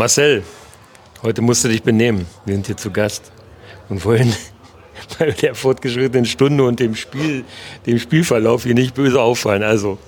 Marcel, 0.00 0.42
heute 1.22 1.42
musst 1.42 1.62
du 1.62 1.68
dich 1.68 1.82
benehmen. 1.82 2.24
Wir 2.46 2.54
sind 2.54 2.66
hier 2.66 2.76
zu 2.78 2.90
Gast. 2.90 3.30
Und 3.90 4.02
wollen 4.06 4.32
bei 5.18 5.30
der 5.30 5.54
fortgeschrittenen 5.54 6.24
Stunde 6.24 6.64
und 6.64 6.80
dem, 6.80 6.94
Spiel, 6.94 7.44
dem 7.84 7.98
Spielverlauf 7.98 8.62
hier 8.62 8.72
nicht 8.72 8.94
böse 8.94 9.20
auffallen. 9.20 9.62
Also. 9.62 9.98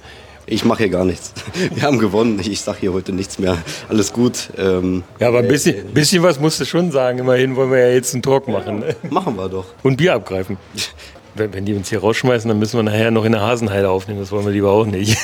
Ich 0.47 0.65
mache 0.65 0.85
hier 0.85 0.89
gar 0.89 1.05
nichts. 1.05 1.35
Wir 1.75 1.83
haben 1.83 1.99
gewonnen. 1.99 2.41
Ich 2.41 2.63
sage 2.63 2.79
hier 2.81 2.95
heute 2.95 3.13
nichts 3.13 3.39
mehr. 3.39 3.59
Alles 3.91 4.15
gut. 4.15 4.49
Ähm, 4.57 5.05
ja, 5.21 5.29
aber 5.29 5.41
ein 5.41 5.49
bisschen, 5.49 5.77
äh, 5.77 5.93
bisschen 5.93 6.23
was 6.23 6.41
musst 6.41 6.59
du 6.59 6.65
schon 6.65 6.91
sagen. 6.91 7.19
Immerhin 7.19 7.55
wollen 7.55 7.71
wir 7.71 7.87
ja 7.87 7.93
jetzt 7.93 8.15
einen 8.15 8.23
Talk 8.23 8.49
machen. 8.49 8.79
Ne? 8.79 8.97
Machen 9.11 9.37
wir 9.37 9.51
doch. 9.51 9.67
Und 9.83 9.99
Bier 9.99 10.15
abgreifen. 10.15 10.57
Wenn, 11.35 11.53
wenn 11.55 11.65
die 11.65 11.73
uns 11.73 11.89
hier 11.89 12.01
rausschmeißen, 12.01 12.47
dann 12.47 12.59
müssen 12.59 12.79
wir 12.79 12.83
nachher 12.83 13.11
noch 13.11 13.25
in 13.25 13.33
der 13.33 13.41
Hasenheide 13.41 13.89
aufnehmen. 13.89 14.21
Das 14.21 14.31
wollen 14.33 14.45
wir 14.45 14.53
lieber 14.53 14.71
auch 14.71 14.85
nicht. 14.85 15.17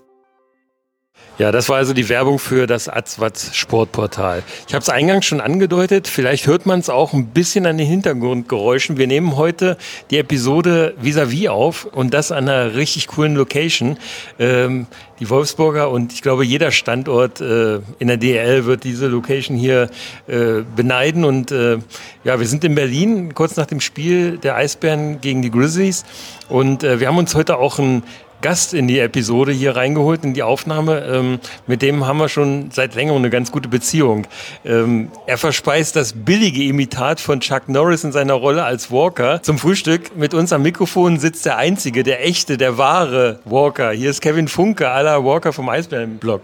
Ja, 1.42 1.52
das 1.52 1.70
war 1.70 1.78
also 1.78 1.96
die 1.96 2.08
Werbung 2.08 2.38
für 2.38 2.68
das 2.68 2.88
Atzwatz 2.88 3.56
Sportportal. 3.56 4.44
Ich 4.68 4.76
habe 4.76 4.84
es 4.84 4.90
eingangs 4.90 5.26
schon 5.26 5.42
angedeutet, 5.42 6.08
vielleicht 6.08 6.46
hört 6.46 6.68
man 6.68 6.80
es 6.80 6.88
auch 6.88 7.14
ein 7.14 7.30
bisschen 7.30 7.66
an 7.66 7.80
den 7.80 7.88
Hintergrundgeräuschen. 7.88 8.98
Wir 8.98 9.08
nehmen 9.08 9.36
heute 9.38 9.76
die 10.12 10.20
Episode 10.20 10.94
vis-à-vis 11.02 11.48
-vis 11.48 11.50
auf 11.50 11.86
und 11.86 12.14
das 12.14 12.32
an 12.32 12.48
einer 12.48 12.76
richtig 12.76 13.08
coolen 13.08 13.34
Location. 13.34 13.98
Ähm, 14.38 14.86
die 15.20 15.32
Wolfsburger 15.32 15.90
und 15.90 16.14
ich 16.14 16.22
glaube 16.22 16.46
jeder 16.46 16.70
Standort 16.70 17.42
äh, 17.42 17.80
in 17.98 18.08
der 18.08 18.18
DL 18.18 18.66
wird 18.66 18.84
diese 18.84 19.08
Location 19.08 19.58
hier 19.58 19.90
äh, 20.28 20.62
beneiden. 20.76 21.26
Und 21.26 21.52
äh, 21.52 21.80
ja, 22.24 22.40
wir 22.40 22.46
sind 22.46 22.64
in 22.64 22.76
Berlin 22.76 23.34
kurz 23.34 23.56
nach 23.56 23.66
dem 23.66 23.82
Spiel 23.82 24.38
der 24.38 24.58
Eisbären 24.58 25.22
gegen 25.22 25.42
die 25.42 25.50
Grizzlies 25.50 26.06
und 26.50 26.84
äh, 26.84 27.00
wir 27.00 27.08
haben 27.08 27.18
uns 27.18 27.34
heute 27.34 27.58
auch 27.58 27.80
ein 27.80 28.04
Gast 28.42 28.74
in 28.74 28.88
die 28.88 29.00
Episode 29.00 29.52
hier 29.52 29.76
reingeholt, 29.76 30.24
in 30.24 30.34
die 30.34 30.44
Aufnahme. 30.44 31.06
Ähm, 31.06 31.40
mit 31.68 31.82
dem 31.82 32.06
haben 32.06 32.18
wir 32.18 32.30
schon 32.30 32.72
seit 32.72 32.96
längerem 32.96 33.20
eine 33.20 33.30
ganz 33.30 33.52
gute 33.52 33.70
Beziehung. 33.70 34.28
Ähm, 34.66 35.10
er 35.28 35.38
verspeist 35.38 35.96
das 35.96 36.14
billige 36.14 36.64
Imitat 36.64 37.20
von 37.20 37.40
Chuck 37.40 37.70
Norris 37.70 38.04
in 38.04 38.12
seiner 38.12 38.34
Rolle 38.34 38.64
als 38.64 38.92
Walker. 38.92 39.42
Zum 39.44 39.58
Frühstück 39.58 40.16
mit 40.18 40.34
uns 40.34 40.52
am 40.52 40.64
Mikrofon 40.64 41.20
sitzt 41.20 41.46
der 41.46 41.58
einzige, 41.58 42.04
der 42.04 42.26
echte, 42.26 42.58
der 42.58 42.78
wahre 42.78 43.40
Walker. 43.46 43.92
Hier 43.92 44.10
ist 44.10 44.22
Kevin 44.22 44.48
Funke, 44.48 44.90
aller 44.90 45.24
Walker 45.24 45.54
vom 45.54 45.70
Eisbären-Blog. 45.70 46.42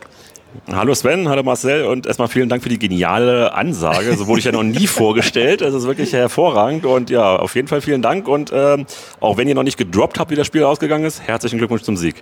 Hallo 0.66 0.94
Sven, 0.95 1.29
hallo 1.29 1.44
Marcel 1.44 1.85
und 1.85 2.07
erstmal 2.07 2.28
vielen 2.28 2.50
Dank 2.50 2.63
für 2.63 2.69
die 2.69 2.79
geniale 2.79 3.53
Ansage. 3.53 4.16
So 4.18 4.28
wurde 4.28 4.40
ich 4.40 4.45
ja 4.45 4.51
noch 4.51 4.63
nie 4.63 4.88
vorgestellt. 4.88 5.62
Das 5.62 5.73
ist 5.73 5.85
wirklich 5.85 6.13
hervorragend 6.13 6.85
und 6.85 7.09
ja, 7.09 7.35
auf 7.38 7.56
jeden 7.56 7.68
Fall 7.68 7.81
vielen 7.81 8.01
Dank 8.01 8.28
und 8.28 8.51
ähm, 8.53 8.85
auch 9.19 9.38
wenn 9.38 9.47
ihr 9.47 9.56
noch 9.56 9.63
nicht 9.63 9.78
gedroppt 9.78 10.19
habt, 10.19 10.31
wie 10.31 10.35
das 10.35 10.47
Spiel 10.47 10.63
ausgegangen 10.63 11.06
ist, 11.06 11.22
herzlichen 11.22 11.57
Glückwunsch 11.57 11.84
zum 11.84 11.95
Sieg. 11.95 12.22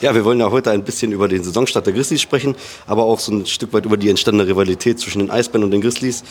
Ja, 0.00 0.14
wir 0.14 0.24
wollen 0.24 0.38
ja 0.38 0.50
heute 0.50 0.70
ein 0.70 0.84
bisschen 0.84 1.10
über 1.12 1.26
den 1.26 1.42
Saisonstart 1.42 1.86
der 1.86 1.94
Grizzlies 1.94 2.20
sprechen, 2.20 2.54
aber 2.86 3.04
auch 3.04 3.18
so 3.18 3.32
ein 3.32 3.46
Stück 3.46 3.72
weit 3.72 3.86
über 3.86 3.96
die 3.96 4.10
entstandene 4.10 4.48
Rivalität 4.48 5.00
zwischen 5.00 5.18
den 5.20 5.30
Eisbären 5.30 5.64
und 5.64 5.70
den 5.70 5.80
Grizzlies. 5.80 6.22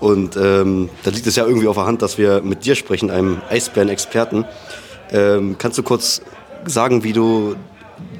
Und 0.00 0.36
ähm, 0.36 0.88
da 1.02 1.10
liegt 1.10 1.26
es 1.26 1.36
ja 1.36 1.46
irgendwie 1.46 1.68
auf 1.68 1.76
der 1.76 1.86
Hand, 1.86 2.02
dass 2.02 2.16
wir 2.16 2.42
mit 2.42 2.64
dir 2.64 2.74
sprechen, 2.74 3.10
einem 3.10 3.40
Eisbären-Experten. 3.50 4.44
Ähm, 5.12 5.56
kannst 5.58 5.78
du 5.78 5.82
kurz 5.82 6.22
sagen, 6.64 7.04
wie 7.04 7.12
du, 7.12 7.56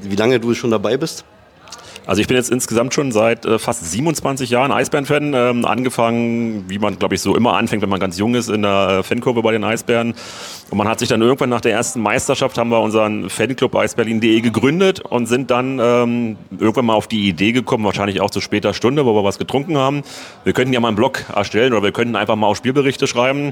wie 0.01 0.15
lange 0.15 0.39
du 0.39 0.53
schon 0.53 0.71
dabei 0.71 0.97
bist? 0.97 1.25
Also 2.07 2.21
ich 2.21 2.27
bin 2.29 2.37
jetzt 2.37 2.49
insgesamt 2.49 2.93
schon 2.93 3.11
seit 3.11 3.45
äh, 3.45 3.59
fast 3.59 3.91
27 3.91 4.49
Jahren 4.49 4.71
Eisbären-Fan. 4.71 5.33
Ähm, 5.33 5.65
angefangen, 5.65 6.63
wie 6.69 6.79
man, 6.79 6.97
glaube 6.97 7.15
ich, 7.15 7.21
so 7.21 7.35
immer 7.35 7.57
anfängt, 7.57 7.81
wenn 7.81 7.89
man 7.89 7.99
ganz 7.99 8.17
jung 8.17 8.33
ist, 8.33 8.47
in 8.49 8.61
der 8.61 8.99
äh, 8.99 9.03
Fankurve 9.03 9.41
bei 9.41 9.51
den 9.51 9.65
Eisbären. 9.65 10.15
Und 10.69 10.77
man 10.77 10.87
hat 10.87 10.99
sich 10.99 11.09
dann 11.09 11.21
irgendwann 11.21 11.49
nach 11.49 11.59
der 11.59 11.73
ersten 11.73 11.99
Meisterschaft, 11.99 12.57
haben 12.57 12.69
wir 12.69 12.79
unseren 12.79 13.29
Fanclub 13.29 13.75
eisberlin.de 13.75 14.39
gegründet 14.39 15.01
und 15.01 15.25
sind 15.25 15.51
dann 15.51 15.79
ähm, 15.83 16.37
irgendwann 16.57 16.85
mal 16.85 16.93
auf 16.93 17.07
die 17.07 17.27
Idee 17.27 17.51
gekommen, 17.51 17.83
wahrscheinlich 17.83 18.21
auch 18.21 18.29
zu 18.29 18.39
später 18.39 18.73
Stunde, 18.73 19.05
wo 19.05 19.13
wir 19.13 19.25
was 19.25 19.37
getrunken 19.37 19.77
haben. 19.77 20.03
Wir 20.45 20.53
könnten 20.53 20.71
ja 20.71 20.79
mal 20.79 20.87
einen 20.87 20.97
Blog 20.97 21.25
erstellen 21.35 21.73
oder 21.73 21.83
wir 21.83 21.91
könnten 21.91 22.15
einfach 22.15 22.37
mal 22.37 22.47
auch 22.47 22.55
Spielberichte 22.55 23.05
schreiben. 23.07 23.51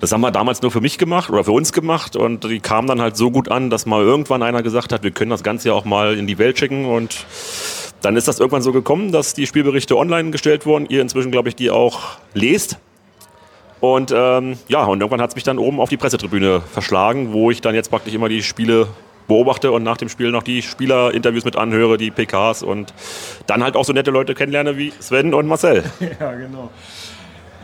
Das 0.00 0.10
haben 0.10 0.22
wir 0.22 0.32
damals 0.32 0.60
nur 0.62 0.72
für 0.72 0.80
mich 0.80 0.98
gemacht 0.98 1.30
oder 1.30 1.44
für 1.44 1.52
uns 1.52 1.72
gemacht 1.72 2.16
und 2.16 2.42
die 2.42 2.58
kamen 2.58 2.88
dann 2.88 3.00
halt 3.00 3.16
so 3.16 3.30
gut 3.30 3.48
an, 3.48 3.70
dass 3.70 3.86
mal 3.86 4.02
irgendwann 4.02 4.42
einer 4.42 4.64
gesagt 4.64 4.92
hat, 4.92 5.04
wir 5.04 5.12
können 5.12 5.30
das 5.30 5.44
Ganze 5.44 5.68
ja 5.68 5.74
auch 5.74 5.84
mal 5.84 6.18
in 6.18 6.26
die 6.26 6.38
Welt 6.38 6.58
schicken 6.58 6.86
und 6.86 7.24
dann 8.02 8.16
ist 8.16 8.28
das 8.28 8.38
irgendwann 8.40 8.62
so 8.62 8.72
gekommen, 8.72 9.12
dass 9.12 9.34
die 9.34 9.46
Spielberichte 9.46 9.96
online 9.96 10.30
gestellt 10.30 10.66
wurden. 10.66 10.86
Ihr 10.86 11.00
inzwischen, 11.00 11.30
glaube 11.30 11.48
ich, 11.48 11.56
die 11.56 11.70
auch 11.70 12.18
lest. 12.34 12.78
Und 13.80 14.12
ähm, 14.14 14.58
ja, 14.68 14.84
und 14.84 15.00
irgendwann 15.00 15.20
hat 15.20 15.30
es 15.30 15.34
mich 15.34 15.44
dann 15.44 15.58
oben 15.58 15.80
auf 15.80 15.88
die 15.88 15.96
Pressetribüne 15.96 16.60
verschlagen, 16.60 17.32
wo 17.32 17.50
ich 17.50 17.60
dann 17.60 17.74
jetzt 17.74 17.90
praktisch 17.90 18.14
immer 18.14 18.28
die 18.28 18.42
Spiele 18.42 18.88
beobachte 19.26 19.72
und 19.72 19.82
nach 19.82 19.96
dem 19.96 20.08
Spiel 20.08 20.30
noch 20.30 20.42
die 20.42 20.62
Spielerinterviews 20.62 21.44
mit 21.44 21.56
anhöre, 21.56 21.96
die 21.96 22.10
PKs 22.10 22.62
und 22.62 22.92
dann 23.46 23.62
halt 23.62 23.76
auch 23.76 23.84
so 23.84 23.92
nette 23.92 24.10
Leute 24.10 24.34
kennenlerne 24.34 24.76
wie 24.76 24.92
Sven 25.00 25.34
und 25.34 25.46
Marcel. 25.46 25.84
Ja, 26.20 26.32
genau. 26.32 26.70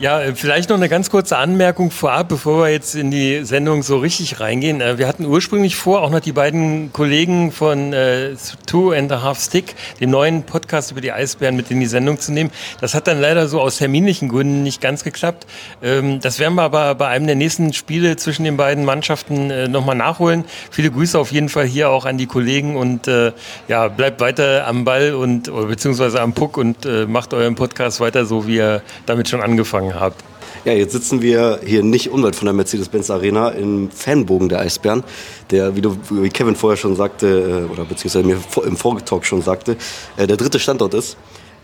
Ja, 0.00 0.20
äh, 0.20 0.36
vielleicht 0.36 0.68
noch 0.68 0.76
eine 0.76 0.88
ganz 0.88 1.10
kurze 1.10 1.38
Anmerkung 1.38 1.90
vorab, 1.90 2.28
bevor 2.28 2.62
wir 2.62 2.68
jetzt 2.70 2.94
in 2.94 3.10
die 3.10 3.44
Sendung 3.44 3.82
so 3.82 3.98
richtig 3.98 4.38
reingehen. 4.38 4.80
Äh, 4.80 4.96
wir 4.96 5.08
hatten 5.08 5.26
ursprünglich 5.26 5.74
vor, 5.74 6.02
auch 6.02 6.10
noch 6.10 6.20
die 6.20 6.30
beiden 6.30 6.92
Kollegen 6.92 7.50
von 7.50 7.92
äh, 7.92 8.36
Two 8.64 8.92
and 8.92 9.10
a 9.10 9.22
Half 9.22 9.40
Stick, 9.40 9.74
dem 10.00 10.10
neuen 10.10 10.44
Podcast 10.44 10.92
über 10.92 11.00
die 11.00 11.10
Eisbären, 11.10 11.56
mit 11.56 11.72
in 11.72 11.80
die 11.80 11.86
Sendung 11.86 12.20
zu 12.20 12.30
nehmen. 12.30 12.52
Das 12.80 12.94
hat 12.94 13.08
dann 13.08 13.20
leider 13.20 13.48
so 13.48 13.60
aus 13.60 13.78
terminlichen 13.78 14.28
Gründen 14.28 14.62
nicht 14.62 14.80
ganz 14.80 15.02
geklappt. 15.02 15.48
Ähm, 15.82 16.20
das 16.20 16.38
werden 16.38 16.54
wir 16.54 16.62
aber 16.62 16.94
bei 16.94 17.08
einem 17.08 17.26
der 17.26 17.34
nächsten 17.34 17.72
Spiele 17.72 18.14
zwischen 18.14 18.44
den 18.44 18.56
beiden 18.56 18.84
Mannschaften 18.84 19.50
äh, 19.50 19.66
nochmal 19.66 19.96
nachholen. 19.96 20.44
Viele 20.70 20.92
Grüße 20.92 21.18
auf 21.18 21.32
jeden 21.32 21.48
Fall 21.48 21.66
hier 21.66 21.90
auch 21.90 22.06
an 22.06 22.18
die 22.18 22.26
Kollegen 22.26 22.76
und 22.76 23.08
äh, 23.08 23.32
ja, 23.66 23.88
bleibt 23.88 24.20
weiter 24.20 24.64
am 24.68 24.84
Ball 24.84 25.14
und 25.14 25.52
beziehungsweise 25.52 26.20
am 26.20 26.34
Puck 26.34 26.56
und 26.56 26.86
äh, 26.86 27.06
macht 27.06 27.34
euren 27.34 27.56
Podcast 27.56 27.98
weiter 27.98 28.26
so, 28.26 28.46
wie 28.46 28.58
ihr 28.58 28.82
damit 29.06 29.28
schon 29.28 29.40
angefangen 29.40 29.87
angefangen 29.88 30.00
habt. 30.00 30.24
Ja, 30.64 30.72
jetzt 30.72 30.92
sitzen 30.92 31.22
wir 31.22 31.60
hier 31.64 31.82
nicht 31.82 32.10
unweit 32.10 32.34
von 32.36 32.46
der 32.46 32.52
Mercedes-Benz 32.52 33.10
Arena 33.10 33.50
im 33.50 33.90
Fanbogen 33.90 34.48
der 34.48 34.60
Eisbären, 34.60 35.04
der, 35.50 35.76
wie, 35.76 35.80
du, 35.80 35.96
wie 36.10 36.28
Kevin 36.28 36.56
vorher 36.56 36.76
schon 36.76 36.96
sagte, 36.96 37.26
äh, 37.68 37.72
oder 37.72 37.84
beziehungsweise 37.84 38.26
mir 38.26 38.38
im 38.64 38.76
Vorgetalk 38.76 39.24
schon 39.24 39.42
sagte, 39.42 39.76
äh, 40.16 40.26
der 40.26 40.36
dritte 40.36 40.58
Standort 40.58 40.94
ist. 40.94 41.16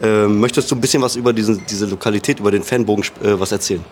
Ähm, 0.03 0.41
möchtest 0.41 0.71
du 0.71 0.75
ein 0.75 0.81
bisschen 0.81 1.03
was 1.03 1.17
über 1.17 1.32
diesen, 1.32 1.65
diese 1.67 1.87
Lokalität, 1.87 2.41
über 2.41 2.50
den 2.50 2.62
Fanbogen 2.62 3.05
äh, 3.23 3.38
was 3.38 3.53
erzählen? 3.53 3.85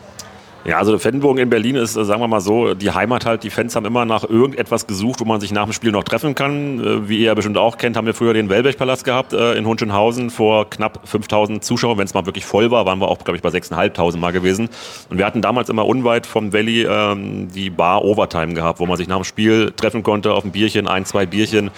Ja, 0.64 0.79
also 0.79 0.97
Fanbogen 0.97 1.43
in 1.43 1.50
Berlin 1.50 1.75
ist, 1.75 1.97
äh, 1.97 2.05
sagen 2.05 2.20
wir 2.20 2.29
mal 2.29 2.41
so, 2.41 2.75
die 2.75 2.93
Heimat 2.93 3.26
halt. 3.26 3.43
Die 3.43 3.50
Fans 3.50 3.75
haben 3.75 3.85
immer 3.85 4.05
nach 4.05 4.23
irgendetwas 4.23 4.87
gesucht, 4.87 5.19
wo 5.20 5.25
man 5.25 5.41
sich 5.41 5.50
nach 5.50 5.64
dem 5.64 5.73
Spiel 5.73 5.91
noch 5.91 6.05
treffen 6.05 6.37
kann. 6.37 6.79
Äh, 6.79 7.09
wie 7.09 7.19
ihr 7.19 7.26
ja 7.26 7.35
bestimmt 7.35 7.59
auch 7.59 7.79
kennt, 7.79 7.97
haben 7.97 8.06
wir 8.06 8.14
früher 8.14 8.32
den 8.32 8.49
Wellbech-Palast 8.49 9.05
gehabt 9.05 9.32
äh, 9.32 9.55
in 9.55 9.67
Hohenschönhausen 9.67 10.31
vor 10.31 10.70
knapp 10.70 11.00
5000 11.05 11.64
Zuschauern. 11.64 11.99
Wenn 11.99 12.05
es 12.05 12.14
mal 12.14 12.26
wirklich 12.26 12.44
voll 12.44 12.70
war, 12.70 12.87
waren 12.87 13.00
wir 13.00 13.09
auch, 13.09 13.19
glaube 13.25 13.37
ich, 13.37 13.43
bei 13.43 13.49
6.500 13.49 14.17
mal 14.19 14.31
gewesen. 14.31 14.69
Und 15.11 15.19
wir 15.19 15.26
hatten 15.26 15.43
damals 15.43 15.69
immer 15.69 15.85
unweit 15.85 16.26
vom 16.26 16.53
Valley 16.53 16.85
ähm, 16.85 17.49
die 17.53 17.70
Bar 17.70 18.05
Overtime 18.05 18.55
gehabt, 18.55 18.79
wo 18.79 18.87
man 18.87 18.97
sich 18.97 19.09
nach 19.09 19.17
dem 19.17 19.25
Spiel 19.25 19.73
treffen 19.73 20.05
konnte 20.05 20.32
auf 20.32 20.44
ein 20.44 20.53
Bierchen, 20.53 20.87
ein, 20.87 21.05
zwei 21.05 21.26
Bierchen. 21.26 21.73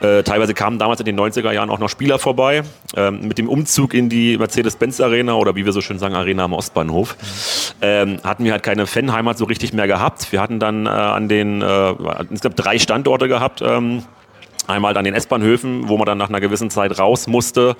Äh, 0.00 0.22
teilweise 0.22 0.52
kamen 0.52 0.78
damals 0.78 1.00
in 1.00 1.06
den 1.06 1.18
90er 1.18 1.52
Jahren 1.52 1.70
auch 1.70 1.78
noch 1.78 1.88
Spieler 1.88 2.18
vorbei. 2.18 2.62
Ähm, 2.94 3.26
mit 3.26 3.38
dem 3.38 3.48
Umzug 3.48 3.94
in 3.94 4.10
die 4.10 4.36
Mercedes-Benz-Arena 4.36 5.34
oder 5.34 5.56
wie 5.56 5.64
wir 5.64 5.72
so 5.72 5.80
schön 5.80 5.98
sagen, 5.98 6.14
Arena 6.14 6.44
am 6.44 6.52
Ostbahnhof. 6.52 7.16
Ähm, 7.80 8.17
hatten 8.24 8.44
wir 8.44 8.52
halt 8.52 8.62
keine 8.62 8.86
Fanheimat 8.86 9.38
so 9.38 9.44
richtig 9.44 9.72
mehr 9.72 9.86
gehabt. 9.86 10.32
Wir 10.32 10.40
hatten 10.40 10.58
dann 10.58 10.86
äh, 10.86 10.90
an 10.90 11.28
den, 11.28 11.62
äh, 11.62 11.90
insgesamt 12.30 12.54
drei 12.56 12.78
Standorte 12.78 13.28
gehabt. 13.28 13.62
Ähm, 13.62 14.02
Einmal 14.68 14.96
an 14.96 15.04
den 15.04 15.14
S-Bahnhöfen, 15.14 15.88
wo 15.88 15.96
man 15.96 16.06
dann 16.06 16.18
nach 16.18 16.28
einer 16.28 16.40
gewissen 16.40 16.68
Zeit 16.68 16.98
raus 16.98 17.26
musste. 17.26 17.74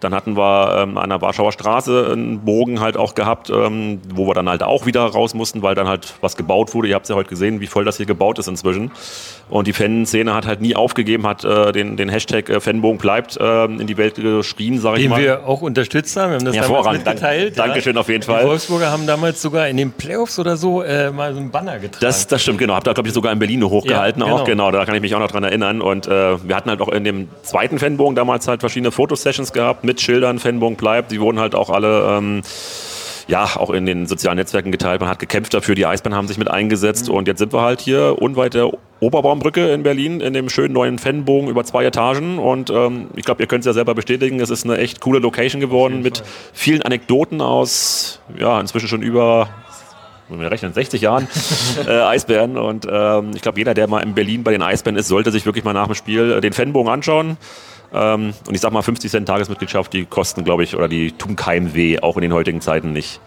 Dann 0.00 0.14
hatten 0.14 0.36
wir 0.36 0.76
ähm, 0.82 0.98
an 0.98 1.08
der 1.08 1.22
Warschauer 1.22 1.52
Straße 1.52 2.10
einen 2.12 2.40
Bogen 2.40 2.80
halt 2.80 2.96
auch 2.96 3.14
gehabt, 3.14 3.48
ähm, 3.48 4.00
wo 4.14 4.26
wir 4.26 4.34
dann 4.34 4.48
halt 4.48 4.62
auch 4.62 4.84
wieder 4.84 5.02
raus 5.02 5.32
mussten, 5.32 5.62
weil 5.62 5.74
dann 5.74 5.88
halt 5.88 6.14
was 6.20 6.36
gebaut 6.36 6.74
wurde. 6.74 6.88
Ihr 6.88 6.94
habt 6.96 7.06
es 7.06 7.08
ja 7.10 7.16
heute 7.16 7.30
gesehen, 7.30 7.60
wie 7.60 7.66
voll 7.66 7.84
das 7.84 7.96
hier 7.96 8.06
gebaut 8.06 8.38
ist 8.38 8.46
inzwischen. 8.46 8.90
Und 9.48 9.66
die 9.66 9.72
Fanszene 9.72 10.34
hat 10.34 10.46
halt 10.46 10.60
nie 10.60 10.76
aufgegeben, 10.76 11.26
hat 11.26 11.44
äh, 11.44 11.72
den, 11.72 11.96
den 11.96 12.08
Hashtag 12.08 12.48
äh, 12.48 12.60
Fanbogen 12.60 12.98
bleibt 12.98 13.36
äh, 13.36 13.64
in 13.64 13.86
die 13.86 13.96
Welt 13.96 14.16
geschrien, 14.16 14.78
sage 14.78 15.00
ich 15.00 15.08
mal. 15.08 15.16
Den 15.16 15.24
wir 15.24 15.46
auch 15.46 15.62
unterstützt 15.62 16.16
haben. 16.16 16.30
Wir 16.30 16.38
haben 16.38 16.44
das 16.44 16.56
damals 16.56 16.98
mitgeteilt. 16.98 17.58
Dank, 17.58 17.68
Dankeschön 17.68 17.96
auf 17.96 18.08
jeden 18.08 18.22
Fall. 18.22 18.42
Die 18.42 18.48
Wolfsburger 18.48 18.90
haben 18.90 19.06
damals 19.06 19.40
sogar 19.40 19.68
in 19.68 19.76
den 19.76 19.92
Playoffs 19.92 20.38
oder 20.38 20.56
so 20.56 20.82
äh, 20.82 21.10
mal 21.10 21.32
so 21.32 21.40
einen 21.40 21.50
Banner 21.50 21.78
getragen. 21.78 22.02
Das, 22.02 22.26
das 22.26 22.42
stimmt, 22.42 22.58
genau. 22.58 22.74
Hab 22.74 22.84
da, 22.84 22.92
glaube 22.92 23.08
ich, 23.08 23.14
sogar 23.14 23.32
in 23.32 23.38
Berlin 23.38 23.64
hochgehalten 23.64 24.20
ja, 24.20 24.26
genau. 24.26 24.40
auch. 24.40 24.44
Genau, 24.44 24.70
da 24.70 24.84
kann 24.84 24.94
ich 24.94 25.00
mich 25.00 25.14
auch 25.14 25.20
noch 25.20 25.30
dran 25.30 25.44
erinnern. 25.44 25.80
Und 25.80 26.06
äh, 26.06 26.33
wir 26.44 26.56
hatten 26.56 26.70
halt 26.70 26.80
auch 26.80 26.88
in 26.88 27.04
dem 27.04 27.28
zweiten 27.42 27.78
Fanbogen 27.78 28.14
damals 28.14 28.48
halt 28.48 28.60
verschiedene 28.60 28.90
Fotosessions 28.90 29.52
gehabt 29.52 29.84
mit 29.84 30.00
Schildern, 30.00 30.38
Fanbogen 30.38 30.76
bleibt. 30.76 31.12
Die 31.12 31.20
wurden 31.20 31.38
halt 31.40 31.54
auch 31.54 31.70
alle... 31.70 32.16
Ähm, 32.18 32.42
ja, 33.26 33.44
auch 33.56 33.70
in 33.70 33.86
den 33.86 34.06
sozialen 34.06 34.36
Netzwerken 34.36 34.70
geteilt. 34.70 35.00
Man 35.00 35.08
hat 35.08 35.18
gekämpft 35.18 35.54
dafür, 35.54 35.74
die 35.74 35.86
Eisbären 35.86 36.16
haben 36.16 36.28
sich 36.28 36.38
mit 36.38 36.50
eingesetzt 36.50 37.08
mhm. 37.08 37.14
und 37.14 37.28
jetzt 37.28 37.38
sind 37.38 37.52
wir 37.52 37.62
halt 37.62 37.80
hier 37.80 38.16
unweit 38.20 38.54
der 38.54 38.70
Oberbaumbrücke 39.00 39.72
in 39.72 39.82
Berlin 39.82 40.20
in 40.20 40.32
dem 40.32 40.48
schönen 40.48 40.72
neuen 40.72 40.98
Fanbogen 40.98 41.48
über 41.48 41.64
zwei 41.64 41.84
Etagen 41.84 42.38
und 42.38 42.70
ähm, 42.70 43.08
ich 43.16 43.24
glaube, 43.24 43.42
ihr 43.42 43.46
könnt 43.46 43.60
es 43.60 43.66
ja 43.66 43.72
selber 43.72 43.94
bestätigen, 43.94 44.40
es 44.40 44.50
ist 44.50 44.64
eine 44.64 44.78
echt 44.78 45.00
coole 45.00 45.18
Location 45.18 45.60
geworden 45.60 46.02
mit 46.02 46.22
vielen 46.52 46.82
Anekdoten 46.82 47.40
aus, 47.40 48.20
ja, 48.38 48.60
inzwischen 48.60 48.88
schon 48.88 49.02
über 49.02 49.48
wir 50.28 50.50
rechnen 50.50 50.72
60 50.72 51.00
Jahren 51.00 51.28
äh, 51.86 51.90
Eisbären 51.90 52.56
und 52.56 52.86
ähm, 52.90 53.32
ich 53.34 53.42
glaube, 53.42 53.58
jeder, 53.58 53.74
der 53.74 53.88
mal 53.88 54.00
in 54.00 54.14
Berlin 54.14 54.42
bei 54.42 54.52
den 54.52 54.62
Eisbären 54.62 54.96
ist, 54.96 55.08
sollte 55.08 55.30
sich 55.30 55.46
wirklich 55.46 55.64
mal 55.64 55.72
nach 55.72 55.86
dem 55.86 55.94
Spiel 55.94 56.32
äh, 56.32 56.40
den 56.40 56.52
Fanbogen 56.52 56.92
anschauen. 56.92 57.36
Ähm, 57.92 58.34
und 58.46 58.54
ich 58.54 58.60
sag 58.60 58.72
mal, 58.72 58.82
50 58.82 59.10
Cent 59.10 59.28
Tagesmitgliedschaft, 59.28 59.92
die 59.92 60.04
kosten, 60.04 60.44
glaube 60.44 60.64
ich, 60.64 60.74
oder 60.74 60.88
die 60.88 61.12
tun 61.12 61.36
keinem 61.36 61.74
weh, 61.74 62.00
auch 62.00 62.16
in 62.16 62.22
den 62.22 62.32
heutigen 62.32 62.60
Zeiten 62.60 62.92
nicht. 62.92 63.20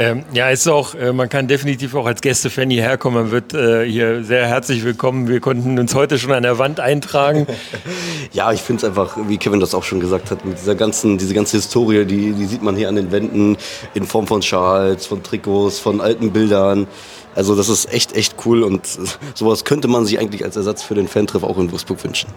Ähm, 0.00 0.24
ja, 0.32 0.48
ist 0.50 0.68
auch, 0.68 0.94
äh, 0.94 1.12
man 1.12 1.28
kann 1.28 1.48
definitiv 1.48 1.96
auch 1.96 2.06
als 2.06 2.20
Gäste-Fan 2.20 2.70
hierher 2.70 2.96
kommen. 2.98 3.16
Man 3.16 3.30
wird 3.32 3.52
äh, 3.52 3.84
hier 3.84 4.22
sehr 4.22 4.46
herzlich 4.46 4.84
willkommen. 4.84 5.26
Wir 5.26 5.40
konnten 5.40 5.76
uns 5.76 5.92
heute 5.92 6.20
schon 6.20 6.30
an 6.30 6.44
der 6.44 6.58
Wand 6.58 6.78
eintragen. 6.78 7.48
ja, 8.32 8.52
ich 8.52 8.60
finde 8.60 8.78
es 8.78 8.88
einfach, 8.88 9.16
wie 9.26 9.38
Kevin 9.38 9.58
das 9.58 9.74
auch 9.74 9.82
schon 9.82 9.98
gesagt 9.98 10.30
hat, 10.30 10.44
mit 10.44 10.58
dieser 10.58 10.76
ganzen, 10.76 11.18
diese 11.18 11.34
ganze 11.34 11.56
Historie, 11.56 12.04
die, 12.04 12.32
die 12.32 12.44
sieht 12.44 12.62
man 12.62 12.76
hier 12.76 12.88
an 12.88 12.94
den 12.94 13.10
Wänden 13.10 13.56
in 13.94 14.04
Form 14.04 14.28
von 14.28 14.40
Schals, 14.40 15.06
von 15.06 15.24
Trikots, 15.24 15.80
von 15.80 16.00
alten 16.00 16.30
Bildern. 16.30 16.86
Also 17.34 17.56
das 17.56 17.68
ist 17.68 17.92
echt, 17.92 18.14
echt 18.14 18.36
cool 18.46 18.62
und 18.62 18.86
sowas 19.34 19.64
könnte 19.64 19.88
man 19.88 20.06
sich 20.06 20.20
eigentlich 20.20 20.44
als 20.44 20.54
Ersatz 20.54 20.84
für 20.84 20.94
den 20.94 21.08
Fantreff 21.08 21.42
auch 21.42 21.58
in 21.58 21.72
Wolfsburg 21.72 22.04
wünschen. 22.04 22.30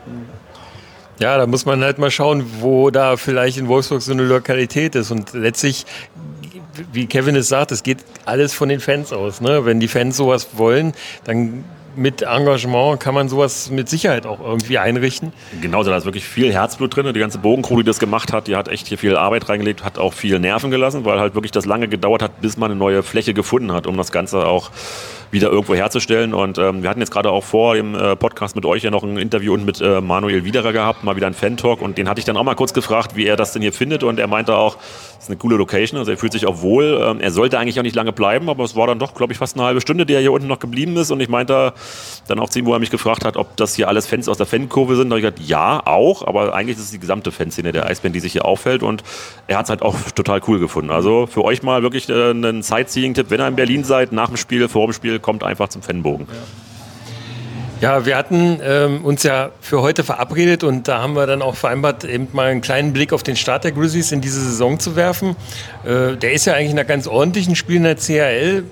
Ja, 1.19 1.37
da 1.37 1.45
muss 1.45 1.65
man 1.65 1.83
halt 1.83 1.99
mal 1.99 2.09
schauen, 2.09 2.43
wo 2.61 2.89
da 2.89 3.15
vielleicht 3.17 3.59
in 3.59 3.67
Wolfsburg 3.67 4.01
so 4.01 4.11
eine 4.11 4.23
Lokalität 4.23 4.95
ist. 4.95 5.11
Und 5.11 5.33
letztlich, 5.33 5.85
wie 6.91 7.05
Kevin 7.05 7.35
es 7.35 7.47
sagt, 7.47 7.71
es 7.71 7.83
geht 7.83 7.99
alles 8.25 8.53
von 8.53 8.69
den 8.69 8.79
Fans 8.79 9.13
aus. 9.13 9.41
Ne? 9.41 9.65
Wenn 9.65 9.79
die 9.79 9.87
Fans 9.87 10.17
sowas 10.17 10.49
wollen, 10.53 10.93
dann 11.23 11.63
mit 11.95 12.21
Engagement 12.21 12.99
kann 12.99 13.13
man 13.13 13.29
sowas 13.29 13.69
mit 13.69 13.89
Sicherheit 13.89 14.25
auch 14.25 14.39
irgendwie 14.39 14.77
einrichten. 14.77 15.33
Genauso, 15.61 15.89
da 15.89 15.97
ist 15.97 16.05
wirklich 16.05 16.23
viel 16.23 16.53
Herzblut 16.53 16.95
drin. 16.95 17.11
Die 17.13 17.19
ganze 17.19 17.37
Bogencrew, 17.37 17.77
die 17.77 17.83
das 17.83 17.99
gemacht 17.99 18.31
hat, 18.31 18.47
die 18.47 18.55
hat 18.55 18.67
echt 18.67 18.87
hier 18.87 18.97
viel 18.97 19.17
Arbeit 19.17 19.49
reingelegt, 19.49 19.83
hat 19.83 19.97
auch 19.97 20.13
viel 20.13 20.39
Nerven 20.39 20.71
gelassen, 20.71 21.05
weil 21.05 21.19
halt 21.19 21.35
wirklich 21.35 21.51
das 21.51 21.65
lange 21.65 21.87
gedauert 21.87 22.21
hat, 22.21 22.41
bis 22.41 22.57
man 22.57 22.71
eine 22.71 22.79
neue 22.79 23.03
Fläche 23.03 23.33
gefunden 23.33 23.71
hat, 23.71 23.87
um 23.87 23.97
das 23.97 24.11
Ganze 24.11 24.45
auch 24.45 24.71
wieder 25.31 25.49
irgendwo 25.49 25.75
herzustellen. 25.75 26.33
Und 26.33 26.57
ähm, 26.57 26.83
wir 26.83 26.89
hatten 26.89 26.99
jetzt 26.99 27.11
gerade 27.11 27.31
auch 27.31 27.43
vor 27.43 27.75
dem 27.75 27.95
äh, 27.95 28.15
Podcast 28.15 28.55
mit 28.55 28.65
euch 28.65 28.83
ja 28.83 28.91
noch 28.91 29.03
ein 29.03 29.17
Interview 29.17 29.53
und 29.53 29.65
mit 29.65 29.81
äh, 29.81 30.01
Manuel 30.01 30.43
Widerer 30.43 30.73
gehabt, 30.73 31.03
mal 31.03 31.15
wieder 31.15 31.27
ein 31.27 31.33
Fan-Talk. 31.33 31.81
Und 31.81 31.97
den 31.97 32.09
hatte 32.09 32.19
ich 32.19 32.25
dann 32.25 32.37
auch 32.37 32.43
mal 32.43 32.55
kurz 32.55 32.73
gefragt, 32.73 33.15
wie 33.15 33.25
er 33.25 33.35
das 33.35 33.53
denn 33.53 33.61
hier 33.61 33.73
findet. 33.73 34.03
Und 34.03 34.19
er 34.19 34.27
meinte 34.27 34.55
auch, 34.55 34.77
es 35.17 35.25
ist 35.25 35.29
eine 35.29 35.37
coole 35.37 35.55
Location, 35.55 35.99
also 35.99 36.09
er 36.09 36.17
fühlt 36.17 36.33
sich 36.33 36.47
auch 36.47 36.61
wohl. 36.61 36.99
Ähm, 37.03 37.19
er 37.19 37.31
sollte 37.31 37.59
eigentlich 37.59 37.79
auch 37.79 37.83
nicht 37.83 37.95
lange 37.95 38.11
bleiben, 38.11 38.49
aber 38.49 38.63
es 38.63 38.75
war 38.75 38.87
dann 38.87 38.99
doch, 38.99 39.13
glaube 39.13 39.33
ich, 39.33 39.39
fast 39.39 39.55
eine 39.55 39.65
halbe 39.65 39.79
Stunde, 39.79 40.05
die 40.05 40.13
er 40.13 40.21
hier 40.21 40.31
unten 40.31 40.47
noch 40.47 40.59
geblieben 40.59 40.97
ist. 40.97 41.11
Und 41.11 41.19
ich 41.19 41.29
meinte 41.29 41.73
dann 42.27 42.39
auch 42.39 42.49
zu 42.49 42.59
ihm, 42.59 42.65
wo 42.65 42.73
er 42.73 42.79
mich 42.79 42.89
gefragt 42.89 43.23
hat, 43.23 43.37
ob 43.37 43.55
das 43.57 43.75
hier 43.75 43.87
alles 43.87 44.07
Fans 44.07 44.27
aus 44.27 44.37
der 44.37 44.45
Fankurve 44.45 44.95
sind. 44.95 45.09
Da 45.09 45.15
habe 45.15 45.19
ich 45.19 45.35
gesagt, 45.35 45.47
ja, 45.47 45.81
auch, 45.85 46.25
aber 46.25 46.53
eigentlich 46.53 46.77
ist 46.77 46.85
es 46.85 46.91
die 46.91 46.99
gesamte 46.99 47.31
Fanszene 47.31 47.71
der 47.71 47.85
Eisbären, 47.85 48.13
die 48.13 48.19
sich 48.19 48.33
hier 48.33 48.45
auffällt. 48.45 48.83
Und 48.83 49.03
er 49.47 49.57
hat 49.57 49.65
es 49.65 49.69
halt 49.69 49.81
auch 49.81 49.95
total 50.15 50.41
cool 50.47 50.59
gefunden. 50.59 50.91
Also 50.91 51.27
für 51.27 51.43
euch 51.43 51.63
mal 51.63 51.83
wirklich 51.83 52.09
äh, 52.09 52.31
ein 52.31 52.63
Sightseeing-Tipp, 52.63 53.27
wenn 53.29 53.39
ihr 53.39 53.47
in 53.47 53.55
Berlin 53.55 53.83
seid, 53.83 54.11
nach 54.11 54.27
dem 54.27 54.37
Spiel, 54.37 54.67
vor 54.67 54.87
dem 54.87 54.93
Spiel, 54.93 55.19
kommt 55.21 55.43
einfach 55.43 55.69
zum 55.69 55.81
Fan 55.81 56.01
Regenbogen. 56.01 56.27
Ja. 57.81 58.05
wir 58.05 58.17
hatten 58.17 58.59
ähm, 58.63 59.05
uns 59.05 59.23
ja 59.23 59.49
für 59.59 59.81
heute 59.81 60.03
verabredet 60.03 60.63
und 60.63 60.87
da 60.87 61.01
haben 61.01 61.15
wir 61.15 61.25
dann 61.25 61.41
auch 61.41 61.55
vereinbart, 61.55 62.03
eben 62.03 62.27
mal 62.33 62.47
einen 62.47 62.61
kleinen 62.61 62.93
Blick 62.93 63.13
auf 63.13 63.23
den 63.23 63.35
Start 63.35 63.63
der 63.63 63.71
Grizzlies 63.71 64.11
in 64.11 64.21
diese 64.21 64.41
Saison 64.41 64.79
zu 64.79 64.95
werfen. 64.95 65.35
Äh, 65.83 66.17
der 66.17 66.33
ist 66.33 66.45
ja 66.45 66.53
eigentlich 66.53 66.71
einer 66.71 66.85
ganz 66.85 67.07
ordentlichen 67.07 67.55
Spiel 67.55 67.77
in 67.77 67.83
der 67.83 67.95
CHL 67.95 68.63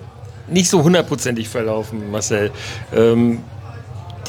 nicht 0.47 0.69
so 0.69 0.83
hundertprozentig 0.83 1.47
verlaufen, 1.47 2.11
Marcel. 2.11 2.51
Ähm, 2.95 3.43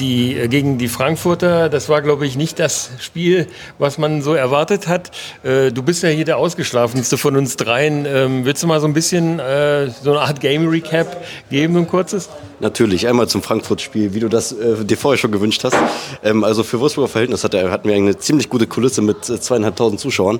die, 0.01 0.35
äh, 0.35 0.47
gegen 0.47 0.77
die 0.77 0.87
Frankfurter, 0.87 1.69
das 1.69 1.87
war, 1.87 2.01
glaube 2.01 2.25
ich, 2.25 2.35
nicht 2.35 2.59
das 2.59 2.89
Spiel, 2.99 3.47
was 3.77 3.97
man 3.97 4.21
so 4.21 4.33
erwartet 4.33 4.87
hat. 4.87 5.11
Äh, 5.43 5.71
du 5.71 5.83
bist 5.83 6.03
ja 6.03 6.09
hier 6.09 6.25
der 6.25 6.37
Ausgeschlafenste 6.37 7.17
von 7.17 7.37
uns 7.37 7.55
dreien. 7.55 8.05
Ähm, 8.05 8.43
willst 8.43 8.63
du 8.63 8.67
mal 8.67 8.81
so 8.81 8.87
ein 8.87 8.93
bisschen 8.93 9.39
äh, 9.39 9.89
so 9.89 10.11
eine 10.11 10.21
Art 10.21 10.41
Game 10.41 10.67
Recap 10.67 11.23
geben, 11.49 11.77
ein 11.77 11.87
kurzes? 11.87 12.27
Natürlich, 12.59 13.07
einmal 13.07 13.27
zum 13.27 13.41
Frankfurt-Spiel, 13.41 14.13
wie 14.13 14.19
du 14.19 14.27
das 14.27 14.51
äh, 14.51 14.83
dir 14.83 14.97
vorher 14.97 15.17
schon 15.17 15.31
gewünscht 15.31 15.63
hast. 15.63 15.77
Ähm, 16.23 16.43
also 16.43 16.63
für 16.63 16.79
Wolfsburger 16.79 17.07
Verhältnis 17.07 17.43
hat 17.43 17.53
hatten 17.53 17.87
wir 17.87 17.95
eine 17.95 18.17
ziemlich 18.17 18.49
gute 18.49 18.67
Kulisse 18.67 19.01
mit 19.01 19.29
äh, 19.29 19.39
zweieinhalbtausend 19.39 19.99
Zuschauern. 19.99 20.39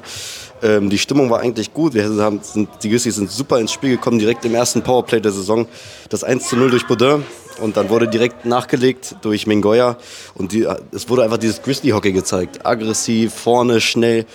Ähm, 0.63 0.89
die 0.89 0.97
Stimmung 0.97 1.29
war 1.29 1.39
eigentlich 1.39 1.73
gut. 1.73 1.93
Wir 1.93 2.09
haben, 2.23 2.39
sind, 2.41 2.69
die 2.83 2.89
Grizzlies 2.89 3.15
sind 3.15 3.31
super 3.31 3.59
ins 3.59 3.71
Spiel 3.71 3.91
gekommen, 3.91 4.19
direkt 4.19 4.45
im 4.45 4.55
ersten 4.55 4.81
Powerplay 4.81 5.19
der 5.19 5.31
Saison. 5.31 5.67
Das 6.09 6.23
1 6.23 6.47
zu 6.47 6.55
0 6.55 6.71
durch 6.71 6.87
Baudin 6.87 7.23
und 7.61 7.77
dann 7.77 7.89
wurde 7.89 8.07
direkt 8.07 8.45
nachgelegt 8.45 9.15
durch 9.21 9.47
Mingoya 9.47 9.97
und 10.35 10.51
die, 10.51 10.67
es 10.91 11.09
wurde 11.09 11.23
einfach 11.23 11.37
dieses 11.37 11.61
Grizzly-Hockey 11.61 12.11
gezeigt. 12.11 12.65
Aggressiv, 12.65 13.33
vorne, 13.33 13.79
schnell. 13.81 14.25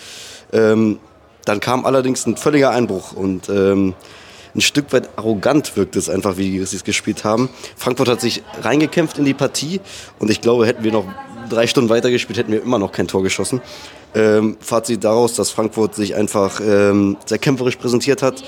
Ähm, 0.52 0.98
dann 1.44 1.60
kam 1.60 1.84
allerdings 1.84 2.26
ein 2.26 2.36
völliger 2.36 2.70
Einbruch 2.70 3.12
und 3.12 3.48
ähm, 3.48 3.94
ein 4.54 4.60
Stück 4.60 4.92
weit 4.92 5.10
arrogant 5.16 5.76
wirkt 5.76 5.96
es 5.96 6.08
einfach, 6.08 6.38
wie 6.38 6.50
die 6.50 6.58
Grizzlies 6.58 6.82
gespielt 6.82 7.24
haben. 7.24 7.50
Frankfurt 7.76 8.08
hat 8.08 8.20
sich 8.20 8.42
reingekämpft 8.62 9.18
in 9.18 9.24
die 9.24 9.34
Partie 9.34 9.80
und 10.18 10.30
ich 10.30 10.40
glaube, 10.40 10.66
hätten 10.66 10.82
wir 10.82 10.92
noch 10.92 11.04
drei 11.50 11.66
Stunden 11.66 11.90
weitergespielt, 11.90 12.38
hätten 12.38 12.52
wir 12.52 12.62
immer 12.62 12.78
noch 12.78 12.90
kein 12.90 13.06
Tor 13.06 13.22
geschossen. 13.22 13.60
Ähm, 14.14 14.56
Fazit 14.60 15.04
daraus, 15.04 15.34
dass 15.34 15.50
Frankfurt 15.50 15.94
sich 15.94 16.14
einfach 16.14 16.60
ähm, 16.60 17.18
sehr 17.26 17.38
kämpferisch 17.38 17.76
präsentiert 17.76 18.22
hat 18.22 18.42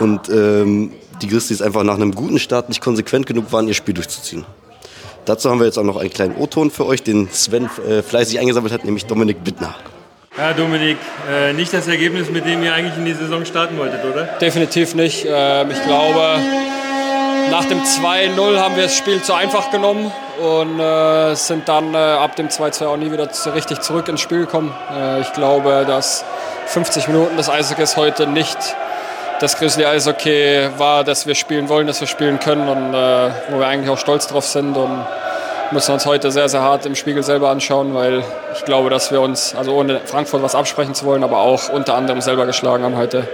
und 0.00 0.28
ähm, 0.28 0.92
die 1.22 1.28
Grizzlies 1.28 1.62
einfach 1.62 1.82
nach 1.84 1.94
einem 1.94 2.14
guten 2.14 2.38
Start 2.38 2.68
nicht 2.68 2.80
konsequent 2.80 3.26
genug 3.26 3.52
waren, 3.52 3.68
ihr 3.68 3.74
Spiel 3.74 3.94
durchzuziehen. 3.94 4.44
Dazu 5.24 5.50
haben 5.50 5.60
wir 5.60 5.66
jetzt 5.66 5.78
auch 5.78 5.84
noch 5.84 5.96
einen 5.96 6.10
kleinen 6.10 6.36
O-Ton 6.36 6.70
für 6.70 6.84
euch, 6.84 7.02
den 7.02 7.30
Sven 7.30 7.70
äh, 7.88 8.02
fleißig 8.02 8.40
eingesammelt 8.40 8.72
hat, 8.72 8.84
nämlich 8.84 9.06
Dominik 9.06 9.44
Bittner. 9.44 9.74
Ja, 10.36 10.52
Dominik, 10.52 10.96
äh, 11.30 11.52
nicht 11.52 11.72
das 11.72 11.86
Ergebnis, 11.86 12.30
mit 12.30 12.46
dem 12.46 12.62
ihr 12.62 12.72
eigentlich 12.74 12.96
in 12.96 13.04
die 13.04 13.12
Saison 13.12 13.44
starten 13.44 13.78
wolltet, 13.78 14.04
oder? 14.04 14.24
Definitiv 14.40 14.94
nicht. 14.94 15.26
Ähm, 15.28 15.70
ich 15.70 15.82
glaube, 15.84 16.38
nach 17.50 17.66
dem 17.66 17.82
2-0 17.82 18.58
haben 18.58 18.76
wir 18.76 18.84
das 18.84 18.96
Spiel 18.96 19.22
zu 19.22 19.34
einfach 19.34 19.70
genommen 19.70 20.10
und 20.40 20.80
äh, 20.80 21.34
sind 21.34 21.68
dann 21.68 21.94
äh, 21.94 21.98
ab 21.98 22.34
dem 22.34 22.48
2-2 22.48 22.86
auch 22.86 22.96
nie 22.96 23.12
wieder 23.12 23.28
richtig 23.54 23.80
zurück 23.80 24.08
ins 24.08 24.22
Spiel 24.22 24.40
gekommen. 24.40 24.72
Äh, 24.90 25.20
ich 25.20 25.32
glaube, 25.34 25.84
dass 25.86 26.24
50 26.66 27.08
Minuten 27.08 27.36
des 27.36 27.50
Eishockeys 27.50 27.96
heute 27.96 28.26
nicht 28.26 28.56
das 29.42 29.58
Grizzly 29.58 29.84
Eishockey 29.84 30.68
war, 30.78 31.02
dass 31.02 31.26
wir 31.26 31.34
spielen 31.34 31.68
wollen, 31.68 31.88
dass 31.88 32.00
wir 32.00 32.06
spielen 32.06 32.38
können 32.38 32.68
und 32.68 32.94
äh, 32.94 33.30
wo 33.50 33.58
wir 33.58 33.66
eigentlich 33.66 33.90
auch 33.90 33.98
stolz 33.98 34.28
drauf 34.28 34.46
sind 34.46 34.76
und 34.76 35.04
müssen 35.72 35.92
uns 35.92 36.06
heute 36.06 36.30
sehr, 36.30 36.48
sehr 36.48 36.62
hart 36.62 36.86
im 36.86 36.94
Spiegel 36.94 37.24
selber 37.24 37.50
anschauen, 37.50 37.92
weil 37.92 38.22
ich 38.54 38.64
glaube, 38.64 38.88
dass 38.88 39.10
wir 39.10 39.20
uns, 39.20 39.56
also 39.56 39.74
ohne 39.74 40.00
Frankfurt 40.04 40.42
was 40.42 40.54
absprechen 40.54 40.94
zu 40.94 41.06
wollen, 41.06 41.24
aber 41.24 41.38
auch 41.38 41.70
unter 41.70 41.96
anderem 41.96 42.20
selber 42.20 42.46
geschlagen 42.46 42.84
haben 42.84 42.96
heute. 42.96 43.26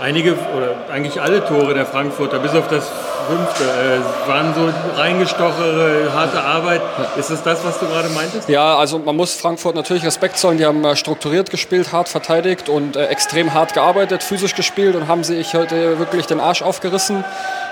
einige 0.00 0.34
oder 0.56 0.76
eigentlich 0.92 1.20
alle 1.20 1.44
Tore 1.44 1.74
der 1.74 1.86
Frankfurter, 1.86 2.38
bis 2.38 2.54
auf 2.54 2.68
das 2.68 2.92
fünfte, 3.28 3.64
äh, 3.64 4.28
waren 4.28 4.54
so 4.54 4.68
reingestochere, 4.96 6.12
harte 6.14 6.40
Arbeit. 6.40 6.82
Ist 7.16 7.30
das 7.30 7.42
das, 7.42 7.64
was 7.64 7.78
du 7.78 7.86
gerade 7.86 8.08
meintest? 8.10 8.48
Ja, 8.48 8.76
also 8.76 8.98
man 8.98 9.16
muss 9.16 9.34
Frankfurt 9.34 9.74
natürlich 9.74 10.04
Respekt 10.04 10.38
zollen. 10.38 10.58
Die 10.58 10.66
haben 10.66 10.84
äh, 10.84 10.96
strukturiert 10.96 11.50
gespielt, 11.50 11.92
hart 11.92 12.08
verteidigt 12.08 12.68
und 12.68 12.96
äh, 12.96 13.06
extrem 13.06 13.54
hart 13.54 13.74
gearbeitet, 13.74 14.22
physisch 14.22 14.54
gespielt 14.54 14.96
und 14.96 15.08
haben 15.08 15.24
sich 15.24 15.54
heute 15.54 15.98
wirklich 15.98 16.26
den 16.26 16.40
Arsch 16.40 16.62
aufgerissen. 16.62 17.24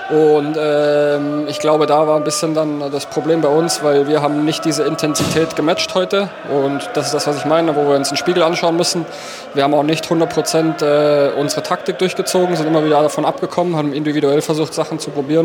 Und 0.09 0.55
ähm, 0.59 1.47
ich 1.47 1.59
glaube, 1.59 1.85
da 1.87 2.07
war 2.07 2.17
ein 2.17 2.23
bisschen 2.23 2.53
dann 2.53 2.91
das 2.91 3.07
Problem 3.07 3.41
bei 3.41 3.47
uns, 3.47 3.83
weil 3.83 4.07
wir 4.07 4.21
haben 4.21 4.45
nicht 4.45 4.63
diese 4.63 4.83
Intensität 4.83 5.55
gematcht 5.55 5.95
heute. 5.95 6.29
Und 6.51 6.87
das 6.93 7.07
ist 7.07 7.13
das, 7.13 7.27
was 7.27 7.37
ich 7.37 7.45
meine, 7.45 7.75
wo 7.75 7.87
wir 7.87 7.95
uns 7.95 8.09
den 8.09 8.17
Spiegel 8.17 8.43
anschauen 8.43 8.75
müssen. 8.75 9.05
Wir 9.53 9.63
haben 9.63 9.73
auch 9.73 9.83
nicht 9.83 10.05
100% 10.05 10.83
äh, 10.83 11.31
unsere 11.39 11.63
Taktik 11.63 11.97
durchgezogen, 11.99 12.55
sind 12.55 12.67
immer 12.67 12.85
wieder 12.85 13.01
davon 13.01 13.25
abgekommen, 13.25 13.75
haben 13.75 13.93
individuell 13.93 14.41
versucht, 14.41 14.73
Sachen 14.73 14.99
zu 14.99 15.09
probieren. 15.09 15.42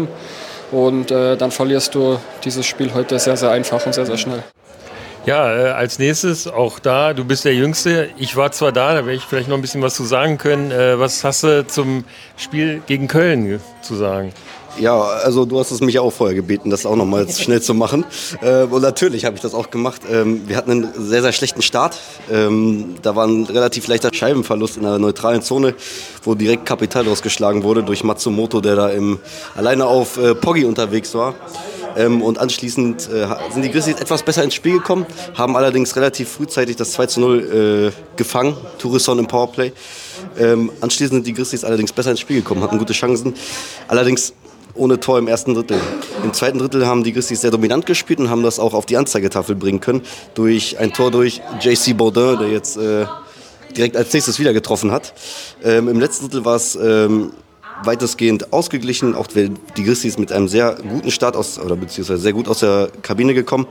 Und 0.71 1.11
äh, 1.11 1.37
dann 1.37 1.50
verlierst 1.50 1.95
du 1.95 2.19
dieses 2.45 2.67
Spiel 2.67 2.93
heute 2.95 3.19
sehr, 3.19 3.37
sehr 3.37 3.50
einfach 3.50 3.85
und 3.87 3.95
sehr, 3.95 4.05
sehr 4.07 4.19
schnell. 4.19 4.43
Ja, 5.25 5.55
äh, 5.55 5.71
als 5.71 5.99
nächstes 5.99 6.47
auch 6.47 6.78
da, 6.78 7.12
du 7.12 7.25
bist 7.25 7.45
der 7.45 7.55
Jüngste. 7.55 8.09
Ich 8.17 8.37
war 8.37 8.50
zwar 8.52 8.73
da, 8.73 8.95
da 8.95 9.07
werde 9.07 9.14
ich 9.14 9.25
vielleicht 9.25 9.49
noch 9.49 9.57
ein 9.57 9.61
bisschen 9.62 9.83
was 9.83 9.95
zu 9.95 10.05
sagen 10.05 10.38
können. 10.38 10.71
Äh, 10.71 10.99
was 10.99 11.25
hast 11.25 11.43
du 11.43 11.67
zum 11.67 12.05
Spiel 12.37 12.83
gegen 12.87 13.09
Köln 13.09 13.61
zu 13.83 13.95
sagen? 13.97 14.33
Ja, 14.80 15.00
also 15.00 15.44
du 15.44 15.58
hast 15.58 15.73
es 15.73 15.80
mich 15.80 15.99
auch 15.99 16.12
vorher 16.12 16.37
gebeten, 16.37 16.70
das 16.70 16.87
auch 16.87 16.94
nochmal 16.94 17.28
schnell 17.28 17.61
zu 17.61 17.75
machen. 17.75 18.04
Äh, 18.40 18.62
und 18.62 18.82
natürlich 18.82 19.25
habe 19.25 19.35
ich 19.35 19.42
das 19.42 19.52
auch 19.52 19.70
gemacht. 19.70 20.02
Ähm, 20.11 20.42
wir 20.47 20.56
hatten 20.56 20.70
einen 20.70 20.88
sehr, 20.97 21.23
sehr 21.23 21.32
schlechten 21.32 21.62
Start. 21.62 21.99
Ähm, 22.30 22.94
da 23.02 23.16
war 23.16 23.26
ein 23.26 23.44
relativ 23.44 23.88
leichter 23.88 24.11
Scheibenverlust 24.12 24.76
in 24.76 24.85
der 24.85 24.99
neutralen 24.99 25.42
Zone, 25.42 25.75
wo 26.23 26.37
direkt 26.37 26.64
Kapital 26.64 27.04
draus 27.04 27.23
geschlagen 27.23 27.64
wurde 27.64 27.82
durch 27.82 28.04
Matsumoto, 28.04 28.61
der 28.61 28.76
da 28.76 28.88
im, 28.90 29.18
alleine 29.56 29.87
auf 29.87 30.16
äh, 30.16 30.37
Poggi 30.37 30.64
unterwegs 30.64 31.12
war. 31.14 31.35
Ähm, 31.97 32.23
und 32.23 32.38
anschließend 32.38 33.08
äh, 33.12 33.26
sind 33.52 33.62
die 33.62 33.70
Grizzlies 33.70 33.97
etwas 33.97 34.23
besser 34.23 34.44
ins 34.44 34.54
Spiel 34.54 34.75
gekommen, 34.75 35.06
haben 35.35 35.56
allerdings 35.56 35.97
relativ 35.97 36.28
frühzeitig 36.28 36.76
das 36.76 36.92
2 36.92 37.06
zu 37.06 37.20
0 37.20 37.92
äh, 37.92 38.16
gefangen, 38.16 38.56
Tourisson 38.78 39.18
im 39.18 39.26
Powerplay. 39.26 39.73
Ähm, 40.38 40.70
anschließend 40.80 41.16
sind 41.16 41.26
die 41.26 41.35
Grizzlies 41.35 41.64
allerdings 41.64 41.92
besser 41.92 42.12
ins 42.12 42.20
Spiel 42.20 42.37
gekommen, 42.37 42.62
hatten 42.62 42.78
gute 42.78 42.92
Chancen. 42.92 43.35
Allerdings 43.88 44.32
ohne 44.78 45.00
Tor 45.00 45.18
im 45.18 45.28
ersten 45.28 45.54
Drittel. 45.54 45.78
Im 46.25 46.32
zweiten 46.32 46.58
Drittel 46.58 46.87
haben 46.87 47.04
die 47.04 47.12
Grizzlies 47.12 47.40
sehr 47.40 47.50
dominant 47.50 47.87
gespielt 47.87 48.18
und 48.20 48.30
haben 48.30 48.42
das 48.42 48.58
auch 48.58 48.75
auf 48.75 48.87
die 48.87 48.97
Anzeigetafel 48.97 49.54
bringen 49.54 49.80
können 49.80 50.02
durch 50.35 50.78
ein 50.78 50.92
Tor 50.92 51.11
durch 51.11 51.40
JC 51.61 51.97
Baudin, 51.97 52.38
der 52.38 52.49
jetzt 52.49 52.76
äh, 52.76 53.06
direkt 53.76 53.97
als 53.97 54.12
nächstes 54.12 54.38
wieder 54.38 54.52
getroffen 54.52 54.90
hat. 54.90 55.12
Ähm, 55.62 55.88
Im 55.88 56.00
letzten 56.00 56.26
Drittel 56.26 56.44
war 56.44 56.56
es 56.56 56.76
ähm, 56.76 57.32
weitestgehend 57.85 58.52
ausgeglichen, 58.52 59.14
auch 59.14 59.26
die 59.26 59.85
Grizzlies 59.85 60.18
mit 60.18 60.32
einem 60.32 60.49
sehr 60.49 60.76
guten 60.88 61.11
Start 61.11 61.37
aus, 61.37 61.58
oder 61.58 61.76
beziehungsweise 61.76 62.20
sehr 62.20 62.32
gut 62.32 62.49
aus 62.49 62.61
der 62.61 62.90
Kabine 63.02 63.35
gekommen. 63.35 63.66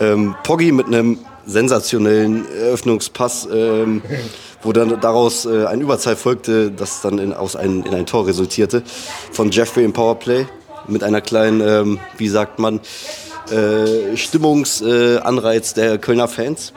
Ähm, 0.00 0.34
Poggi 0.44 0.72
mit 0.72 0.86
einem 0.86 1.18
sensationellen 1.48 2.46
Eröffnungspass, 2.52 3.48
ähm, 3.52 4.02
wo 4.62 4.72
dann 4.72 5.00
daraus 5.00 5.46
äh, 5.46 5.64
ein 5.64 5.80
Überzahl 5.80 6.14
folgte, 6.14 6.70
das 6.70 7.00
dann 7.00 7.18
in, 7.18 7.32
aus 7.32 7.56
ein, 7.56 7.84
in 7.84 7.94
ein 7.94 8.06
Tor 8.06 8.26
resultierte 8.26 8.82
von 9.32 9.50
Jeffrey 9.50 9.84
im 9.84 9.92
Powerplay 9.92 10.46
mit 10.86 11.02
einer 11.02 11.20
kleinen, 11.20 11.60
ähm, 11.60 12.00
wie 12.18 12.28
sagt 12.28 12.58
man, 12.58 12.80
äh, 13.50 14.16
Stimmungsanreiz 14.16 15.72
äh, 15.72 15.74
der 15.74 15.98
Kölner 15.98 16.28
Fans. 16.28 16.72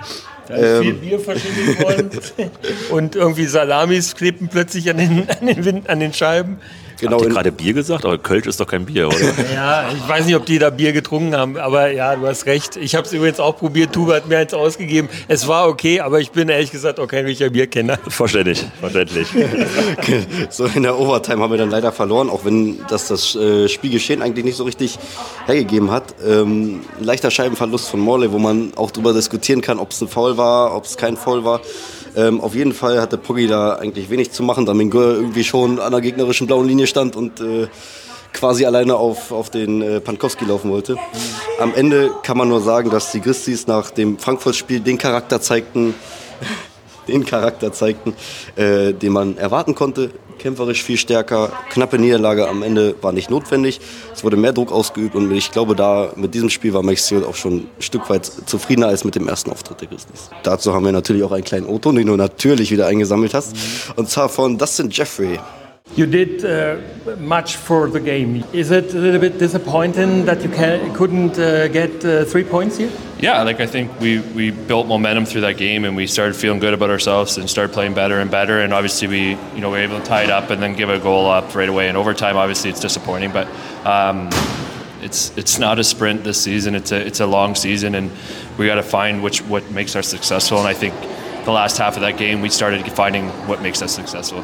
Ähm, 0.50 0.82
viel 0.82 0.94
Bier 0.94 1.20
verschieben 1.20 1.78
wollen 1.80 2.10
und 2.92 3.16
irgendwie 3.16 3.46
Salamis 3.46 4.16
klebten 4.16 4.50
plötzlich 4.50 4.90
an 4.90 4.98
den, 4.98 5.30
an 5.30 5.46
den, 5.64 5.88
an 5.88 6.00
den 6.00 6.14
Scheiben. 6.14 6.60
Genau 7.02 7.18
Habt 7.18 7.26
ihr 7.26 7.30
gerade 7.30 7.52
Bier 7.52 7.74
gesagt? 7.74 8.06
Aber 8.06 8.20
Kölsch 8.20 8.46
ist 8.46 8.60
doch 8.60 8.68
kein 8.68 8.86
Bier, 8.86 9.08
oder? 9.08 9.18
ja, 9.54 9.92
ich 9.92 10.08
weiß 10.08 10.28
nicht, 10.28 10.36
ob 10.36 10.46
die 10.46 10.60
da 10.60 10.70
Bier 10.70 10.94
getrunken 10.94 11.36
haben, 11.36 11.58
aber 11.58 11.92
ja, 11.92 12.16
du 12.16 12.28
hast 12.28 12.46
recht. 12.46 12.76
Ich 12.78 12.94
habe 12.94 13.08
es 13.08 13.12
übrigens 13.12 13.40
auch 13.40 13.58
probiert. 13.58 13.92
Tuba 13.92 14.14
hat 14.14 14.28
mir 14.28 14.38
eins 14.38 14.54
ausgegeben. 14.54 15.10
Es 15.28 15.48
war 15.48 15.68
okay, 15.68 16.00
aber 16.00 16.20
ich 16.20 16.30
bin 16.30 16.48
ehrlich 16.48 16.70
gesagt 16.72 17.00
auch 17.00 17.08
kein 17.08 17.26
richtiger 17.26 17.50
Bierkenner. 17.50 17.98
Verständlich, 18.08 18.64
verständlich. 18.80 19.28
so 20.52 20.66
in 20.68 20.84
der 20.84 21.00
Overtime 21.00 21.42
haben 21.42 21.50
wir 21.50 21.58
dann 21.58 21.72
leider 21.72 21.92
verloren, 21.92 22.30
auch 22.30 22.46
wenn 22.46 22.80
das 22.88 23.08
das 23.08 23.36
äh, 23.36 23.68
Spielgeschehen 23.68 24.22
eigentlich 24.22 24.46
nicht 24.46 24.58
so 24.58 24.64
richtig 24.64 25.00
hergegeben 25.48 25.90
hat. 25.90 26.14
Ähm, 26.24 26.82
ein 27.00 27.04
leichter 27.04 27.32
Scheibenverlust 27.32 27.90
von 27.90 28.00
Morley, 28.00 28.32
wo 28.32 28.38
man 28.38 28.74
auch 28.76 28.92
darüber 28.92 29.14
diskutieren 29.14 29.62
kann, 29.62 29.80
ob 29.80 29.90
es 29.90 30.02
ein 30.02 30.08
Foul 30.08 30.38
war, 30.38 30.76
ob 30.76 30.86
es 30.86 30.98
kein 30.98 31.18
Foul 31.18 31.44
war. 31.44 31.62
Ähm, 32.16 32.42
auf 32.42 32.56
jeden 32.56 32.74
Fall 32.74 33.00
hatte 33.02 33.18
Poggi 33.18 33.48
da 33.48 33.76
eigentlich 33.76 34.10
wenig 34.10 34.32
zu 34.32 34.44
machen, 34.44 34.66
da 34.66 34.74
Mingur 34.74 35.16
irgendwie 35.16 35.44
schon 35.44 35.80
an 35.80 35.92
der 35.92 36.02
gegnerischen 36.02 36.48
blauen 36.48 36.68
Linie 36.68 36.88
stand 36.88 37.16
und 37.16 37.40
äh, 37.40 37.68
quasi 38.34 38.66
alleine 38.66 38.96
auf, 38.96 39.32
auf 39.32 39.50
den 39.50 39.82
äh, 39.82 40.00
Pankowski 40.00 40.46
laufen 40.46 40.72
wollte. 40.72 40.98
Am 41.60 41.74
Ende 41.74 42.12
kann 42.24 42.38
man 42.38 42.50
nur 42.50 42.62
sagen, 42.62 42.90
dass 42.90 43.12
die 43.12 43.20
Christis 43.20 43.68
nach 43.68 43.92
dem 43.92 44.18
Frankfurt-Spiel 44.18 44.80
den 44.80 44.98
Charakter 44.98 45.42
zeigten, 45.42 45.94
den 47.12 47.26
Charakter 47.26 47.72
zeigten, 47.72 48.14
äh, 48.56 48.94
den 48.94 49.14
man 49.14 49.38
erwarten 49.38 49.76
konnte. 49.76 50.12
Kämpferisch 50.40 50.82
viel 50.82 50.98
stärker, 50.98 51.52
knappe 51.70 52.00
Niederlage 52.00 52.50
am 52.50 52.64
Ende 52.64 52.96
war 53.02 53.12
nicht 53.12 53.30
notwendig. 53.30 53.80
Es 54.12 54.24
wurde 54.24 54.38
mehr 54.38 54.54
Druck 54.54 54.72
ausgeübt 54.72 55.14
und 55.14 55.32
ich 55.32 55.52
glaube, 55.52 55.76
da 55.76 56.14
mit 56.16 56.34
diesem 56.34 56.50
Spiel 56.50 56.74
war 56.74 56.82
Max 56.82 57.14
auch 57.14 57.36
schon 57.36 57.58
ein 57.58 57.70
Stück 57.80 58.10
weit 58.10 58.26
zufriedener 58.26 58.88
als 58.88 59.04
mit 59.04 59.14
dem 59.14 59.28
ersten 59.28 59.52
Auftritt 59.52 59.82
der 59.82 59.88
Grizzlies. 59.90 60.32
Dazu 60.42 60.74
haben 60.74 60.84
wir 60.84 60.92
natürlich 60.92 61.24
auch 61.24 61.32
einen 61.32 61.44
kleinen 61.44 61.68
Otto, 61.68 61.92
den 61.92 62.08
du 62.08 62.16
natürlich 62.16 62.72
wieder 62.72 62.88
eingesammelt 62.88 63.36
hast. 63.36 63.56
Und 63.96 64.10
zwar 64.10 64.30
von 64.30 64.58
Dustin 64.58 64.90
Jeffrey. 64.90 65.40
You 65.96 66.06
did 66.06 66.46
uh, 66.46 66.78
much 67.18 67.58
for 67.58 67.90
the 67.90 68.00
game. 68.00 68.46
Is 68.54 68.72
it 68.72 68.94
a 68.94 68.98
little 68.98 69.20
bit 69.20 69.38
disappointing 69.38 70.24
that 70.26 70.42
you 70.42 70.48
can, 70.48 70.94
couldn't 70.94 71.38
uh, 71.38 71.68
get 71.68 72.06
uh, 72.06 72.24
three 72.24 72.46
points 72.46 72.78
here? 72.78 72.92
Yeah, 73.20 73.44
like 73.44 73.60
I 73.60 73.68
think 73.68 74.00
we, 74.00 74.20
we 74.20 74.52
built 74.52 74.88
momentum 74.88 75.26
through 75.26 75.42
that 75.42 75.58
game 75.58 75.84
and 75.84 75.96
we 75.96 76.08
started 76.08 76.36
feeling 76.36 76.60
good 76.60 76.74
about 76.74 76.90
ourselves 76.90 77.38
and 77.38 77.50
started 77.50 77.74
playing 77.74 77.94
better 77.94 78.20
and 78.20 78.32
better. 78.32 78.62
And 78.62 78.74
obviously 78.74 79.10
we 79.10 79.30
you 79.32 79.62
know 79.62 79.70
we 79.70 79.78
were 79.80 79.84
able 79.84 80.00
to 80.00 80.06
tie 80.06 80.24
it 80.24 80.30
up 80.30 80.50
and 80.50 80.64
then 80.64 80.76
give 80.76 80.90
a 80.90 80.98
goal 80.98 81.30
up 81.30 81.54
right 81.54 81.68
away 81.68 81.90
And 81.90 81.98
overtime. 81.98 82.38
Obviously 82.38 82.70
it's 82.70 82.80
disappointing, 82.80 83.32
but 83.34 83.48
um, 83.86 84.30
it's 85.02 85.38
it's 85.38 85.60
not 85.60 85.78
a 85.78 85.84
sprint 85.84 86.24
this 86.24 86.42
season. 86.42 86.74
It's 86.74 86.94
a 86.94 87.06
it's 87.06 87.20
a 87.20 87.28
long 87.28 87.54
season 87.54 87.96
and 87.96 88.12
we 88.58 88.66
got 88.66 88.76
to 88.76 88.84
find 88.84 89.22
which 89.22 89.42
what 89.42 89.70
makes 89.72 89.96
us 89.98 90.08
successful. 90.08 90.58
And 90.60 90.68
I 90.68 90.74
think 90.74 90.96
the 91.44 91.52
last 91.52 91.78
half 91.78 91.96
of 91.96 92.02
that 92.02 92.18
game 92.18 92.40
we 92.40 92.50
started 92.50 92.90
finding 92.94 93.28
what 93.46 93.62
makes 93.62 93.82
us 93.82 93.94
successful. 93.94 94.42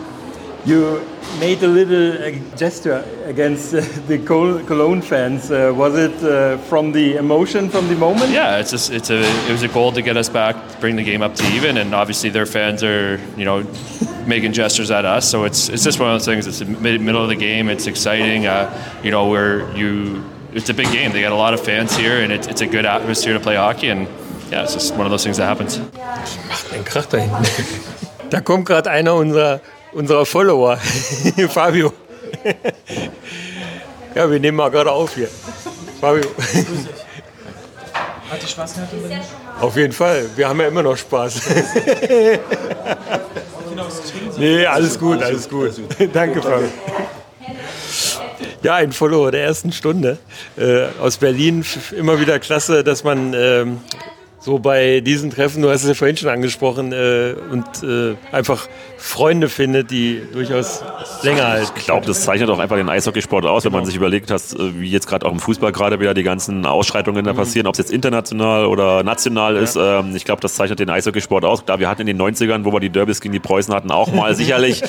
You 0.67 1.01
made 1.39 1.63
a 1.63 1.67
little 1.69 2.11
uh, 2.21 2.57
gesture 2.57 3.01
against 3.23 3.73
uh, 3.73 3.79
the 4.07 4.17
Cologne 4.19 5.01
fans. 5.01 5.49
Uh, 5.49 5.71
was 5.73 5.95
it 5.97 6.21
uh, 6.21 6.57
from 6.57 6.91
the 6.91 7.15
emotion 7.15 7.69
from 7.69 7.87
the 7.87 7.95
moment? 7.95 8.31
Yeah, 8.31 8.57
it's 8.57 8.71
just 8.71 8.91
it's 8.91 9.09
a 9.09 9.21
it 9.47 9.51
was 9.51 9.63
a 9.63 9.69
goal 9.69 9.93
to 9.93 10.01
get 10.01 10.17
us 10.17 10.27
back, 10.27 10.57
bring 10.81 10.97
the 10.97 11.05
game 11.05 11.21
up 11.21 11.35
to 11.35 11.43
even, 11.55 11.77
and 11.77 11.95
obviously 11.95 12.29
their 12.31 12.45
fans 12.45 12.83
are 12.83 13.17
you 13.37 13.45
know 13.45 13.63
making 14.27 14.51
gestures 14.51 14.91
at 14.91 15.05
us. 15.05 15.31
So 15.31 15.45
it's 15.45 15.69
it's 15.69 15.85
just 15.85 16.01
one 16.01 16.09
of 16.09 16.15
those 16.15 16.25
things. 16.25 16.47
It's 16.47 16.59
the 16.59 16.65
middle 16.99 17.23
of 17.23 17.29
the 17.29 17.37
game. 17.37 17.69
It's 17.69 17.87
exciting. 17.87 18.45
Uh, 18.45 18.67
you 19.03 19.11
know 19.11 19.29
where 19.29 19.73
you 19.73 20.21
it's 20.51 20.67
a 20.67 20.73
big 20.73 20.91
game. 20.91 21.13
They 21.13 21.21
got 21.21 21.31
a 21.31 21.35
lot 21.35 21.53
of 21.53 21.61
fans 21.63 21.95
here, 21.95 22.19
and 22.19 22.33
it's, 22.33 22.47
it's 22.47 22.61
a 22.61 22.67
good 22.67 22.85
atmosphere 22.85 23.35
to 23.35 23.39
play 23.39 23.55
hockey. 23.55 23.87
And 23.87 24.05
yeah, 24.51 24.63
it's 24.63 24.73
just 24.73 24.93
one 24.95 25.05
of 25.07 25.11
those 25.11 25.23
things 25.23 25.37
that 25.37 25.45
happens. 25.45 25.79
Macht 25.79 26.73
einen 26.73 26.83
Krach 26.83 27.07
da 27.07 27.19
hinten. 27.19 27.45
Da 28.29 28.41
kommt 28.41 28.65
gerade 28.65 28.91
einer 28.91 29.13
unserer 29.13 29.61
unserer 29.93 30.25
Follower, 30.25 30.77
Fabio. 31.49 31.93
ja, 34.15 34.29
wir 34.29 34.39
nehmen 34.39 34.57
mal 34.57 34.69
gerade 34.69 34.91
auf 34.91 35.15
hier. 35.15 35.29
Fabio. 35.99 36.29
Hat 38.29 38.41
die 38.41 38.47
Spaß 38.47 38.73
gehabt? 38.75 38.93
Auf 39.61 39.75
jeden 39.77 39.93
Fall. 39.93 40.29
Wir 40.35 40.49
haben 40.49 40.59
ja 40.59 40.67
immer 40.67 40.83
noch 40.83 40.97
Spaß. 40.97 41.41
nee, 44.37 44.65
alles 44.65 44.99
gut, 44.99 45.23
alles 45.23 45.47
gut. 45.47 45.71
Danke, 46.13 46.41
Fabio. 46.41 46.67
Ja, 48.63 48.75
ein 48.75 48.91
Follower 48.91 49.31
der 49.31 49.43
ersten 49.43 49.71
Stunde 49.71 50.17
äh, 50.57 50.87
aus 50.99 51.17
Berlin. 51.17 51.63
Immer 51.95 52.19
wieder 52.19 52.39
klasse, 52.39 52.83
dass 52.83 53.03
man 53.03 53.33
ähm, 53.33 53.79
so 54.39 54.59
bei 54.59 55.01
diesen 55.01 55.31
Treffen, 55.31 55.61
du 55.61 55.69
hast 55.69 55.83
es 55.83 55.89
ja 55.89 55.93
vorhin 55.93 56.15
schon 56.15 56.29
angesprochen, 56.29 56.91
äh, 56.91 57.33
und 57.51 57.65
äh, 57.83 58.15
einfach 58.31 58.67
Freunde 58.97 59.49
findet, 59.49 59.91
die 59.91 60.21
durchaus 60.33 60.83
länger 61.21 61.47
halten. 61.47 61.71
Ich 61.75 61.85
glaube, 61.85 62.05
das 62.05 62.23
zeichnet 62.23 62.49
auch 62.49 62.59
einfach 62.59 62.77
den 62.77 62.89
Eishockeysport 62.89 63.45
aus, 63.45 63.65
wenn 63.65 63.71
man 63.71 63.85
sich 63.85 63.95
überlegt 63.95 64.31
hat, 64.31 64.41
äh, 64.53 64.79
wie 64.79 64.89
jetzt 64.89 65.07
gerade 65.07 65.25
auch 65.25 65.31
im 65.31 65.39
Fußball 65.39 65.71
gerade 65.71 65.99
wieder 65.99 66.13
die 66.13 66.23
ganzen 66.23 66.65
Ausschreitungen 66.65 67.23
da 67.25 67.33
mhm. 67.33 67.37
passieren, 67.37 67.67
ob 67.67 67.73
es 67.73 67.79
jetzt 67.79 67.91
international 67.91 68.65
oder 68.65 69.03
national 69.03 69.55
ja. 69.55 69.61
ist. 69.61 69.75
Ähm, 69.75 70.15
ich 70.15 70.25
glaube, 70.25 70.41
das 70.41 70.55
zeichnet 70.55 70.79
den 70.79 70.89
Eishockeysport 70.89 71.45
aus. 71.45 71.65
Klar, 71.65 71.79
wir 71.79 71.89
hatten 71.89 72.01
in 72.01 72.07
den 72.07 72.21
90ern, 72.21 72.65
wo 72.65 72.71
wir 72.71 72.79
die 72.79 72.89
Derbys 72.89 73.21
gegen 73.21 73.33
die 73.33 73.39
Preußen 73.39 73.73
hatten, 73.73 73.91
auch 73.91 74.11
mal 74.11 74.35
sicherlich, 74.35 74.81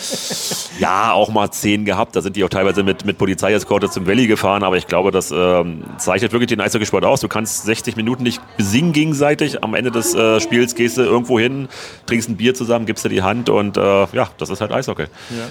ja, 0.78 1.12
auch 1.12 1.30
mal 1.30 1.50
zehn 1.50 1.84
gehabt. 1.84 2.16
Da 2.16 2.22
sind 2.22 2.36
die 2.36 2.44
auch 2.44 2.48
teilweise 2.48 2.82
mit, 2.82 3.04
mit 3.04 3.18
Polizeieskorte 3.18 3.90
zum 3.90 4.06
Valley 4.06 4.26
gefahren, 4.26 4.62
aber 4.62 4.76
ich 4.76 4.86
glaube, 4.86 5.10
das 5.10 5.30
ähm, 5.30 5.84
zeichnet 5.98 6.32
wirklich 6.32 6.48
den 6.48 6.60
Eishockeysport 6.60 7.04
aus. 7.04 7.20
Du 7.20 7.28
kannst 7.28 7.64
60 7.64 7.96
Minuten 7.96 8.22
nicht 8.22 8.40
besingen 8.56 8.92
gegenseitig 8.92 9.47
fertig. 9.50 9.64
Am 9.64 9.74
Ende 9.74 9.90
des 9.90 10.14
äh, 10.14 10.40
Spiels 10.40 10.74
gehst 10.74 10.96
du 10.96 11.02
irgendwo 11.02 11.38
hin, 11.38 11.68
trinkst 12.06 12.28
ein 12.28 12.36
Bier 12.36 12.54
zusammen, 12.54 12.86
gibst 12.86 13.04
dir 13.04 13.08
die 13.08 13.22
Hand 13.22 13.48
und 13.48 13.76
äh, 13.76 13.80
ja, 14.12 14.28
das 14.38 14.50
ist 14.50 14.60
halt 14.60 14.72
Eishockey. 14.72 15.04
Ja. 15.30 15.46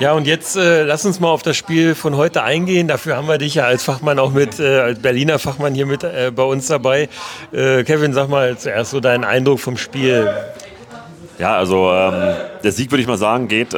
Ja, 0.00 0.12
und 0.12 0.28
jetzt 0.28 0.54
äh, 0.56 0.84
lass 0.84 1.04
uns 1.04 1.18
mal 1.18 1.28
auf 1.28 1.42
das 1.42 1.56
Spiel 1.56 1.96
von 1.96 2.16
heute 2.16 2.44
eingehen. 2.44 2.86
Dafür 2.86 3.16
haben 3.16 3.26
wir 3.26 3.38
dich 3.38 3.56
ja 3.56 3.64
als 3.64 3.82
Fachmann 3.82 4.20
auch 4.20 4.32
mit, 4.32 4.60
äh, 4.60 4.78
als 4.78 5.00
Berliner 5.00 5.40
Fachmann 5.40 5.74
hier 5.74 5.86
mit 5.86 6.04
äh, 6.04 6.30
bei 6.32 6.44
uns 6.44 6.68
dabei. 6.68 7.08
Äh, 7.52 7.82
Kevin, 7.82 8.12
sag 8.12 8.28
mal 8.28 8.56
zuerst 8.56 8.92
so 8.92 9.00
deinen 9.00 9.24
Eindruck 9.24 9.58
vom 9.58 9.76
Spiel. 9.76 10.30
Ja, 11.40 11.56
also 11.56 11.90
ähm, 11.90 12.36
der 12.62 12.70
Sieg, 12.70 12.92
würde 12.92 13.02
ich 13.02 13.08
mal 13.08 13.18
sagen, 13.18 13.48
geht 13.48 13.74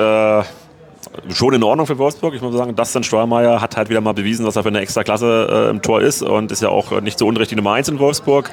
schon 1.30 1.54
in 1.54 1.62
Ordnung 1.62 1.86
für 1.86 1.98
Wolfsburg. 1.98 2.34
Ich 2.34 2.42
muss 2.42 2.54
sagen, 2.54 2.76
Dustin 2.76 3.02
Steuermeier 3.02 3.60
hat 3.60 3.76
halt 3.76 3.88
wieder 3.88 4.00
mal 4.00 4.12
bewiesen, 4.12 4.44
dass 4.44 4.56
er 4.56 4.62
für 4.62 4.68
eine 4.68 4.80
extra 4.80 5.02
Klasse 5.02 5.48
äh, 5.50 5.70
im 5.70 5.82
Tor 5.82 6.00
ist 6.00 6.22
und 6.22 6.52
ist 6.52 6.62
ja 6.62 6.68
auch 6.68 7.00
nicht 7.00 7.18
so 7.18 7.26
unrecht 7.26 7.50
die 7.50 7.56
Nummer 7.56 7.72
1 7.72 7.88
in 7.88 7.98
Wolfsburg. 7.98 8.50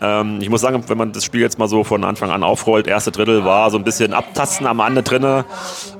Ähm, 0.00 0.38
ich 0.40 0.48
muss 0.48 0.60
sagen, 0.60 0.82
wenn 0.88 0.98
man 0.98 1.12
das 1.12 1.24
Spiel 1.24 1.40
jetzt 1.40 1.58
mal 1.58 1.68
so 1.68 1.84
von 1.84 2.04
Anfang 2.04 2.30
an 2.30 2.42
aufrollt, 2.42 2.86
erste 2.86 3.10
Drittel 3.10 3.44
war 3.44 3.70
so 3.70 3.78
ein 3.78 3.84
bisschen 3.84 4.12
Abtasten 4.12 4.66
am 4.66 4.80
Ende 4.80 5.02
drinne 5.02 5.44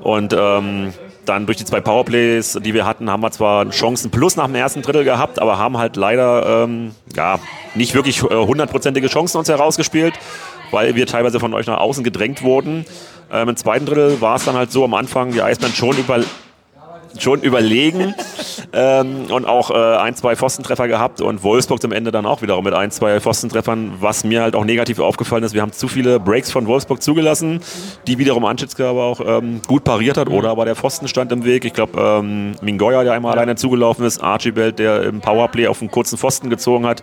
und 0.01 0.33
ähm, 0.37 0.93
dann 1.25 1.45
durch 1.45 1.57
die 1.57 1.65
zwei 1.65 1.81
Powerplays, 1.81 2.59
die 2.63 2.73
wir 2.73 2.85
hatten, 2.85 3.09
haben 3.09 3.21
wir 3.21 3.31
zwar 3.31 3.69
Chancen 3.69 4.11
plus 4.11 4.35
nach 4.35 4.45
dem 4.45 4.55
ersten 4.55 4.81
Drittel 4.81 5.03
gehabt, 5.03 5.39
aber 5.39 5.57
haben 5.57 5.77
halt 5.77 5.95
leider 5.95 6.63
ähm, 6.63 6.95
ja, 7.15 7.39
nicht 7.75 7.93
wirklich 7.93 8.23
äh, 8.23 8.35
hundertprozentige 8.35 9.07
Chancen 9.07 9.37
uns 9.37 9.49
herausgespielt, 9.49 10.13
weil 10.71 10.95
wir 10.95 11.05
teilweise 11.05 11.39
von 11.39 11.53
euch 11.53 11.67
nach 11.67 11.79
außen 11.79 12.03
gedrängt 12.03 12.41
wurden. 12.41 12.85
Ähm, 13.31 13.49
Im 13.49 13.55
zweiten 13.55 13.85
Drittel 13.85 14.19
war 14.19 14.35
es 14.35 14.45
dann 14.45 14.55
halt 14.55 14.71
so 14.71 14.83
am 14.83 14.93
Anfang, 14.93 15.31
die 15.31 15.41
Eisbären 15.41 15.73
schon 15.73 15.97
über, 15.97 16.19
schon 17.17 17.41
überlegen 17.41 18.13
ähm, 18.73 19.27
und 19.29 19.45
auch 19.45 19.71
äh, 19.71 19.97
ein, 19.97 20.15
zwei 20.15 20.35
Pfostentreffer 20.35 20.87
gehabt 20.89 21.21
und 21.21 21.41
Wolfsburg 21.43 21.81
zum 21.81 21.93
Ende 21.93 22.11
dann 22.11 22.25
auch 22.25 22.41
wiederum 22.41 22.65
mit 22.65 22.73
ein, 22.73 22.91
zwei 22.91 23.19
Pfostentreffern, 23.21 23.93
was 23.99 24.25
mir 24.25 24.41
halt 24.41 24.55
auch 24.55 24.65
negativ 24.65 24.99
aufgefallen 24.99 25.43
ist. 25.43 25.53
Wir 25.53 25.61
haben 25.61 25.71
zu 25.71 25.87
viele 25.87 26.19
Breaks 26.19 26.51
von 26.51 26.67
Wolfsburg 26.67 27.01
zugelassen, 27.01 27.61
die 28.07 28.17
wiederum 28.17 28.43
Anschitzke 28.43 28.85
aber 28.85 29.03
auch 29.03 29.21
ähm, 29.25 29.61
gut 29.65 29.85
pariert 29.85 30.17
hat 30.17 30.29
oder 30.29 30.49
aber 30.49 30.65
der 30.65 30.75
Pfosten 30.75 31.07
stand 31.07 31.31
im 31.31 31.45
Weg. 31.45 31.63
Ich 31.63 31.73
glaube, 31.73 32.01
ähm, 32.01 32.55
Mingoya, 32.61 33.03
der 33.03 33.13
einmal 33.13 33.33
alleine 33.33 33.55
zugelaufen 33.55 34.05
ist, 34.05 34.21
Archibald, 34.21 34.79
der 34.79 35.03
im 35.03 35.21
Powerplay 35.21 35.67
auf 35.67 35.81
einen 35.81 35.91
kurzen 35.91 36.17
Pfosten 36.17 36.49
gezogen 36.49 36.85
hat 36.85 37.01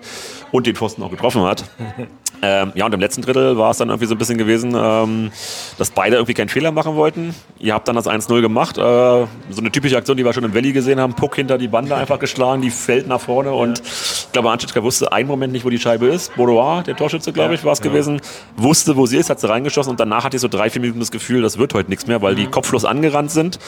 und 0.53 0.67
den 0.67 0.77
Pfosten 0.77 1.03
auch 1.03 1.11
getroffen 1.11 1.43
hat. 1.43 1.65
Ähm, 2.41 2.73
ja, 2.75 2.87
und 2.87 2.95
im 2.95 3.01
letzten 3.01 3.23
Drittel 3.23 3.59
war 3.59 3.71
es 3.73 3.79
dann 3.79 3.89
irgendwie 3.89 4.07
so 4.07 4.15
ein 4.15 4.19
bisschen 4.19 4.39
gewesen, 4.39 4.73
ähm, 4.77 5.31
dass 5.77 5.91
beide 5.91 6.17
irgendwie 6.17 6.35
keinen 6.35 6.49
Fehler 6.49 6.71
machen 6.71 6.95
wollten. 6.95 7.35
Ihr 7.59 7.75
habt 7.75 7.89
dann 7.89 7.97
das 7.97 8.07
1-0 8.07 8.41
gemacht. 8.41 8.79
Äh, 8.79 8.81
so 8.81 9.27
eine 9.59 9.73
typische 9.73 9.97
Aktion, 9.97 10.17
die 10.17 10.25
wir 10.25 10.33
schon 10.33 10.45
im 10.45 10.55
Valley 10.55 10.73
gesehen 10.73 11.01
haben. 11.01 11.15
Puck 11.15 11.35
hinter 11.37 11.59
die 11.59 11.69
Bande 11.69 11.97
einfach 11.97 12.19
geschlagen, 12.19 12.63
die 12.63 12.71
fällt 12.71 13.09
nach 13.09 13.21
vorne. 13.21 13.53
Und 13.53 13.81
ich 13.81 14.29
glaube, 14.33 14.51
Anschitschka 14.51 14.83
wusste 14.83 15.11
einen 15.13 15.27
Moment 15.29 15.53
nicht, 15.53 15.65
wo 15.65 15.71
die 15.71 15.79
Scheibe 15.79 16.07
ist. 16.07 16.35
Bodois, 16.37 16.83
der 16.83 16.95
Torschütze, 16.97 17.33
glaube 17.33 17.55
ich, 17.55 17.65
war 17.65 17.73
es 17.73 17.81
gewesen, 17.81 18.21
wusste, 18.57 18.97
wo 18.97 19.07
sie 19.07 19.17
ist, 19.17 19.31
hat 19.31 19.41
sie 19.41 19.49
reingeschossen. 19.49 19.91
Und 19.91 19.99
danach 20.01 20.23
hatte 20.25 20.37
ich 20.37 20.41
so 20.41 20.49
drei, 20.49 20.71
vier 20.71 20.81
Minuten 20.81 21.01
das 21.01 21.11
Gefühl, 21.11 21.43
das 21.43 21.59
wird 21.59 21.75
heute 21.75 21.91
nichts 21.91 22.07
mehr, 22.07 22.23
weil 22.23 22.35
die 22.37 22.47
kopflos 22.47 22.85
angerannt 22.85 23.31
sind. 23.33 23.59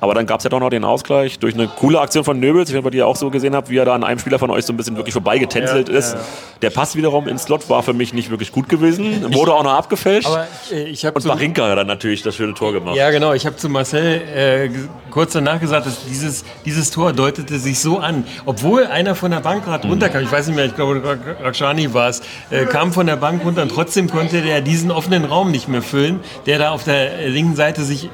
Aber 0.00 0.14
dann 0.14 0.26
gab 0.26 0.40
es 0.40 0.44
ja 0.44 0.50
doch 0.50 0.60
noch 0.60 0.70
den 0.70 0.84
Ausgleich 0.84 1.38
durch 1.38 1.54
eine 1.54 1.66
coole 1.68 2.00
Aktion 2.00 2.24
von 2.24 2.38
Nöbels. 2.40 2.68
Ich 2.70 2.74
weiß 2.74 2.78
nicht, 2.80 2.86
ob 2.86 2.92
ihr 2.92 2.98
die 2.98 3.02
auch 3.02 3.16
so 3.16 3.30
gesehen 3.30 3.54
habt, 3.54 3.68
wie 3.70 3.76
er 3.76 3.84
da 3.84 3.94
an 3.94 4.04
einem 4.04 4.18
Spieler 4.18 4.38
von 4.38 4.50
euch 4.50 4.64
so 4.64 4.72
ein 4.72 4.76
bisschen 4.76 4.96
wirklich 4.96 5.12
vorbeigetänzelt 5.14 5.88
Ja, 5.88 5.94
ist. 5.94 6.14
ja. 6.14 6.20
Der 6.62 6.70
Pass 6.70 6.96
wiederum 6.96 7.28
ins 7.28 7.42
Slot 7.44 7.68
war 7.68 7.82
für 7.82 7.92
mich 7.92 8.12
nicht 8.14 8.30
wirklich 8.30 8.52
gut 8.52 8.68
gewesen. 8.68 9.34
Wurde 9.34 9.52
auch 9.54 9.62
noch 9.64 9.74
abgefälscht. 9.74 10.26
Aber 10.28 10.46
äh, 10.72 10.84
ich 10.84 11.04
habe 11.04 11.16
und 11.16 11.24
Marinka 11.26 11.68
hat 11.68 11.76
dann 11.78 11.86
natürlich 11.86 12.22
das 12.22 12.34
schöne 12.36 12.54
Tor 12.54 12.72
gemacht. 12.72 12.96
Ja, 12.96 13.10
genau. 13.10 13.32
Ich 13.32 13.46
habe 13.46 13.56
zu 13.56 13.68
Marcel 13.68 14.22
äh, 14.34 14.70
kurz 15.10 15.32
danach 15.32 15.60
gesagt, 15.60 15.86
dass 15.86 16.04
dieses, 16.06 16.44
dieses 16.64 16.90
Tor 16.90 17.12
deutete 17.12 17.58
sich 17.58 17.78
so 17.78 17.98
an. 17.98 18.24
Obwohl 18.46 18.86
einer 18.86 19.14
von 19.14 19.30
der 19.30 19.40
Bank 19.40 19.64
gerade 19.64 19.86
runterkam, 19.88 20.22
ich 20.22 20.32
weiß 20.32 20.46
nicht 20.46 20.56
mehr, 20.56 20.66
ich 20.66 20.74
glaube, 20.74 21.02
Rak- 21.04 21.42
Rakshani 21.44 21.92
war 21.94 22.08
es, 22.08 22.22
äh, 22.50 22.64
kam 22.66 22.92
von 22.92 23.06
der 23.06 23.16
Bank 23.16 23.44
runter 23.44 23.62
und 23.62 23.70
trotzdem 23.70 24.08
konnte 24.10 24.42
der 24.42 24.60
diesen 24.60 24.90
offenen 24.90 25.24
Raum 25.24 25.50
nicht 25.50 25.68
mehr 25.68 25.82
füllen, 25.82 26.20
der 26.46 26.58
da 26.58 26.70
auf 26.70 26.84
der 26.84 27.18
äh, 27.18 27.28
linken 27.28 27.56
Seite 27.56 27.82
sich 27.82 28.08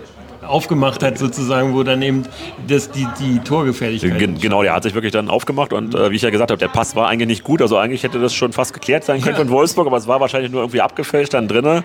aufgemacht 0.51 1.03
hat, 1.03 1.19
sozusagen, 1.19 1.75
wo 1.75 1.83
dann 1.83 2.03
eben 2.03 2.25
das, 2.67 2.91
die, 2.91 3.07
die 3.21 3.39
Torgefährlichkeit. 3.39 4.19
Gen 4.19 4.39
genau, 4.39 4.63
der 4.63 4.75
hat 4.75 4.83
sich 4.83 4.95
wirklich 4.95 5.13
dann 5.13 5.29
aufgemacht 5.29 5.73
und 5.73 5.95
äh, 5.95 6.11
wie 6.11 6.17
ich 6.17 6.23
ja 6.23 6.31
gesagt 6.31 6.51
habe, 6.51 6.59
der 6.59 6.69
Pass 6.69 6.97
war 6.97 7.09
eigentlich 7.09 7.29
nicht 7.29 7.45
gut. 7.45 7.63
Also 7.63 7.77
eigentlich 7.77 8.03
hätte 8.03 8.19
das 8.19 8.35
schon 8.35 8.53
fast 8.53 8.75
geklärt 8.75 9.05
sein 9.05 9.21
können 9.21 9.37
von 9.37 9.51
Wolfsburg, 9.51 9.87
aber 9.87 9.97
es 9.97 10.07
war 10.07 10.21
wahrscheinlich 10.21 10.51
nur 10.51 10.63
irgendwie 10.63 10.81
abgefälscht 10.81 11.35
dann 11.35 11.49
drinne. 11.49 11.85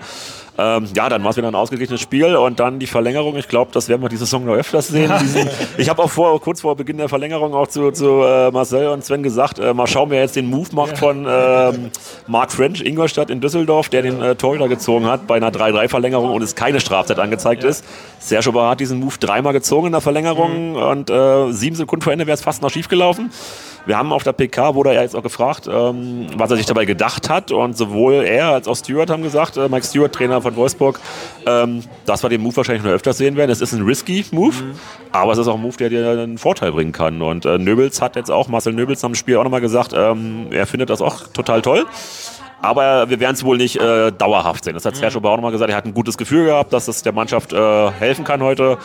Ähm, 0.58 0.88
ja, 0.94 1.08
dann 1.08 1.22
war 1.22 1.30
es 1.30 1.36
wieder 1.36 1.48
ein 1.48 1.54
ausgeglichenes 1.54 2.00
Spiel 2.00 2.36
und 2.36 2.60
dann 2.60 2.78
die 2.78 2.86
Verlängerung. 2.86 3.36
Ich 3.36 3.48
glaube, 3.48 3.70
das 3.72 3.88
werden 3.88 4.02
wir 4.02 4.08
diese 4.08 4.24
Saison 4.24 4.44
noch 4.44 4.54
öfters 4.54 4.88
sehen. 4.88 5.12
Diesen, 5.20 5.48
ich 5.76 5.88
habe 5.88 6.02
auch 6.02 6.10
vor, 6.10 6.40
kurz 6.40 6.62
vor 6.62 6.76
Beginn 6.76 6.96
der 6.98 7.08
Verlängerung 7.08 7.54
auch 7.54 7.68
zu, 7.68 7.90
zu 7.90 8.22
äh, 8.22 8.50
Marcel 8.50 8.88
und 8.88 9.04
Sven 9.04 9.22
gesagt, 9.22 9.58
äh, 9.58 9.74
mal 9.74 9.86
schauen, 9.86 10.10
wer 10.10 10.22
jetzt 10.22 10.36
den 10.36 10.48
Move 10.48 10.68
macht 10.72 10.98
von 10.98 11.26
ähm, 11.28 11.90
Mark 12.26 12.52
French, 12.52 12.80
Ingolstadt 12.80 13.30
in 13.30 13.40
Düsseldorf, 13.40 13.88
der 13.88 14.02
den 14.02 14.22
äh, 14.22 14.34
Torhüter 14.34 14.68
gezogen 14.68 15.06
hat 15.06 15.26
bei 15.26 15.36
einer 15.36 15.50
3-3-Verlängerung 15.50 16.30
und 16.30 16.42
es 16.42 16.54
keine 16.54 16.80
Strafzeit 16.80 17.18
angezeigt 17.18 17.64
ist. 17.64 17.84
Sergio 18.18 18.52
Barr 18.52 18.70
hat 18.70 18.80
diesen 18.80 19.00
Move 19.00 19.16
dreimal 19.20 19.52
gezogen 19.52 19.86
in 19.86 19.92
der 19.92 20.00
Verlängerung 20.00 20.74
und 20.74 21.10
äh, 21.10 21.52
sieben 21.52 21.76
Sekunden 21.76 22.02
vor 22.02 22.12
Ende 22.12 22.26
wäre 22.26 22.34
es 22.34 22.42
fast 22.42 22.62
noch 22.62 22.70
schief 22.70 22.88
gelaufen. 22.88 23.30
Wir 23.86 23.96
haben 23.96 24.12
auf 24.12 24.24
der 24.24 24.32
PK, 24.32 24.74
wurde 24.74 24.92
er 24.92 25.02
jetzt 25.02 25.14
auch 25.14 25.22
gefragt, 25.22 25.68
ähm, 25.72 26.26
was 26.36 26.50
er 26.50 26.56
sich 26.56 26.66
dabei 26.66 26.84
gedacht 26.84 27.30
hat. 27.30 27.52
Und 27.52 27.76
sowohl 27.76 28.14
er 28.24 28.48
als 28.48 28.66
auch 28.66 28.74
Stewart 28.74 29.08
haben 29.10 29.22
gesagt, 29.22 29.56
äh, 29.56 29.68
Mike 29.68 29.86
Stewart, 29.86 30.12
Trainer 30.12 30.42
von 30.42 30.56
Wolfsburg, 30.56 31.00
ähm, 31.46 31.84
dass 32.04 32.22
wir 32.24 32.28
den 32.28 32.42
Move 32.42 32.56
wahrscheinlich 32.56 32.84
noch 32.84 32.90
öfters 32.90 33.16
sehen 33.18 33.36
werden. 33.36 33.50
Es 33.50 33.60
ist 33.60 33.72
ein 33.72 33.82
risky 33.82 34.24
Move, 34.32 34.56
aber 35.12 35.32
es 35.32 35.38
ist 35.38 35.46
auch 35.46 35.54
ein 35.54 35.62
Move, 35.62 35.76
der 35.76 35.88
dir 35.88 36.10
einen 36.10 36.36
Vorteil 36.36 36.72
bringen 36.72 36.90
kann. 36.90 37.22
Und 37.22 37.46
äh, 37.46 37.58
Nöbels 37.58 38.02
hat 38.02 38.16
jetzt 38.16 38.30
auch, 38.30 38.48
Marcel 38.48 38.72
Nöbels 38.72 39.00
dem 39.02 39.14
Spiel 39.14 39.36
auch 39.36 39.44
nochmal 39.44 39.60
gesagt, 39.60 39.92
ähm, 39.96 40.48
er 40.50 40.66
findet 40.66 40.90
das 40.90 41.00
auch 41.00 41.28
total 41.28 41.62
toll. 41.62 41.86
Aber 42.62 43.08
wir 43.08 43.20
werden 43.20 43.34
es 43.34 43.44
wohl 43.44 43.56
nicht 43.56 43.76
äh, 43.76 44.10
dauerhaft 44.10 44.64
sehen. 44.64 44.74
Das 44.74 44.84
hat 44.84 44.96
Sergio 44.96 45.20
Bauer 45.20 45.36
nochmal 45.36 45.52
gesagt. 45.52 45.70
Er 45.70 45.76
hat 45.76 45.84
ein 45.84 45.94
gutes 45.94 46.18
Gefühl 46.18 46.46
gehabt, 46.46 46.72
dass 46.72 46.88
es 46.88 47.02
der 47.02 47.12
Mannschaft 47.12 47.52
äh, 47.52 47.90
helfen 47.92 48.24
kann 48.24 48.42
heute. 48.42 48.78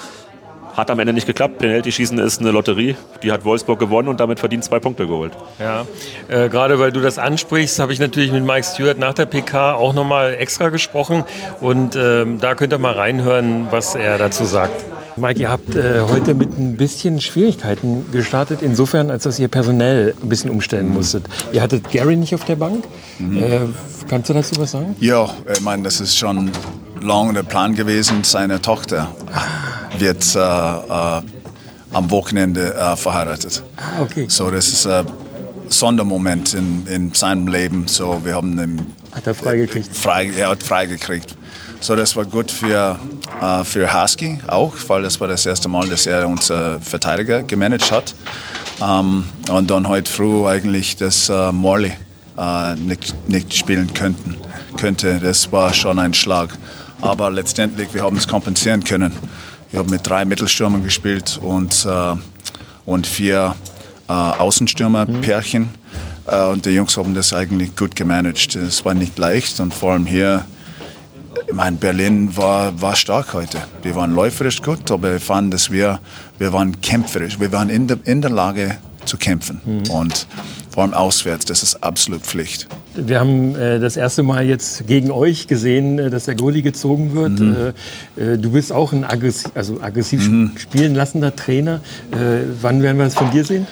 Hat 0.75 0.89
am 0.89 0.99
Ende 0.99 1.13
nicht 1.13 1.27
geklappt. 1.27 1.59
Penalty-Schießen 1.59 2.17
ist 2.19 2.39
eine 2.39 2.51
Lotterie. 2.51 2.95
Die 3.23 3.31
hat 3.31 3.45
Wolfsburg 3.45 3.79
gewonnen 3.79 4.07
und 4.07 4.19
damit 4.19 4.39
verdient 4.39 4.63
zwei 4.63 4.79
Punkte 4.79 5.07
geholt. 5.07 5.33
Ja, 5.59 5.85
äh, 6.27 6.49
gerade 6.49 6.79
weil 6.79 6.91
du 6.91 7.01
das 7.01 7.17
ansprichst, 7.17 7.79
habe 7.79 7.93
ich 7.93 7.99
natürlich 7.99 8.31
mit 8.31 8.43
Mike 8.43 8.63
Stewart 8.63 8.97
nach 8.97 9.13
der 9.13 9.25
PK 9.25 9.73
auch 9.73 9.93
nochmal 9.93 10.35
extra 10.35 10.69
gesprochen 10.69 11.23
und 11.59 11.95
ähm, 11.95 12.39
da 12.39 12.55
könnt 12.55 12.73
ihr 12.73 12.79
mal 12.79 12.93
reinhören, 12.93 13.67
was 13.71 13.95
er 13.95 14.17
dazu 14.17 14.45
sagt. 14.45 14.73
Mike, 15.17 15.39
ihr 15.39 15.49
habt 15.49 15.75
äh, 15.75 16.01
heute 16.01 16.33
mit 16.33 16.57
ein 16.57 16.77
bisschen 16.77 17.19
Schwierigkeiten 17.19 18.05
gestartet, 18.11 18.61
insofern, 18.61 19.11
als 19.11 19.23
dass 19.23 19.39
ihr 19.39 19.49
personell 19.49 20.15
ein 20.21 20.29
bisschen 20.29 20.49
umstellen 20.49 20.89
musstet. 20.93 21.25
Ihr 21.51 21.61
hattet 21.61 21.91
Gary 21.91 22.15
nicht 22.15 22.33
auf 22.33 22.45
der 22.45 22.55
Bank. 22.55 22.85
Äh, 23.19 23.59
kannst 24.09 24.29
du 24.29 24.33
dazu 24.33 24.55
was 24.57 24.71
sagen? 24.71 24.95
Ja, 24.99 25.29
ich 25.53 25.61
meine, 25.61 25.83
das 25.83 25.99
ist 25.99 26.17
schon 26.17 26.51
lange 27.01 27.33
der 27.33 27.43
Plan 27.43 27.75
gewesen. 27.75 28.23
Seine 28.23 28.61
Tochter 28.61 29.09
wird 29.99 30.23
äh, 30.35 30.39
äh, 30.39 31.21
am 31.93 32.09
Wochenende 32.11 32.73
äh, 32.73 32.95
verheiratet. 32.95 33.63
Ah, 33.77 34.01
okay. 34.03 34.25
So, 34.29 34.49
das 34.49 34.67
ist 34.69 34.87
ein 34.87 35.05
Sondermoment 35.67 36.53
in, 36.53 36.87
in 36.87 37.13
seinem 37.13 37.47
Leben. 37.47 37.87
So, 37.87 38.21
wir 38.23 38.35
haben 38.35 38.57
ihn 38.59 38.85
Hat 39.11 39.27
er 39.27 39.35
freigekriegt. 39.35 39.93
frei, 39.95 40.31
er 40.37 40.49
hat 40.49 40.63
freigekriegt. 40.63 41.35
So, 41.83 41.95
das 41.95 42.15
war 42.15 42.25
gut 42.25 42.51
für, 42.51 42.99
äh, 43.41 43.63
für 43.63 43.91
Husky 43.91 44.37
auch, 44.45 44.75
weil 44.85 45.01
das 45.01 45.19
war 45.19 45.27
das 45.27 45.47
erste 45.47 45.67
Mal, 45.67 45.89
dass 45.89 46.05
er 46.05 46.27
unser 46.27 46.79
Verteidiger 46.79 47.41
gemanagt 47.41 47.91
hat. 47.91 48.13
Ähm, 48.79 49.23
und 49.49 49.71
dann 49.71 49.87
heute 49.87 50.11
früh 50.11 50.45
eigentlich, 50.45 50.95
dass 50.95 51.27
äh, 51.29 51.51
Morley 51.51 51.93
äh, 52.37 52.75
nicht, 52.75 53.15
nicht 53.27 53.55
spielen 53.55 53.91
könnten, 53.95 54.37
könnte. 54.77 55.19
Das 55.19 55.51
war 55.51 55.73
schon 55.73 55.97
ein 55.97 56.13
Schlag. 56.13 56.55
Aber 57.01 57.31
letztendlich, 57.31 57.91
wir 57.95 58.03
haben 58.03 58.17
es 58.17 58.27
kompensieren 58.27 58.83
können. 58.83 59.11
Wir 59.71 59.79
haben 59.79 59.89
mit 59.89 60.07
drei 60.07 60.23
Mittelstürmern 60.23 60.83
gespielt 60.83 61.39
und, 61.41 61.87
äh, 61.89 62.15
und 62.85 63.07
vier 63.07 63.55
äh, 64.07 64.13
Außenstürmer-Pärchen. 64.13 65.69
Äh, 66.27 66.45
und 66.45 66.63
die 66.67 66.71
Jungs 66.75 66.95
haben 66.95 67.15
das 67.15 67.33
eigentlich 67.33 67.75
gut 67.75 67.95
gemanagt. 67.95 68.55
Es 68.55 68.85
war 68.85 68.93
nicht 68.93 69.17
leicht 69.17 69.59
und 69.59 69.73
vor 69.73 69.93
allem 69.93 70.05
hier 70.05 70.45
ich 71.47 71.53
meine, 71.53 71.77
Berlin 71.77 72.35
war, 72.35 72.79
war 72.81 72.95
stark 72.95 73.33
heute. 73.33 73.59
Wir 73.81 73.95
waren 73.95 74.13
läuferisch 74.13 74.61
gut, 74.61 74.89
aber 74.91 75.15
ich 75.15 75.23
fand, 75.23 75.53
dass 75.53 75.71
wir, 75.71 75.99
wir 76.37 76.53
waren 76.53 76.81
kämpferisch. 76.81 77.39
Wir 77.39 77.51
waren 77.51 77.69
in 77.69 77.87
der, 77.87 77.97
in 78.05 78.21
der 78.21 78.31
Lage 78.31 78.77
zu 79.05 79.17
kämpfen. 79.17 79.61
Und 79.91 80.27
vor 80.69 80.83
allem 80.83 80.93
auswärts, 80.93 81.45
das 81.45 81.63
ist 81.63 81.83
absolut 81.83 82.21
Pflicht. 82.21 82.67
Wir 82.95 83.19
haben 83.19 83.55
äh, 83.55 83.79
das 83.79 83.97
erste 83.97 84.23
Mal 84.23 84.45
jetzt 84.45 84.87
gegen 84.87 85.11
euch 85.11 85.47
gesehen, 85.47 85.99
äh, 85.99 86.09
dass 86.09 86.25
der 86.25 86.35
Goalie 86.35 86.61
gezogen 86.61 87.13
wird. 87.13 87.39
Äh, 88.17 88.33
äh, 88.33 88.37
du 88.37 88.51
bist 88.51 88.71
auch 88.71 88.93
ein 88.93 89.03
aggressiv, 89.03 89.51
also 89.55 89.81
aggressiv 89.81 90.29
spielen 90.57 90.95
lassender 90.95 91.35
Trainer. 91.35 91.81
Äh, 92.11 92.45
wann 92.61 92.81
werden 92.81 92.97
wir 92.97 93.05
das 93.05 93.15
von 93.15 93.31
dir 93.31 93.43
sehen? 93.43 93.67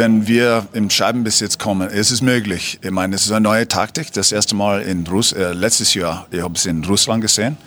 Wenn 0.00 0.26
wir 0.26 0.66
im 0.72 0.88
Scheibenbesitz 0.88 1.58
kommen, 1.58 1.90
ist 1.90 2.10
es 2.10 2.22
möglich. 2.22 2.78
Ich 2.80 2.90
meine, 2.90 3.16
es 3.16 3.26
ist 3.26 3.32
eine 3.32 3.42
neue 3.42 3.68
Taktik. 3.68 4.10
Das 4.14 4.32
erste 4.32 4.54
Mal 4.54 4.80
in 4.80 5.06
Russ 5.06 5.32
äh, 5.32 5.52
letztes 5.52 5.92
Jahr, 5.92 6.26
ich 6.30 6.40
habe 6.40 6.54
es 6.54 6.64
in 6.64 6.82
Russland 6.86 7.20
gesehen. 7.20 7.58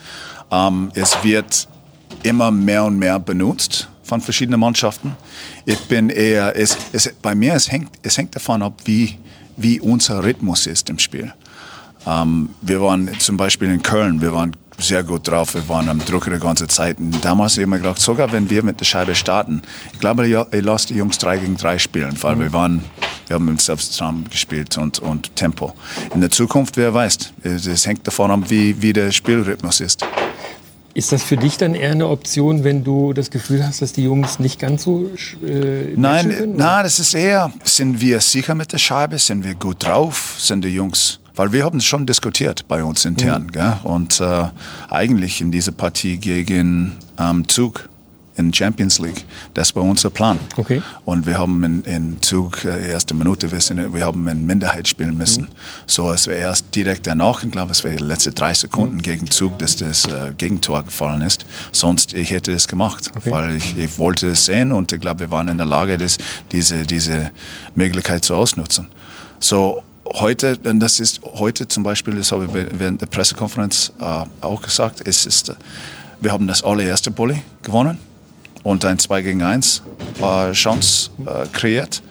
Ähm, 0.50 0.90
es 0.96 1.16
wird 1.22 1.68
immer 2.24 2.50
mehr 2.50 2.82
und 2.86 2.98
mehr 2.98 3.20
benutzt 3.20 3.88
von 4.02 4.20
verschiedenen 4.20 4.58
Mannschaften. 4.58 5.16
Ich 5.64 5.78
bin 5.82 6.10
eher, 6.10 6.56
es, 6.56 6.76
es, 6.92 7.08
bei 7.22 7.36
mir 7.36 7.54
es 7.54 7.70
hängt, 7.70 7.92
es 8.02 8.18
hängt 8.18 8.34
davon 8.34 8.64
ab, 8.64 8.80
wie, 8.84 9.16
wie 9.56 9.78
unser 9.78 10.24
Rhythmus 10.24 10.66
ist 10.66 10.90
im 10.90 10.98
Spiel. 10.98 11.32
Ähm, 12.04 12.48
wir 12.62 12.80
waren 12.80 13.10
zum 13.20 13.36
Beispiel 13.36 13.70
in 13.70 13.80
Köln, 13.80 14.20
wir 14.20 14.32
waren 14.32 14.56
sehr 14.78 15.02
gut 15.02 15.28
drauf. 15.28 15.54
Wir 15.54 15.68
waren 15.68 15.88
am 15.88 16.04
Druck 16.04 16.24
die 16.24 16.38
ganze 16.38 16.66
Zeit. 16.66 16.98
Und 16.98 17.24
damals 17.24 17.52
habe 17.52 17.62
ich 17.62 17.66
immer 17.66 17.78
gedacht, 17.78 18.00
sogar 18.00 18.32
wenn 18.32 18.50
wir 18.50 18.62
mit 18.62 18.80
der 18.80 18.84
Scheibe 18.84 19.14
starten, 19.14 19.62
ich 19.92 20.00
glaube, 20.00 20.26
ich, 20.26 20.36
ich 20.52 20.64
lasse 20.64 20.88
die 20.88 20.94
Jungs 20.94 21.18
drei 21.18 21.38
gegen 21.38 21.56
drei 21.56 21.78
spielen, 21.78 22.16
weil 22.22 22.36
mhm. 22.36 22.40
wir 22.40 22.52
waren, 22.52 22.84
wir 23.26 23.34
haben 23.34 23.48
im 23.48 23.58
Selbstraum 23.58 24.24
gespielt 24.28 24.76
und, 24.78 24.98
und 24.98 25.34
Tempo. 25.36 25.74
In 26.14 26.20
der 26.20 26.30
Zukunft, 26.30 26.76
wer 26.76 26.92
weiß, 26.92 27.18
es 27.42 27.86
hängt 27.86 28.06
davon 28.06 28.30
ab, 28.30 28.40
wie, 28.48 28.80
wie 28.82 28.92
der 28.92 29.12
Spielrhythmus 29.12 29.80
ist. 29.80 30.04
Ist 30.94 31.10
das 31.10 31.24
für 31.24 31.36
dich 31.36 31.56
dann 31.56 31.74
eher 31.74 31.90
eine 31.90 32.06
Option, 32.06 32.62
wenn 32.62 32.84
du 32.84 33.12
das 33.12 33.30
Gefühl 33.30 33.66
hast, 33.66 33.82
dass 33.82 33.92
die 33.92 34.04
Jungs 34.04 34.38
nicht 34.38 34.60
ganz 34.60 34.84
so 34.84 35.10
äh, 35.44 35.92
Nein, 35.96 36.30
sind, 36.30 36.56
nein, 36.56 36.84
das 36.84 37.00
ist 37.00 37.14
eher, 37.14 37.52
sind 37.64 38.00
wir 38.00 38.20
sicher 38.20 38.54
mit 38.54 38.72
der 38.72 38.78
Scheibe, 38.78 39.18
sind 39.18 39.44
wir 39.44 39.56
gut 39.56 39.84
drauf, 39.84 40.36
sind 40.38 40.64
die 40.64 40.68
Jungs 40.68 41.18
weil 41.34 41.52
wir 41.52 41.64
haben 41.64 41.78
es 41.78 41.84
schon 41.84 42.06
diskutiert 42.06 42.66
bei 42.68 42.84
uns 42.84 43.04
intern. 43.04 43.44
Mhm. 43.44 43.52
Gell? 43.52 43.76
Und 43.82 44.20
äh, 44.20 44.48
eigentlich 44.90 45.40
in 45.40 45.50
dieser 45.50 45.72
Partie 45.72 46.18
gegen 46.18 46.92
ähm, 47.18 47.48
Zug 47.48 47.88
in 48.36 48.52
Champions 48.52 48.98
League. 48.98 49.24
Das 49.54 49.74
war 49.76 49.82
unser 49.82 50.10
Plan. 50.10 50.38
Okay. 50.56 50.82
Und 51.04 51.26
wir 51.26 51.38
haben 51.38 51.62
in, 51.62 51.82
in 51.82 52.20
Zug, 52.20 52.64
äh, 52.64 52.90
erste 52.90 53.14
Minute, 53.14 53.50
wir, 53.52 53.60
sind, 53.60 53.94
wir 53.94 54.04
haben 54.04 54.26
in 54.28 54.44
Minderheit 54.44 54.88
spielen 54.88 55.16
müssen. 55.16 55.44
Mhm. 55.44 55.48
So, 55.86 56.10
es 56.12 56.26
wäre 56.26 56.40
erst 56.40 56.74
direkt 56.74 57.06
danach, 57.06 57.44
ich 57.44 57.50
glaube, 57.50 57.72
es 57.72 57.84
wäre 57.84 57.96
die 57.96 58.02
letzten 58.02 58.34
drei 58.34 58.52
Sekunden 58.54 58.96
mhm. 58.96 59.02
gegen 59.02 59.30
Zug, 59.30 59.58
dass 59.58 59.76
das 59.76 60.06
äh, 60.06 60.32
Gegentor 60.36 60.82
gefallen 60.82 61.22
ist. 61.22 61.46
Sonst, 61.70 62.14
ich 62.14 62.30
hätte 62.30 62.52
es 62.52 62.66
gemacht, 62.66 63.10
okay. 63.16 63.30
weil 63.30 63.56
ich, 63.56 63.76
ich 63.78 63.98
wollte 63.98 64.30
es 64.30 64.46
sehen 64.46 64.72
und 64.72 64.90
ich 64.92 65.00
glaube, 65.00 65.20
wir 65.20 65.30
waren 65.30 65.48
in 65.48 65.56
der 65.56 65.66
Lage, 65.66 65.96
das, 65.96 66.18
diese, 66.50 66.84
diese 66.84 67.30
Möglichkeit 67.74 68.24
zu 68.24 68.34
ausnutzen. 68.34 68.88
So, 69.38 69.82
heute, 70.06 70.58
das 70.58 71.00
ist 71.00 71.20
heute 71.22 71.68
zum 71.68 71.82
Beispiel, 71.82 72.14
das 72.14 72.32
habe 72.32 72.46
ich 72.46 72.78
während 72.78 73.00
der 73.00 73.06
Pressekonferenz 73.06 73.92
äh, 74.00 74.24
auch 74.40 74.62
gesagt, 74.62 75.06
es 75.06 75.26
ist, 75.26 75.48
äh, 75.48 75.54
wir 76.20 76.32
haben 76.32 76.46
das 76.46 76.62
allererste 76.62 77.10
Bulli 77.10 77.42
gewonnen 77.62 77.98
und 78.62 78.84
ein 78.84 78.98
2 78.98 79.22
gegen 79.22 79.42
1 79.42 79.82
äh, 80.20 80.52
Chance 80.52 81.10
äh, 81.26 81.46
kreiert. 81.52 82.02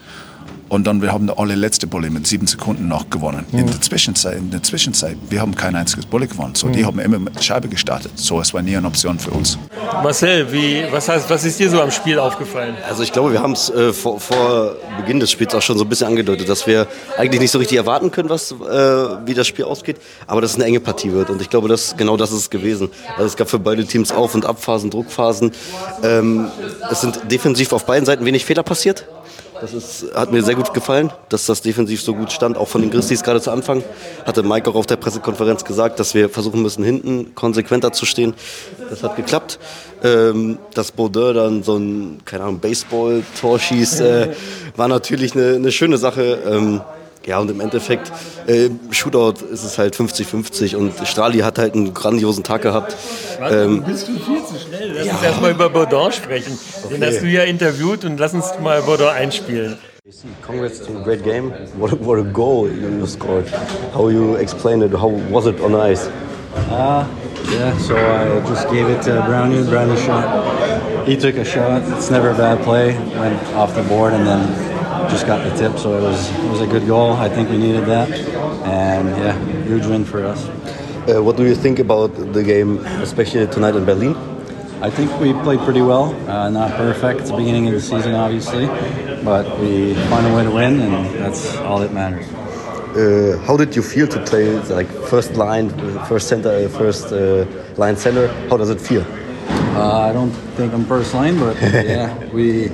Und 0.68 0.86
dann 0.86 1.02
wir 1.02 1.12
haben 1.12 1.30
alle 1.30 1.54
letzte 1.54 1.86
Bulle 1.86 2.10
mit 2.10 2.26
sieben 2.26 2.46
Sekunden 2.46 2.88
noch 2.88 3.10
gewonnen. 3.10 3.44
Mhm. 3.52 3.58
In, 3.60 3.66
der 3.66 3.80
Zwischenzeit, 3.80 4.38
in 4.38 4.50
der 4.50 4.62
Zwischenzeit, 4.62 5.16
wir 5.28 5.40
haben 5.40 5.54
kein 5.54 5.76
einziges 5.76 6.06
Bulle 6.06 6.26
gewonnen. 6.26 6.54
So, 6.54 6.66
mhm. 6.66 6.72
Die 6.72 6.84
haben 6.84 6.98
immer 6.98 7.18
mit 7.18 7.36
der 7.36 7.42
Scheibe 7.42 7.68
gestartet. 7.68 8.12
So, 8.16 8.40
es 8.40 8.54
war 8.54 8.62
nie 8.62 8.76
eine 8.76 8.86
Option 8.86 9.18
für 9.18 9.30
uns. 9.30 9.58
Marcel, 10.02 10.50
wie, 10.52 10.84
was, 10.90 11.08
heißt, 11.08 11.28
was 11.28 11.44
ist 11.44 11.58
dir 11.60 11.70
so 11.70 11.80
am 11.80 11.90
Spiel 11.90 12.18
aufgefallen? 12.18 12.76
Also 12.88 13.02
ich 13.02 13.12
glaube, 13.12 13.32
wir 13.32 13.40
haben 13.40 13.52
es 13.52 13.70
äh, 13.70 13.92
vor, 13.92 14.20
vor, 14.20 14.76
Beginn 14.98 15.20
des 15.20 15.30
Spiels 15.30 15.54
auch 15.54 15.62
schon 15.62 15.76
so 15.76 15.84
ein 15.84 15.88
bisschen 15.88 16.06
angedeutet, 16.06 16.48
dass 16.48 16.66
wir 16.66 16.86
eigentlich 17.18 17.40
nicht 17.40 17.50
so 17.50 17.58
richtig 17.58 17.78
erwarten 17.78 18.10
können, 18.10 18.28
was, 18.28 18.52
äh, 18.52 18.56
wie 19.26 19.34
das 19.34 19.46
Spiel 19.46 19.64
ausgeht, 19.64 19.96
aber 20.26 20.40
dass 20.40 20.52
es 20.52 20.56
eine 20.56 20.64
enge 20.64 20.80
Partie 20.80 21.12
wird. 21.12 21.30
Und 21.30 21.42
ich 21.42 21.50
glaube, 21.50 21.68
das, 21.68 21.96
genau 21.96 22.16
das 22.16 22.30
ist 22.30 22.38
es 22.38 22.50
gewesen. 22.50 22.90
Also 23.12 23.26
es 23.26 23.36
gab 23.36 23.48
für 23.48 23.58
beide 23.58 23.84
Teams 23.84 24.12
Auf- 24.12 24.34
und 24.34 24.46
Abphasen, 24.46 24.90
Druckphasen. 24.90 25.52
Ähm, 26.02 26.48
es 26.90 27.00
sind 27.00 27.20
defensiv 27.30 27.72
auf 27.72 27.86
beiden 27.86 28.06
Seiten 28.06 28.24
wenig 28.24 28.44
Fehler 28.44 28.62
passiert. 28.62 29.06
Das 29.60 29.72
ist, 29.72 30.06
hat 30.14 30.32
mir 30.32 30.42
sehr 30.42 30.56
gut 30.56 30.74
gefallen, 30.74 31.12
dass 31.28 31.46
das 31.46 31.62
defensiv 31.62 32.02
so 32.02 32.14
gut 32.14 32.32
stand, 32.32 32.56
auch 32.56 32.68
von 32.68 32.80
den 32.80 32.90
Christis 32.90 33.22
gerade 33.22 33.40
zu 33.40 33.50
Anfang. 33.50 33.84
Hatte 34.26 34.42
Mike 34.42 34.68
auch 34.68 34.74
auf 34.74 34.86
der 34.86 34.96
Pressekonferenz 34.96 35.64
gesagt, 35.64 36.00
dass 36.00 36.14
wir 36.14 36.28
versuchen 36.28 36.60
müssen, 36.60 36.82
hinten 36.82 37.34
konsequenter 37.34 37.92
zu 37.92 38.04
stehen. 38.04 38.34
Das 38.90 39.02
hat 39.02 39.16
geklappt. 39.16 39.58
Ähm, 40.02 40.58
dass 40.74 40.92
Baudin 40.92 41.34
dann 41.34 41.62
so 41.62 41.76
ein, 41.76 42.18
keine 42.24 42.44
Ahnung, 42.44 42.58
Baseball-Tor 42.58 43.58
schießt, 43.58 44.00
äh, 44.00 44.34
war 44.76 44.88
natürlich 44.88 45.34
eine, 45.34 45.54
eine 45.54 45.72
schöne 45.72 45.98
Sache. 45.98 46.38
Ähm, 46.46 46.80
ja, 47.26 47.38
und 47.38 47.50
im 47.50 47.60
Endeffekt, 47.60 48.12
äh, 48.46 48.70
Shootout 48.90 49.44
ist 49.44 49.64
es 49.64 49.78
halt 49.78 49.96
50-50 49.96 50.76
und 50.76 50.92
Strali 51.06 51.38
hat 51.40 51.58
halt 51.58 51.74
einen 51.74 51.94
grandiosen 51.94 52.44
Tag 52.44 52.62
gehabt. 52.62 52.96
Warte, 53.38 53.56
ähm, 53.56 53.82
bist 53.82 54.08
du 54.08 54.12
viel 54.12 54.44
zu 54.44 54.58
schnell. 54.58 54.92
Lass 54.92 55.06
ja. 55.06 55.12
uns 55.14 55.22
erstmal 55.22 55.50
über 55.52 55.68
Baudin 55.70 56.12
sprechen. 56.12 56.58
Okay. 56.84 56.94
Den 56.94 57.04
hast 57.04 57.22
du 57.22 57.26
ja 57.26 57.42
interviewt 57.44 58.04
und 58.04 58.18
lass 58.18 58.34
uns 58.34 58.46
mal 58.62 58.82
Baudin 58.82 59.08
einspielen. 59.08 59.78
Congrats 60.42 60.80
to 60.80 60.98
a 60.98 61.02
great 61.02 61.24
game. 61.24 61.50
What 61.78 61.92
a, 61.92 61.96
what 61.96 62.18
a 62.18 62.30
goal 62.30 62.68
you 62.68 63.06
scored. 63.06 63.48
How 63.94 64.10
you 64.10 64.34
explain 64.36 64.82
it? 64.82 64.92
How 64.92 65.08
was 65.30 65.46
it 65.46 65.58
on 65.60 65.74
ice? 65.74 66.10
Uh, 66.68 67.06
yeah, 67.50 67.76
so 67.78 67.96
I 67.96 68.40
just 68.46 68.68
gave 68.68 68.86
it 68.86 69.02
to 69.04 69.22
Brownie. 69.26 69.64
Brownie 69.64 69.96
shot. 69.96 71.08
He 71.08 71.16
took 71.16 71.36
a 71.36 71.44
shot. 71.44 71.82
It's 71.96 72.10
never 72.10 72.30
a 72.30 72.34
bad 72.34 72.62
play. 72.62 72.98
Went 73.18 73.42
off 73.54 73.74
the 73.74 73.82
board 73.82 74.12
and 74.12 74.26
then 74.26 74.73
just 75.10 75.26
got 75.26 75.42
the 75.44 75.56
tip, 75.56 75.78
so 75.78 75.96
it 75.98 76.02
was 76.02 76.30
it 76.30 76.50
was 76.50 76.60
a 76.60 76.66
good 76.66 76.86
goal. 76.86 77.12
I 77.12 77.28
think 77.28 77.50
we 77.50 77.58
needed 77.58 77.86
that, 77.86 78.10
and 78.64 79.08
yeah, 79.08 79.64
huge 79.64 79.86
win 79.86 80.04
for 80.04 80.24
us. 80.24 80.48
Uh, 81.08 81.22
what 81.22 81.36
do 81.36 81.44
you 81.44 81.54
think 81.54 81.78
about 81.78 82.08
the 82.32 82.42
game, 82.42 82.78
especially 83.02 83.46
tonight 83.46 83.76
in 83.76 83.84
Berlin? 83.84 84.14
I 84.80 84.90
think 84.90 85.18
we 85.20 85.32
played 85.32 85.60
pretty 85.60 85.82
well. 85.82 86.14
Uh, 86.28 86.50
not 86.50 86.72
perfect 86.72 87.20
at 87.20 87.26
the 87.26 87.36
beginning 87.36 87.68
of 87.68 87.74
the 87.74 87.80
season, 87.80 88.14
obviously, 88.14 88.66
but 89.24 89.58
we 89.60 89.94
found 90.10 90.26
a 90.26 90.34
way 90.34 90.44
to 90.44 90.50
win, 90.50 90.80
and 90.80 91.14
that's 91.16 91.56
all 91.58 91.78
that 91.80 91.92
matters. 91.92 92.26
Uh, 92.96 93.38
how 93.46 93.56
did 93.56 93.74
you 93.74 93.82
feel 93.82 94.06
to 94.06 94.20
play 94.24 94.58
like 94.78 94.86
first 94.86 95.32
line, 95.34 95.68
first 96.06 96.28
center, 96.28 96.68
first 96.68 97.12
uh, 97.12 97.44
line 97.76 97.96
center? 97.96 98.28
How 98.48 98.56
does 98.56 98.70
it 98.70 98.80
feel? 98.80 99.04
Uh, 99.74 100.08
I 100.08 100.12
don't 100.12 100.30
think 100.56 100.72
I'm 100.72 100.84
first 100.84 101.12
line, 101.14 101.38
but 101.38 101.56
yeah, 101.62 102.24
we 102.26 102.70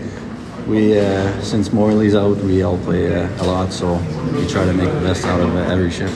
we 0.66 0.99
uh, 0.99 1.40
since 1.42 1.73
Morley's 1.73 2.14
out, 2.14 2.37
we 2.38 2.62
all 2.62 2.79
play 2.79 3.12
uh, 3.14 3.42
a 3.42 3.44
lot, 3.44 3.73
so 3.73 3.94
we 4.35 4.46
try 4.46 4.64
to 4.64 4.73
make 4.73 4.92
the 4.92 5.01
best 5.01 5.25
out 5.25 5.40
of 5.40 5.55
every 5.57 5.90
shift. 5.90 6.14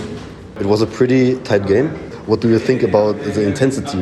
It 0.60 0.66
was 0.66 0.82
a 0.82 0.86
pretty 0.86 1.36
tight 1.40 1.66
game. 1.66 1.88
What 2.26 2.40
do 2.40 2.48
you 2.48 2.58
think 2.58 2.82
about 2.82 3.18
the 3.18 3.46
intensity 3.46 3.98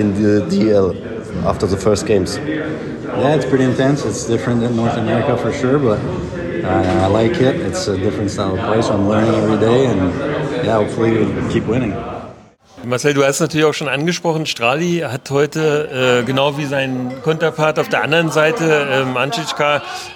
in 0.00 0.14
the 0.14 0.46
DL 0.50 1.44
after 1.44 1.66
the 1.66 1.76
first 1.76 2.06
games? 2.06 2.36
Yeah, 2.38 3.34
it's 3.34 3.44
pretty 3.44 3.64
intense. 3.64 4.04
It's 4.04 4.26
different 4.26 4.60
than 4.60 4.76
North 4.76 4.96
America 4.96 5.36
for 5.36 5.52
sure, 5.52 5.78
but 5.78 5.98
uh, 6.64 7.04
I 7.04 7.06
like 7.06 7.32
it. 7.40 7.56
It's 7.56 7.88
a 7.88 7.96
different 7.96 8.30
style 8.30 8.54
of 8.56 8.64
play, 8.64 8.80
so 8.82 8.94
I'm 8.94 9.08
learning 9.08 9.34
every 9.34 9.58
day, 9.58 9.86
and 9.86 10.64
yeah, 10.64 10.76
hopefully 10.76 11.12
we'll 11.12 11.50
keep 11.50 11.64
winning. 11.64 11.92
Marcel, 12.88 13.12
du 13.12 13.22
hast 13.22 13.40
natürlich 13.40 13.66
auch 13.66 13.74
schon 13.74 13.88
angesprochen, 13.88 14.46
Strali 14.46 15.00
hat 15.00 15.30
heute, 15.30 16.22
äh, 16.22 16.24
genau 16.24 16.56
wie 16.56 16.64
sein 16.64 17.12
Konterpart 17.22 17.78
auf 17.78 17.90
der 17.90 18.02
anderen 18.02 18.30
Seite, 18.30 18.64
äh, 18.64 19.04
Mancic 19.04 19.44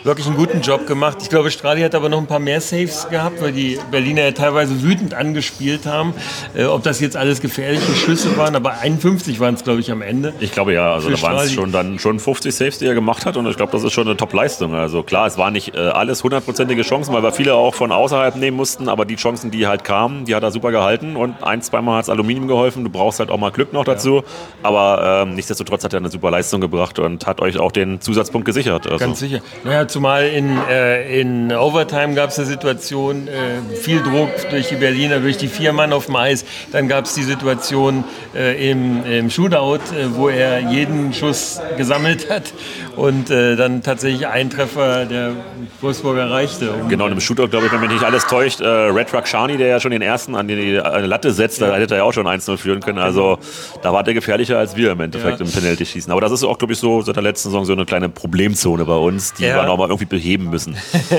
wirklich 0.04 0.26
einen 0.26 0.36
guten 0.36 0.62
Job 0.62 0.86
gemacht. 0.86 1.18
Ich 1.20 1.28
glaube, 1.28 1.50
Strali 1.50 1.82
hat 1.82 1.94
aber 1.94 2.08
noch 2.08 2.16
ein 2.16 2.26
paar 2.26 2.38
mehr 2.38 2.62
Saves 2.62 3.08
gehabt, 3.10 3.42
weil 3.42 3.52
die 3.52 3.78
Berliner 3.90 4.22
ja 4.22 4.30
teilweise 4.30 4.82
wütend 4.82 5.12
angespielt 5.12 5.84
haben. 5.84 6.14
Äh, 6.54 6.64
ob 6.64 6.82
das 6.82 6.98
jetzt 7.00 7.14
alles 7.14 7.42
gefährliche 7.42 7.92
Schüsse 7.92 8.38
waren, 8.38 8.56
aber 8.56 8.78
51 8.78 9.38
waren 9.38 9.54
es, 9.54 9.64
glaube 9.64 9.80
ich, 9.80 9.90
am 9.90 10.00
Ende. 10.00 10.32
Ich 10.40 10.52
glaube 10.52 10.72
ja, 10.72 10.94
also 10.94 11.10
da 11.10 11.20
waren 11.20 11.44
es 11.44 11.52
schon 11.52 11.72
dann 11.72 11.98
schon 11.98 12.18
50 12.20 12.54
Saves, 12.54 12.78
die 12.78 12.86
er 12.86 12.94
gemacht 12.94 13.26
hat 13.26 13.36
und 13.36 13.46
ich 13.48 13.56
glaube, 13.58 13.72
das 13.72 13.82
ist 13.82 13.92
schon 13.92 14.08
eine 14.08 14.16
Top-Leistung. 14.16 14.74
Also 14.74 15.02
klar, 15.02 15.26
es 15.26 15.36
waren 15.36 15.52
nicht 15.52 15.74
äh, 15.74 15.78
alles 15.78 16.24
hundertprozentige 16.24 16.80
Chancen, 16.80 17.12
weil 17.12 17.22
wir 17.22 17.32
viele 17.32 17.52
auch 17.52 17.74
von 17.74 17.92
außerhalb 17.92 18.36
nehmen 18.36 18.56
mussten, 18.56 18.88
aber 18.88 19.04
die 19.04 19.16
Chancen, 19.16 19.50
die 19.50 19.66
halt 19.66 19.84
kamen, 19.84 20.24
die 20.24 20.34
hat 20.34 20.42
er 20.42 20.50
super 20.50 20.70
gehalten 20.70 21.16
und 21.16 21.42
ein, 21.42 21.60
zweimal 21.60 21.98
hat 21.98 22.04
es 22.04 22.08
Aluminium 22.08 22.48
geholfen. 22.48 22.61
Du 22.70 22.90
brauchst 22.90 23.18
halt 23.18 23.30
auch 23.30 23.38
mal 23.38 23.50
Glück 23.50 23.72
noch 23.72 23.84
dazu. 23.84 24.16
Ja. 24.16 24.22
Aber 24.62 25.22
ähm, 25.22 25.34
nichtsdestotrotz 25.34 25.84
hat 25.84 25.92
er 25.92 25.98
eine 25.98 26.10
super 26.10 26.30
Leistung 26.30 26.60
gebracht 26.60 26.98
und 26.98 27.26
hat 27.26 27.40
euch 27.40 27.58
auch 27.58 27.72
den 27.72 28.00
Zusatzpunkt 28.00 28.44
gesichert. 28.44 28.86
Also. 28.86 28.98
Ganz 28.98 29.18
sicher. 29.20 29.40
Naja, 29.64 29.88
zumal 29.88 30.26
in, 30.28 30.58
äh, 30.68 31.20
in 31.20 31.52
Overtime 31.52 32.14
gab 32.14 32.30
es 32.30 32.38
eine 32.38 32.46
Situation, 32.46 33.28
äh, 33.28 33.74
viel 33.74 34.02
Druck 34.02 34.30
durch 34.50 34.68
die 34.68 34.76
Berliner, 34.76 35.20
durch 35.20 35.36
die 35.36 35.48
vier 35.48 35.72
Mann 35.72 35.92
auf 35.92 36.06
dem 36.06 36.16
Eis. 36.16 36.44
Dann 36.72 36.88
gab 36.88 37.04
es 37.06 37.14
die 37.14 37.22
Situation 37.22 38.04
äh, 38.34 38.70
im, 38.70 39.04
im 39.04 39.30
Shootout, 39.30 39.76
äh, 39.94 40.14
wo 40.14 40.28
er 40.28 40.60
jeden 40.60 41.12
Schuss 41.12 41.60
gesammelt 41.76 42.30
hat 42.30 42.52
und 42.96 43.30
äh, 43.30 43.56
dann 43.56 43.82
tatsächlich 43.82 44.26
ein 44.26 44.50
Treffer 44.50 45.06
der 45.06 45.32
Wolfsburger 45.80 46.30
reichte. 46.30 46.72
Genau, 46.88 47.06
im 47.06 47.20
Shootout, 47.20 47.48
glaube 47.48 47.66
ich, 47.66 47.72
wenn 47.72 47.80
mich 47.80 47.90
nicht 47.90 48.04
alles 48.04 48.26
täuscht, 48.26 48.60
äh, 48.60 48.66
Red 48.66 49.08
Truck 49.08 49.26
Shani, 49.26 49.56
der 49.56 49.68
ja 49.68 49.80
schon 49.80 49.90
den 49.90 50.02
ersten 50.02 50.34
an 50.34 50.48
die, 50.48 50.78
an 50.78 51.02
die 51.02 51.08
Latte 51.08 51.32
setzt, 51.32 51.60
ja. 51.60 51.68
da 51.68 51.76
hätte 51.76 51.94
er 51.94 51.98
ja 51.98 52.04
auch 52.04 52.12
schon 52.12 52.26
1-0 52.42 52.56
führen 52.56 52.80
können. 52.80 52.98
Also 52.98 53.38
da 53.82 53.92
war 53.92 54.02
der 54.02 54.14
gefährlicher 54.14 54.58
als 54.58 54.76
wir 54.76 54.92
im 54.92 55.00
Endeffekt 55.00 55.40
ja. 55.40 55.46
im 55.46 55.52
Penalty-Schießen. 55.52 56.10
Aber 56.10 56.20
das 56.20 56.32
ist 56.32 56.44
auch, 56.44 56.58
glaube 56.58 56.72
ich, 56.72 56.78
so 56.78 57.02
seit 57.02 57.16
der 57.16 57.22
letzten 57.22 57.48
Saison 57.48 57.64
so 57.64 57.72
eine 57.72 57.84
kleine 57.84 58.08
Problemzone 58.08 58.84
bei 58.84 58.96
uns, 58.96 59.34
die 59.34 59.44
ja. 59.44 59.56
wir 59.56 59.64
nochmal 59.64 59.88
irgendwie 59.88 60.06
beheben 60.06 60.50
müssen. 60.50 60.76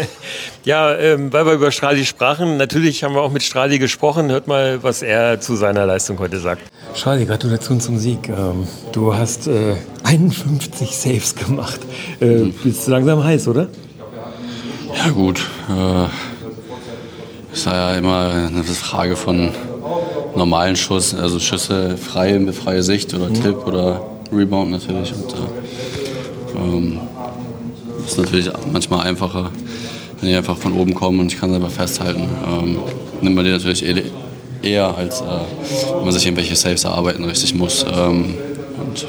ja, 0.63 0.93
ähm, 0.95 1.31
weil 1.31 1.45
wir 1.45 1.53
über 1.53 1.71
Strali 1.71 2.05
sprachen, 2.05 2.57
natürlich 2.57 3.03
haben 3.03 3.15
wir 3.15 3.21
auch 3.21 3.31
mit 3.31 3.43
Strali 3.43 3.79
gesprochen. 3.79 4.31
Hört 4.31 4.47
mal, 4.47 4.83
was 4.83 5.01
er 5.01 5.39
zu 5.39 5.55
seiner 5.55 5.85
Leistung 5.85 6.19
heute 6.19 6.39
sagt. 6.39 6.61
Strali, 6.93 7.25
Gratulation 7.25 7.79
zum 7.79 7.97
Sieg. 7.97 8.29
Ähm, 8.29 8.67
du 8.91 9.15
hast 9.15 9.47
äh, 9.47 9.75
51 10.03 10.95
Saves 10.95 11.35
gemacht. 11.35 11.79
Äh, 12.19 12.25
mhm. 12.25 12.53
Bist 12.63 12.87
du 12.87 12.91
langsam 12.91 13.23
heiß, 13.23 13.47
oder? 13.47 13.67
Ja 14.95 15.09
gut, 15.09 15.41
äh, 15.69 16.05
ist 17.51 17.65
ja 17.65 17.95
immer 17.95 18.29
eine 18.29 18.63
Frage 18.63 19.15
von 19.15 19.51
normalen 20.35 20.75
Schuss, 20.75 21.13
also 21.13 21.39
Schüsse 21.39 21.97
frei, 21.97 22.39
mit 22.39 22.55
freier 22.55 22.83
Sicht 22.83 23.13
oder 23.13 23.29
mhm. 23.29 23.35
Tipp 23.35 23.67
oder 23.67 24.01
Rebound 24.31 24.71
natürlich. 24.71 25.13
Und, 25.13 25.33
äh, 25.33 26.59
ähm, 26.59 26.99
ist 28.05 28.17
natürlich 28.17 28.49
manchmal 28.71 29.07
einfacher, 29.07 29.51
wenn 30.19 30.29
ich 30.29 30.35
einfach 30.35 30.57
von 30.57 30.73
oben 30.73 30.93
komme 30.93 31.21
und 31.21 31.31
ich 31.31 31.39
kann 31.39 31.53
einfach 31.53 31.71
festhalten. 31.71 32.27
Ähm, 32.47 32.77
nimmt 33.21 33.35
man 33.35 33.45
die 33.45 33.51
natürlich 33.51 33.83
eher, 34.61 34.97
als 34.97 35.21
äh, 35.21 35.25
wenn 35.95 36.03
man 36.03 36.13
sich 36.13 36.25
irgendwelche 36.25 36.55
Saves 36.55 36.83
erarbeiten 36.83 37.23
richtig 37.25 37.53
muss. 37.55 37.85
Ähm, 37.89 38.35
und 38.77 39.07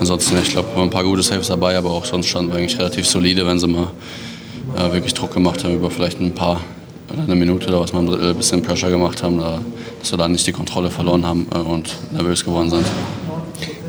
ansonsten, 0.00 0.36
ich 0.42 0.50
glaube, 0.50 0.68
ein 0.76 0.90
paar 0.90 1.04
gute 1.04 1.22
Saves 1.22 1.48
dabei, 1.48 1.76
aber 1.76 1.90
auch 1.90 2.04
sonst 2.04 2.26
standen 2.26 2.52
wir 2.52 2.58
eigentlich 2.58 2.78
relativ 2.78 3.06
solide, 3.06 3.46
wenn 3.46 3.58
sie 3.58 3.68
mal 3.68 3.88
äh, 4.76 4.92
wirklich 4.92 5.14
Druck 5.14 5.32
gemacht 5.32 5.64
haben 5.64 5.74
über 5.74 5.90
vielleicht 5.90 6.20
ein 6.20 6.34
paar 6.34 6.60
eine 7.16 7.34
Minute 7.34 7.68
oder 7.68 7.80
was 7.80 7.92
man 7.92 8.08
ein 8.08 8.36
bisschen 8.36 8.62
Pressure 8.62 8.90
gemacht 8.90 9.22
haben, 9.22 9.38
da, 9.38 9.60
dass 10.00 10.12
wir 10.12 10.18
da 10.18 10.28
nicht 10.28 10.46
die 10.46 10.52
Kontrolle 10.52 10.90
verloren 10.90 11.26
haben 11.26 11.46
äh, 11.54 11.58
und 11.58 11.96
nervös 12.12 12.44
geworden 12.44 12.70
sind. 12.70 12.86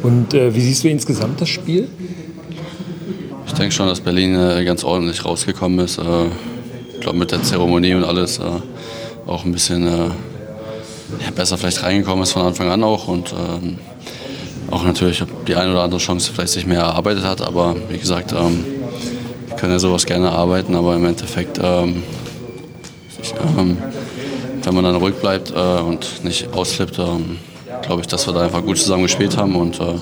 Und 0.01 0.33
äh, 0.33 0.53
wie 0.53 0.61
siehst 0.61 0.83
du 0.83 0.89
insgesamt 0.89 1.39
das 1.39 1.49
Spiel? 1.49 1.87
Ich 3.47 3.53
denke 3.53 3.71
schon, 3.71 3.87
dass 3.87 4.01
Berlin 4.01 4.35
äh, 4.35 4.63
ganz 4.65 4.83
ordentlich 4.83 5.23
rausgekommen 5.23 5.79
ist. 5.79 5.97
Äh, 5.97 6.25
ich 6.93 6.99
glaube 7.01 7.17
mit 7.17 7.31
der 7.31 7.43
Zeremonie 7.43 7.93
und 7.93 8.03
alles 8.03 8.39
äh, 8.39 8.43
auch 9.27 9.45
ein 9.45 9.51
bisschen 9.51 9.85
ja, 9.85 11.31
besser 11.35 11.57
vielleicht 11.57 11.83
reingekommen 11.83 12.23
ist 12.23 12.31
von 12.31 12.43
Anfang 12.43 12.69
an 12.69 12.83
auch 12.83 13.07
und 13.07 13.33
ähm, 13.33 13.77
auch 14.71 14.83
natürlich 14.83 15.23
die 15.47 15.55
eine 15.55 15.71
oder 15.71 15.83
andere 15.83 15.99
Chance 15.99 16.31
vielleicht 16.33 16.53
sich 16.53 16.65
mehr 16.65 16.79
erarbeitet 16.81 17.23
hat. 17.23 17.41
Aber 17.41 17.75
wie 17.89 17.97
gesagt, 17.97 18.33
ähm, 18.33 18.65
wir 19.47 19.55
können 19.55 19.73
ja 19.73 19.79
sowas 19.79 20.05
gerne 20.05 20.31
arbeiten, 20.31 20.75
aber 20.75 20.95
im 20.95 21.05
Endeffekt, 21.05 21.59
ähm, 21.61 22.03
ähm, 23.57 23.77
wenn 24.63 24.75
man 24.75 24.83
dann 24.83 24.95
ruhig 24.95 25.15
bleibt 25.15 25.51
äh, 25.51 25.81
und 25.81 26.23
nicht 26.23 26.53
ausflippt, 26.53 26.99
ähm, 26.99 27.37
glaube 27.81 28.01
ich, 28.01 28.07
dass 28.07 28.27
wir 28.27 28.33
da 28.33 28.41
einfach 28.41 28.63
gut 28.63 28.77
zusammen 28.77 29.03
gespielt 29.03 29.37
haben 29.37 29.55
und 29.55 29.79
äh, 29.79 29.95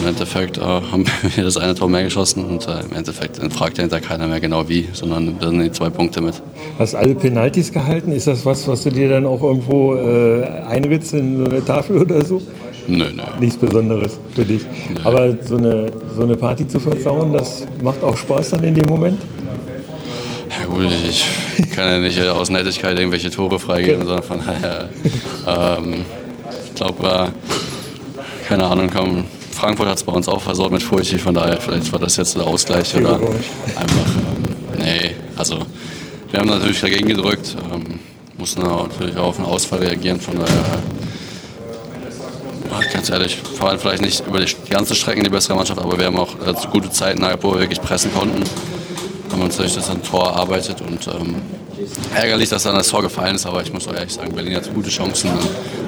im 0.00 0.06
Endeffekt 0.06 0.58
äh, 0.58 0.60
haben 0.62 1.04
wir 1.34 1.44
das 1.44 1.56
eine 1.56 1.74
Tor 1.74 1.88
mehr 1.88 2.04
geschossen 2.04 2.44
und 2.44 2.66
äh, 2.66 2.80
im 2.80 2.96
Endeffekt 2.96 3.40
fragt 3.52 3.78
hinter 3.78 4.00
keiner 4.00 4.26
mehr 4.26 4.40
genau 4.40 4.68
wie, 4.68 4.88
sondern 4.92 5.40
wir 5.40 5.48
sind 5.48 5.60
die 5.60 5.72
zwei 5.72 5.90
Punkte 5.90 6.20
mit. 6.20 6.34
Hast 6.78 6.94
alle 6.94 7.14
Penalties 7.14 7.72
gehalten? 7.72 8.12
Ist 8.12 8.26
das 8.26 8.44
was, 8.44 8.66
was 8.68 8.84
du 8.84 8.90
dir 8.90 9.08
dann 9.08 9.26
auch 9.26 9.42
irgendwo 9.42 9.94
äh, 9.94 10.44
einritzt 10.68 11.14
in 11.14 11.38
so 11.38 11.44
eine 11.44 11.64
Tafel 11.64 11.98
oder 11.98 12.24
so? 12.24 12.40
Nö, 12.86 13.04
nö. 13.14 13.22
Nichts 13.38 13.58
Besonderes 13.58 14.18
für 14.34 14.44
dich. 14.44 14.62
Nö. 14.62 15.00
Aber 15.04 15.36
so 15.42 15.56
eine, 15.56 15.92
so 16.16 16.22
eine 16.22 16.36
Party 16.36 16.66
zu 16.66 16.80
versauen, 16.80 17.32
das 17.32 17.66
macht 17.82 18.02
auch 18.02 18.16
Spaß 18.16 18.50
dann 18.50 18.64
in 18.64 18.74
dem 18.74 18.88
Moment? 18.88 19.20
Gut, 20.68 20.92
ich 21.08 21.26
kann 21.74 21.88
ja 21.88 21.98
nicht 21.98 22.20
aus 22.20 22.50
Nettigkeit 22.50 22.98
irgendwelche 22.98 23.30
Tore 23.30 23.58
freigeben, 23.58 24.04
sondern 24.04 24.22
von 24.22 24.40
daher, 24.44 24.88
ähm, 25.46 26.04
ich 26.66 26.74
glaube, 26.74 27.06
äh, 27.06 28.46
keine 28.46 28.64
Ahnung, 28.66 28.90
komm, 28.92 29.24
Frankfurt 29.50 29.88
hat 29.88 29.96
es 29.96 30.02
bei 30.02 30.12
uns 30.12 30.28
auch 30.28 30.42
versorgt 30.42 30.72
mit 30.72 30.82
Furchi, 30.82 31.18
von 31.18 31.34
daher 31.34 31.58
vielleicht 31.58 31.90
war 31.92 31.98
das 31.98 32.16
jetzt 32.16 32.36
der 32.36 32.46
Ausgleich 32.46 32.94
oder 32.94 33.14
einfach, 33.14 34.16
ähm, 34.16 34.78
nee, 34.78 35.14
also 35.36 35.58
wir 36.30 36.40
haben 36.40 36.48
natürlich 36.48 36.80
dagegen 36.80 37.08
gedrückt, 37.08 37.56
ähm, 37.72 37.98
mussten 38.36 38.62
natürlich 38.62 39.16
auch 39.16 39.28
auf 39.28 39.36
den 39.36 39.46
Ausfall 39.46 39.80
reagieren, 39.80 40.20
von 40.20 40.38
daher 40.38 40.82
ganz 42.92 43.10
ehrlich, 43.10 43.36
vor 43.36 43.70
allem 43.70 43.78
vielleicht 43.78 44.02
nicht 44.02 44.26
über 44.26 44.40
die 44.40 44.54
ganze 44.70 44.94
Strecke 44.94 45.22
die 45.22 45.30
bessere 45.30 45.56
Mannschaft, 45.56 45.80
aber 45.80 45.98
wir 45.98 46.06
haben 46.06 46.18
auch 46.18 46.34
äh, 46.46 46.54
gute 46.70 46.90
Zeiten 46.90 47.22
wo 47.40 47.52
wir 47.52 47.60
wirklich 47.60 47.80
pressen 47.80 48.12
konnten. 48.12 48.42
Haben 49.30 49.42
uns 49.42 49.56
natürlich 49.56 49.74
das 49.74 49.90
ein 49.90 50.02
Tor 50.02 50.26
erarbeitet 50.26 50.80
und 50.80 51.06
ähm, 51.08 51.36
ärgerlich, 52.14 52.48
dass 52.48 52.62
dann 52.64 52.74
das 52.74 52.88
Tor 52.88 53.02
gefallen 53.02 53.36
ist, 53.36 53.46
aber 53.46 53.62
ich 53.62 53.72
muss 53.72 53.86
ehrlich 53.86 54.14
sagen, 54.14 54.34
Berlin 54.34 54.56
hat 54.56 54.72
gute 54.74 54.90
Chancen. 54.90 55.30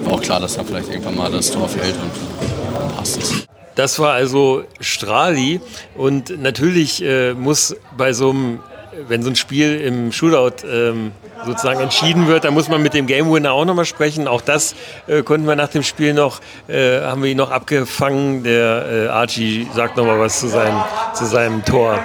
War 0.05 0.15
auch 0.15 0.23
klar, 0.23 0.41
dass 0.41 0.57
dann 0.57 0.67
vielleicht 0.67 0.89
irgendwann 0.89 1.17
mal 1.17 1.31
das 1.31 1.51
Tor 1.51 1.69
fällt 1.69 1.95
und 1.95 2.11
äh, 2.47 2.97
passt 2.97 3.19
es. 3.19 3.47
Das 3.75 3.99
war 3.99 4.13
also 4.13 4.65
Strali 4.81 5.61
und 5.97 6.41
natürlich 6.43 7.03
äh, 7.03 7.35
muss 7.35 7.75
bei 7.97 8.13
so 8.13 8.31
einem, 8.31 8.61
wenn 9.09 9.23
so 9.23 9.31
ein 9.31 9.37
Spiel 9.37 9.81
im 9.81 10.13
Shootout 10.13 10.67
ähm, 10.67 11.13
sozusagen 11.47 11.81
entschieden 11.81 12.27
wird, 12.27 12.45
dann 12.45 12.53
muss 12.53 12.69
man 12.69 12.83
mit 12.83 12.95
dem 12.95 13.07
Game 13.07 13.33
Winner 13.33 13.53
auch 13.53 13.65
nochmal 13.65 13.87
sprechen. 13.87 14.29
Auch 14.29 14.43
das 14.43 14.75
äh, 15.07 15.23
konnten 15.23 15.47
wir 15.47 15.57
nach 15.57 15.69
dem 15.69 15.83
Spiel 15.83 16.13
noch, 16.13 16.41
äh, 16.69 17.01
haben 17.01 17.23
wir 17.23 17.31
ihn 17.31 17.39
noch 17.39 17.51
abgefangen. 17.51 18.43
Der 18.43 18.87
äh, 18.87 19.09
Archie 19.09 19.67
sagt 19.75 19.97
nochmal 19.97 20.19
was 20.19 20.41
zu 20.41 20.49
seinem, 20.49 20.83
zu 21.15 21.25
seinem 21.25 21.65
Tor. 21.65 21.99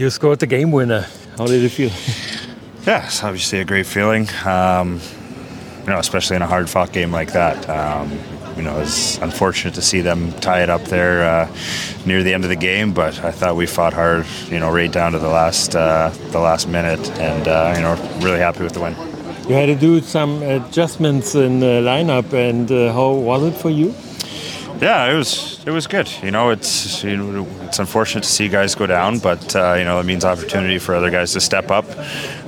You 0.00 0.08
scored 0.08 0.38
the 0.38 0.46
game 0.46 0.72
winner. 0.72 1.04
How 1.36 1.46
did 1.46 1.62
it 1.62 1.68
feel? 1.68 1.90
Yeah, 2.86 3.04
it's 3.04 3.22
obviously 3.22 3.60
a 3.60 3.66
great 3.66 3.84
feeling. 3.84 4.26
Um, 4.46 4.98
you 5.82 5.88
know, 5.88 5.98
especially 5.98 6.36
in 6.36 6.42
a 6.42 6.46
hard-fought 6.46 6.90
game 6.94 7.12
like 7.12 7.34
that. 7.34 7.68
Um, 7.68 8.10
you 8.56 8.62
know, 8.62 8.80
it's 8.80 9.18
unfortunate 9.18 9.74
to 9.74 9.82
see 9.82 10.00
them 10.00 10.32
tie 10.40 10.62
it 10.62 10.70
up 10.70 10.82
there 10.84 11.22
uh, 11.22 11.54
near 12.06 12.22
the 12.22 12.32
end 12.32 12.44
of 12.44 12.48
the 12.48 12.56
game. 12.56 12.94
But 12.94 13.22
I 13.22 13.30
thought 13.30 13.56
we 13.56 13.66
fought 13.66 13.92
hard, 13.92 14.24
you 14.48 14.58
know, 14.58 14.70
right 14.72 14.90
down 14.90 15.12
to 15.12 15.18
the 15.18 15.28
last 15.28 15.76
uh, 15.76 16.08
the 16.30 16.40
last 16.40 16.66
minute, 16.66 17.10
and 17.18 17.46
uh, 17.46 17.74
you 17.76 17.82
know, 17.82 17.94
really 18.24 18.38
happy 18.38 18.62
with 18.62 18.72
the 18.72 18.80
win. 18.80 18.96
You 19.50 19.54
had 19.54 19.66
to 19.66 19.74
do 19.74 20.00
some 20.00 20.42
adjustments 20.42 21.34
in 21.34 21.60
the 21.60 21.82
lineup, 21.84 22.32
and 22.32 22.72
uh, 22.72 22.90
how 22.94 23.12
was 23.12 23.42
it 23.42 23.54
for 23.54 23.68
you? 23.68 23.94
Yeah, 24.80 25.12
it 25.12 25.14
was 25.14 25.60
it 25.66 25.70
was 25.70 25.86
good. 25.86 26.10
You 26.22 26.30
know, 26.30 26.48
it's 26.48 27.04
you 27.04 27.16
know, 27.16 27.46
it's 27.64 27.78
unfortunate 27.78 28.24
to 28.24 28.30
see 28.30 28.48
guys 28.48 28.74
go 28.74 28.86
down, 28.86 29.18
but 29.18 29.54
uh, 29.54 29.74
you 29.74 29.84
know 29.84 30.00
it 30.00 30.04
means 30.06 30.24
opportunity 30.24 30.78
for 30.78 30.94
other 30.94 31.10
guys 31.10 31.34
to 31.34 31.40
step 31.40 31.70
up. 31.70 31.84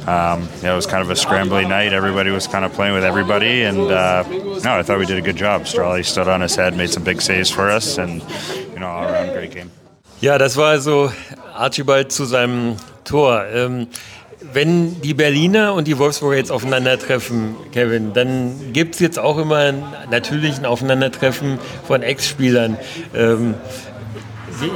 Um, 0.08 0.48
you 0.56 0.62
know, 0.62 0.72
it 0.72 0.76
was 0.76 0.86
kind 0.86 1.02
of 1.02 1.10
a 1.10 1.14
scrambly 1.14 1.68
night. 1.68 1.92
Everybody 1.92 2.30
was 2.30 2.46
kind 2.46 2.64
of 2.64 2.72
playing 2.72 2.94
with 2.94 3.04
everybody, 3.04 3.64
and 3.64 3.78
uh, 3.78 4.24
no, 4.64 4.78
I 4.78 4.82
thought 4.82 4.98
we 4.98 5.04
did 5.04 5.18
a 5.18 5.22
good 5.22 5.36
job. 5.36 5.62
Strally 5.62 6.04
stood 6.04 6.26
on 6.26 6.40
his 6.40 6.56
head, 6.56 6.74
made 6.74 6.90
some 6.90 7.04
big 7.04 7.20
saves 7.20 7.50
for 7.50 7.68
us, 7.70 7.98
and 7.98 8.22
you 8.72 8.78
know, 8.80 8.86
all 8.88 9.04
around 9.04 9.32
great 9.34 9.50
game. 9.50 9.70
Ja, 10.22 10.38
das 10.38 10.56
war 10.56 10.70
also 10.70 11.12
Archibald 11.54 12.12
zu 12.12 12.24
seinem 12.24 12.76
Tor. 13.04 13.44
Ähm, 13.52 13.88
wenn 14.52 15.00
die 15.00 15.14
Berliner 15.14 15.74
und 15.74 15.88
die 15.88 15.98
Wolfsburger 15.98 16.36
jetzt 16.36 16.50
aufeinandertreffen, 16.50 17.56
Kevin, 17.72 18.12
dann 18.12 18.72
gibt 18.72 18.94
es 18.94 19.00
jetzt 19.00 19.18
auch 19.18 19.38
immer 19.38 19.72
natürlich 20.10 20.58
ein 20.58 20.66
Aufeinandertreffen 20.66 21.58
von 21.86 22.02
Ex-Spielern. 22.02 22.76
Ähm, 23.14 23.54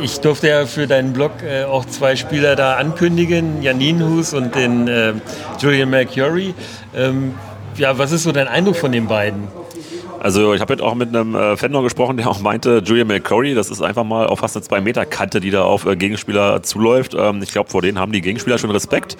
ich 0.02 0.20
durfte 0.20 0.48
ja 0.48 0.66
für 0.66 0.86
deinen 0.86 1.12
Blog 1.12 1.32
äh, 1.42 1.64
auch 1.64 1.84
zwei 1.84 2.16
Spieler 2.16 2.56
da 2.56 2.76
ankündigen, 2.76 3.62
Janine 3.62 4.08
Hus 4.08 4.32
und 4.34 4.54
den 4.54 4.88
äh, 4.88 5.12
Julian 5.60 5.90
Mercury. 5.90 6.54
Ähm, 6.94 7.34
ja, 7.76 7.98
was 7.98 8.12
ist 8.12 8.22
so 8.22 8.32
dein 8.32 8.48
Eindruck 8.48 8.76
von 8.76 8.92
den 8.92 9.06
beiden? 9.06 9.48
Also 10.26 10.54
ich 10.54 10.60
habe 10.60 10.72
jetzt 10.72 10.82
auch 10.82 10.96
mit 10.96 11.10
einem 11.10 11.36
äh, 11.36 11.56
Fan 11.56 11.70
gesprochen, 11.84 12.16
der 12.16 12.28
auch 12.28 12.40
meinte, 12.40 12.82
Julian 12.84 13.06
McCurry, 13.06 13.54
das 13.54 13.70
ist 13.70 13.80
einfach 13.80 14.02
mal 14.02 14.26
auf 14.26 14.40
fast 14.40 14.56
eine 14.56 14.64
2 14.64 14.80
Meter 14.80 15.06
Kante, 15.06 15.38
die 15.38 15.52
da 15.52 15.62
auf 15.62 15.86
äh, 15.86 15.94
Gegenspieler 15.94 16.64
zuläuft. 16.64 17.14
Ähm, 17.16 17.42
ich 17.44 17.52
glaube, 17.52 17.70
vor 17.70 17.80
denen 17.80 18.00
haben 18.00 18.10
die 18.10 18.22
Gegenspieler 18.22 18.58
schon 18.58 18.72
Respekt. 18.72 19.16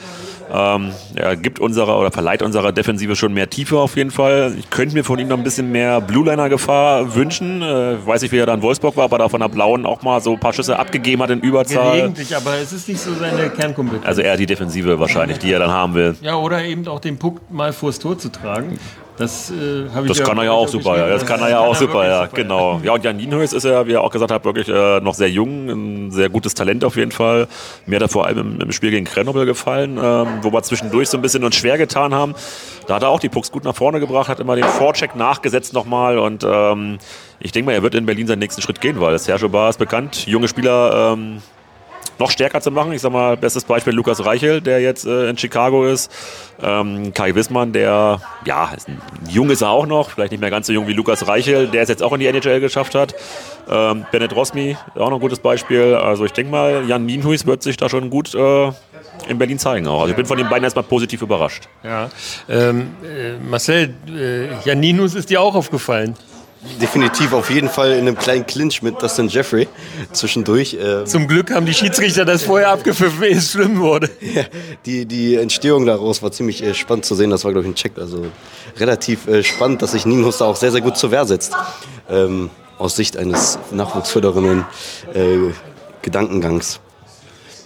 Ähm, 0.53 0.90
er 1.14 1.37
gibt 1.37 1.61
unserer 1.61 2.01
oder 2.01 2.11
verleiht 2.11 2.42
unserer 2.42 2.73
Defensive 2.73 3.14
schon 3.14 3.33
mehr 3.33 3.49
Tiefe 3.49 3.79
auf 3.79 3.97
jeden 3.97 4.11
Fall. 4.11 4.57
Ich 4.59 4.69
könnte 4.71 4.97
mir 4.97 5.05
von 5.05 5.21
ihm 5.21 5.29
noch 5.29 5.38
ein 5.38 5.45
bisschen 5.45 5.71
mehr 5.71 6.01
Blue-Liner-Gefahr 6.01 7.14
wünschen. 7.14 7.62
Äh, 7.62 8.05
weiß 8.05 8.23
nicht, 8.23 8.33
wie 8.33 8.38
er 8.38 8.47
da 8.47 8.55
in 8.55 8.62
Wolfsburg 8.62 8.97
war, 8.97 9.05
aber 9.05 9.19
da 9.19 9.29
von 9.29 9.40
der 9.40 9.49
Blauen 9.49 9.87
auch 9.87 10.03
mal 10.03 10.21
so 10.21 10.33
ein 10.33 10.40
paar 10.40 10.55
Schüsse 10.55 10.77
abgegeben 10.77 11.23
hat 11.23 11.31
in 11.31 11.38
Überzahl. 11.38 11.99
Gelegentlich, 11.99 12.35
aber 12.35 12.57
es 12.57 12.73
ist 12.73 12.88
nicht 12.88 13.01
so 13.01 13.14
seine 13.14 13.49
Kernkompetenz. 13.51 14.05
Also 14.05 14.23
eher 14.23 14.37
die 14.37 14.47
Defensive 14.47 14.99
wahrscheinlich, 14.99 15.38
die 15.38 15.53
er 15.53 15.61
dann 15.61 15.71
haben 15.71 15.95
will. 15.95 16.16
Ja, 16.21 16.35
oder 16.35 16.64
eben 16.64 16.88
auch 16.88 16.99
den 16.99 17.16
Puck 17.16 17.49
mal 17.49 17.73
vors 17.73 18.01
Tor 18.01 18.19
zu 18.19 18.29
tragen. 18.33 18.77
Das, 19.16 19.50
äh, 19.50 19.87
das 20.07 20.18
ja 20.18 20.24
kann 20.26 20.37
er 20.38 20.44
ja 20.44 20.52
auch 20.52 20.68
super, 20.68 20.98
ja. 20.98 21.09
Das 21.09 21.24
kann 21.24 21.40
er 21.40 21.48
ja 21.48 21.61
auch 21.61 21.74
super, 21.74 22.07
ja. 22.07 22.26
Genau. 22.26 22.81
Ja, 22.85 22.92
und 22.92 23.02
Jan 23.02 23.16
Nienhuis 23.16 23.55
ist 23.55 23.64
ja, 23.64 23.87
wie 23.87 23.92
er 23.92 24.02
auch 24.02 24.11
gesagt 24.11 24.31
hat, 24.31 24.44
wirklich 24.44 24.68
äh, 24.68 25.00
noch 25.00 25.14
sehr 25.14 25.31
jung, 25.31 25.68
ein 25.68 26.11
sehr 26.11 26.29
gutes 26.29 26.52
Talent 26.55 26.85
auf 26.85 26.96
jeden 26.96 27.12
Fall. 27.12 27.48
Mir 27.87 27.96
hat 27.96 28.02
er 28.02 28.09
vor 28.09 28.26
allem 28.26 28.38
im, 28.38 28.61
im 28.61 28.72
Spiel 28.72 28.90
gegen 28.90 29.07
Grenoble 29.07 29.46
gefallen, 29.46 29.98
ähm, 30.02 30.26
wo 30.42 30.52
wir 30.52 30.62
zwischendurch 30.62 31.09
so 31.09 31.16
ein 31.16 31.22
bisschen 31.22 31.44
uns 31.44 31.57
schwer 31.57 31.79
getan 31.79 32.14
haben. 32.14 32.35
Da 32.87 32.96
hat 32.96 33.02
er 33.02 33.09
auch 33.09 33.20
die 33.20 33.31
Pucks 33.31 33.50
gut 33.50 33.64
nach 33.64 33.74
vorne 33.74 34.00
gebracht, 34.00 34.29
hat 34.29 34.38
immer 34.38 34.55
den 34.55 34.64
Vorcheck 34.64 35.16
nachgesetzt 35.16 35.72
nochmal 35.72 36.18
und 36.18 36.44
ähm, 36.44 36.98
ich 37.40 37.52
denke 37.52 37.66
mal, 37.66 37.72
er 37.72 37.83
wird 37.83 37.94
in 37.94 38.07
Berlin 38.07 38.26
seinen 38.26 38.40
nächsten 38.40 38.61
Schritt 38.61 38.81
gehen, 38.81 39.00
weil 39.00 39.18
Sergio 39.18 39.48
Bar 39.48 39.70
ist 39.70 39.79
bekannt, 39.79 40.26
junge 40.26 40.48
Spieler 40.48 41.14
ähm, 41.14 41.42
noch 42.18 42.31
stärker 42.31 42.61
zu 42.61 42.70
machen. 42.70 42.92
Ich 42.92 43.02
sag 43.02 43.12
mal, 43.12 43.37
bestes 43.37 43.64
Beispiel 43.64 43.92
Lukas 43.92 44.24
Reichel, 44.24 44.61
der 44.61 44.81
jetzt 44.81 45.07
äh, 45.07 45.29
in 45.29 45.38
Chicago 45.38 45.87
ist. 45.87 46.11
Ähm, 46.62 47.12
Kai 47.14 47.35
Wissmann, 47.35 47.72
der, 47.72 48.20
ja, 48.44 48.72
ist 48.76 48.88
ein, 48.88 49.00
jung 49.29 49.50
ist 49.50 49.62
er 49.62 49.70
auch 49.70 49.87
noch, 49.87 50.11
vielleicht 50.11 50.33
nicht 50.33 50.40
mehr 50.40 50.50
ganz 50.50 50.66
so 50.66 50.72
jung 50.72 50.87
wie 50.87 50.92
Lukas 50.92 51.29
Reichel, 51.29 51.68
der 51.68 51.83
es 51.83 51.88
jetzt 51.88 52.02
auch 52.02 52.12
in 52.12 52.20
die 52.20 52.26
NHL 52.26 52.61
geschafft 52.61 52.94
hat. 52.94 53.14
Ähm, 53.68 54.07
Bennett 54.11 54.35
Rosmi, 54.35 54.76
auch 54.94 55.11
noch 55.11 55.16
ein 55.16 55.20
gutes 55.20 55.40
Beispiel. 55.40 55.94
Also 55.94 56.24
ich 56.24 56.33
denke 56.33 56.50
mal, 56.50 56.85
Jan 56.87 57.05
Nienhuis 57.05 57.46
wird 57.46 57.62
sich 57.62 57.76
da 57.76 57.88
schon 57.88 58.11
gut 58.11 58.35
äh, 58.35 58.70
in 59.29 59.38
Berlin 59.38 59.59
zeigen 59.59 59.87
auch. 59.87 60.00
Also 60.00 60.11
ich 60.11 60.16
bin 60.16 60.26
von 60.26 60.38
den 60.38 60.48
beiden 60.48 60.64
erstmal 60.64 60.85
positiv 60.85 61.22
überrascht. 61.22 61.68
Ja. 61.83 62.11
Ähm, 62.48 62.94
äh, 63.02 63.33
Marcel, 63.38 63.94
äh, 64.09 64.48
Jan 64.64 64.81
Nienhuis 64.81 65.14
ist 65.14 65.31
dir 65.31 65.40
auch 65.40 65.55
aufgefallen 65.55 66.16
definitiv 66.81 67.33
auf 67.33 67.50
jeden 67.50 67.68
Fall 67.68 67.92
in 67.92 68.00
einem 68.00 68.16
kleinen 68.16 68.46
Clinch 68.46 68.83
mit 68.83 69.02
Dustin 69.02 69.29
Jeffrey 69.29 69.68
zwischendurch. 70.12 70.76
Ähm 70.81 71.07
Zum 71.07 71.29
Glück 71.29 71.50
haben 71.52 71.66
die 71.66 71.74
Schiedsrichter 71.74 72.24
das 72.24 72.42
vorher 72.42 72.70
abgepfiffen, 72.70 73.22
ehe 73.22 73.37
es 73.37 73.52
schlimm 73.52 73.79
wurde. 73.79 74.11
Ja, 74.37 74.42
die, 74.85 75.07
die 75.07 75.37
Entstehung 75.37 75.87
daraus 75.87 76.22
war 76.22 76.31
ziemlich 76.33 76.62
äh, 76.62 76.74
spannend 76.74 77.05
zu 77.05 77.14
sehen. 77.14 77.31
Das 77.31 77.44
war, 77.44 77.52
glaube 77.52 77.66
ich, 77.66 77.72
ein 77.72 77.74
Check. 77.74 77.92
Also 77.96 78.26
relativ 78.76 79.26
äh, 79.29 79.42
spannend, 79.42 79.83
dass 79.83 79.92
sich 79.92 80.05
Nienhus 80.05 80.38
da 80.38 80.46
auch 80.46 80.57
sehr, 80.57 80.72
sehr 80.72 80.81
gut 80.81 80.98
zur 80.98 81.11
Wehr 81.11 81.24
setzt. 81.24 81.55
Ähm, 82.11 82.50
aus 82.79 82.96
Sicht 82.96 83.16
eines 83.16 83.59
nachwuchsfördernden 83.70 84.66
äh, 85.14 85.52
Gedankengangs. 86.02 86.81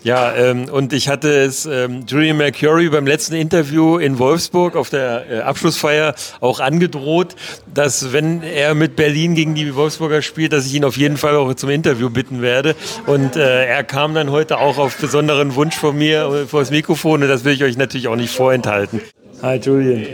Ja, 0.03 0.35
ähm, 0.35 0.65
und 0.71 0.95
ich 0.95 1.09
hatte 1.09 1.29
es 1.29 1.67
ähm, 1.67 2.05
Julian 2.07 2.39
Mercury 2.39 2.89
beim 2.89 3.07
letzten 3.07 3.35
Interview 3.35 3.99
in 3.99 4.19
Wolfsburg 4.19 4.75
auf 4.75 4.89
der 4.89 5.31
äh, 5.31 5.41
Abschlussfeier 5.41 6.15
auch 6.41 6.61
angedroht, 6.61 7.37
dass 7.75 8.13
wenn 8.13 8.43
er 8.43 8.75
mit 8.75 8.97
Berlin 8.97 9.35
gegen 9.35 9.55
die 9.55 9.75
Wolfsburger 9.75 10.23
spielt, 10.23 10.55
dass 10.55 10.65
ich 10.65 10.75
ihn 10.75 10.85
auf 10.85 10.97
jeden 10.97 11.19
Fall 11.19 11.37
auch 11.37 11.53
zum 11.55 11.69
Interview 11.69 12.09
bitten 12.09 12.41
werde. 12.41 12.77
Und 13.07 13.37
äh, 13.37 13.67
er 13.67 13.85
kam 13.85 14.15
dann 14.15 14.31
heute 14.31 14.59
auch 14.59 14.79
auf 14.79 14.97
besonderen 14.97 15.55
Wunsch 15.55 15.77
von 15.77 15.97
mir 15.99 16.25
äh, 16.25 16.47
vor 16.47 16.61
das 16.61 16.71
Mikrofon 16.71 17.23
und 17.23 17.29
das 17.29 17.45
will 17.45 17.53
ich 17.53 17.63
euch 17.63 17.77
natürlich 17.77 18.09
auch 18.09 18.17
nicht 18.17 18.35
vorenthalten. 18.35 19.03
Hi 19.43 19.57
Julian. 19.57 20.07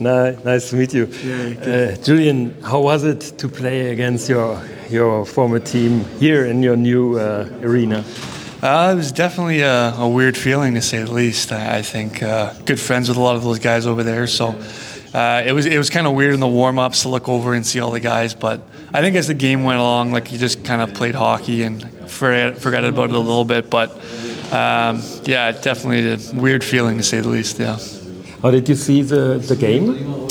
nice 0.00 0.70
to 0.70 0.76
meet 0.76 0.92
you. 0.92 1.06
Uh, 1.64 1.96
Julian, 2.02 2.54
how 2.62 2.80
was 2.80 3.04
it 3.04 3.38
to 3.38 3.48
play 3.48 3.92
against 3.92 4.28
your 4.28 4.60
your 4.90 5.24
former 5.24 5.60
team 5.60 6.04
here 6.18 6.44
in 6.46 6.62
your 6.62 6.76
new 6.76 7.16
uh, 7.16 7.48
arena? 7.62 8.04
Uh, 8.64 8.92
it 8.92 8.96
was 8.96 9.12
definitely 9.12 9.60
a, 9.60 9.92
a, 9.96 10.08
weird 10.08 10.38
feeling 10.38 10.72
to 10.72 10.80
say 10.80 11.02
the 11.02 11.12
least. 11.12 11.52
I, 11.52 11.76
I 11.76 11.82
think 11.82 12.22
uh, 12.22 12.54
good 12.64 12.80
friends 12.80 13.10
with 13.10 13.18
a 13.18 13.20
lot 13.20 13.36
of 13.36 13.44
those 13.44 13.58
guys 13.58 13.86
over 13.86 14.02
there, 14.02 14.26
so 14.26 14.58
uh, 15.12 15.42
it 15.44 15.52
was 15.52 15.66
it 15.66 15.76
was 15.76 15.90
kind 15.90 16.06
of 16.06 16.14
weird 16.14 16.32
in 16.32 16.40
the 16.40 16.48
warm 16.48 16.78
ups 16.78 17.02
to 17.02 17.10
look 17.10 17.28
over 17.28 17.52
and 17.52 17.66
see 17.66 17.78
all 17.80 17.90
the 17.90 18.00
guys. 18.00 18.34
But 18.34 18.62
I 18.94 19.02
think 19.02 19.16
as 19.16 19.26
the 19.26 19.34
game 19.34 19.64
went 19.64 19.80
along, 19.80 20.12
like 20.12 20.32
you 20.32 20.38
just 20.38 20.64
kind 20.64 20.80
of 20.80 20.94
played 20.94 21.14
hockey 21.14 21.62
and 21.62 22.10
forget, 22.10 22.56
forgot 22.56 22.86
about 22.86 23.10
it 23.10 23.14
a 23.14 23.18
little 23.18 23.44
bit. 23.44 23.68
But 23.68 23.90
um, 24.50 25.02
yeah, 25.24 25.52
definitely 25.52 26.14
a 26.14 26.40
weird 26.40 26.64
feeling 26.64 26.96
to 26.96 27.02
say 27.02 27.20
the 27.20 27.28
least. 27.28 27.58
Yeah. 27.58 27.78
How 28.40 28.50
did 28.50 28.66
you 28.66 28.76
see 28.76 29.02
the 29.02 29.44
the 29.46 29.56
game? 29.56 30.30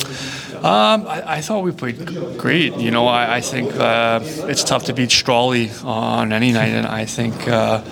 Um, 0.63 1.05
I, 1.07 1.23
I, 1.25 1.41
thought 1.41 1.61
we 1.65 1.73
played 1.73 2.37
great. 2.37 2.77
You 2.77 2.89
know, 2.89 3.05
I, 3.05 3.35
I 3.35 3.41
think 3.41 3.75
uh, 3.75 4.21
it's 4.47 4.63
tough 4.63 4.85
to 4.85 4.93
beat 4.93 5.09
Strawley 5.09 5.83
on 5.83 6.31
any 6.31 6.53
night, 6.53 6.69
and 6.69 6.87
I 6.87 7.03
think 7.03 7.49
uh, 7.49 7.83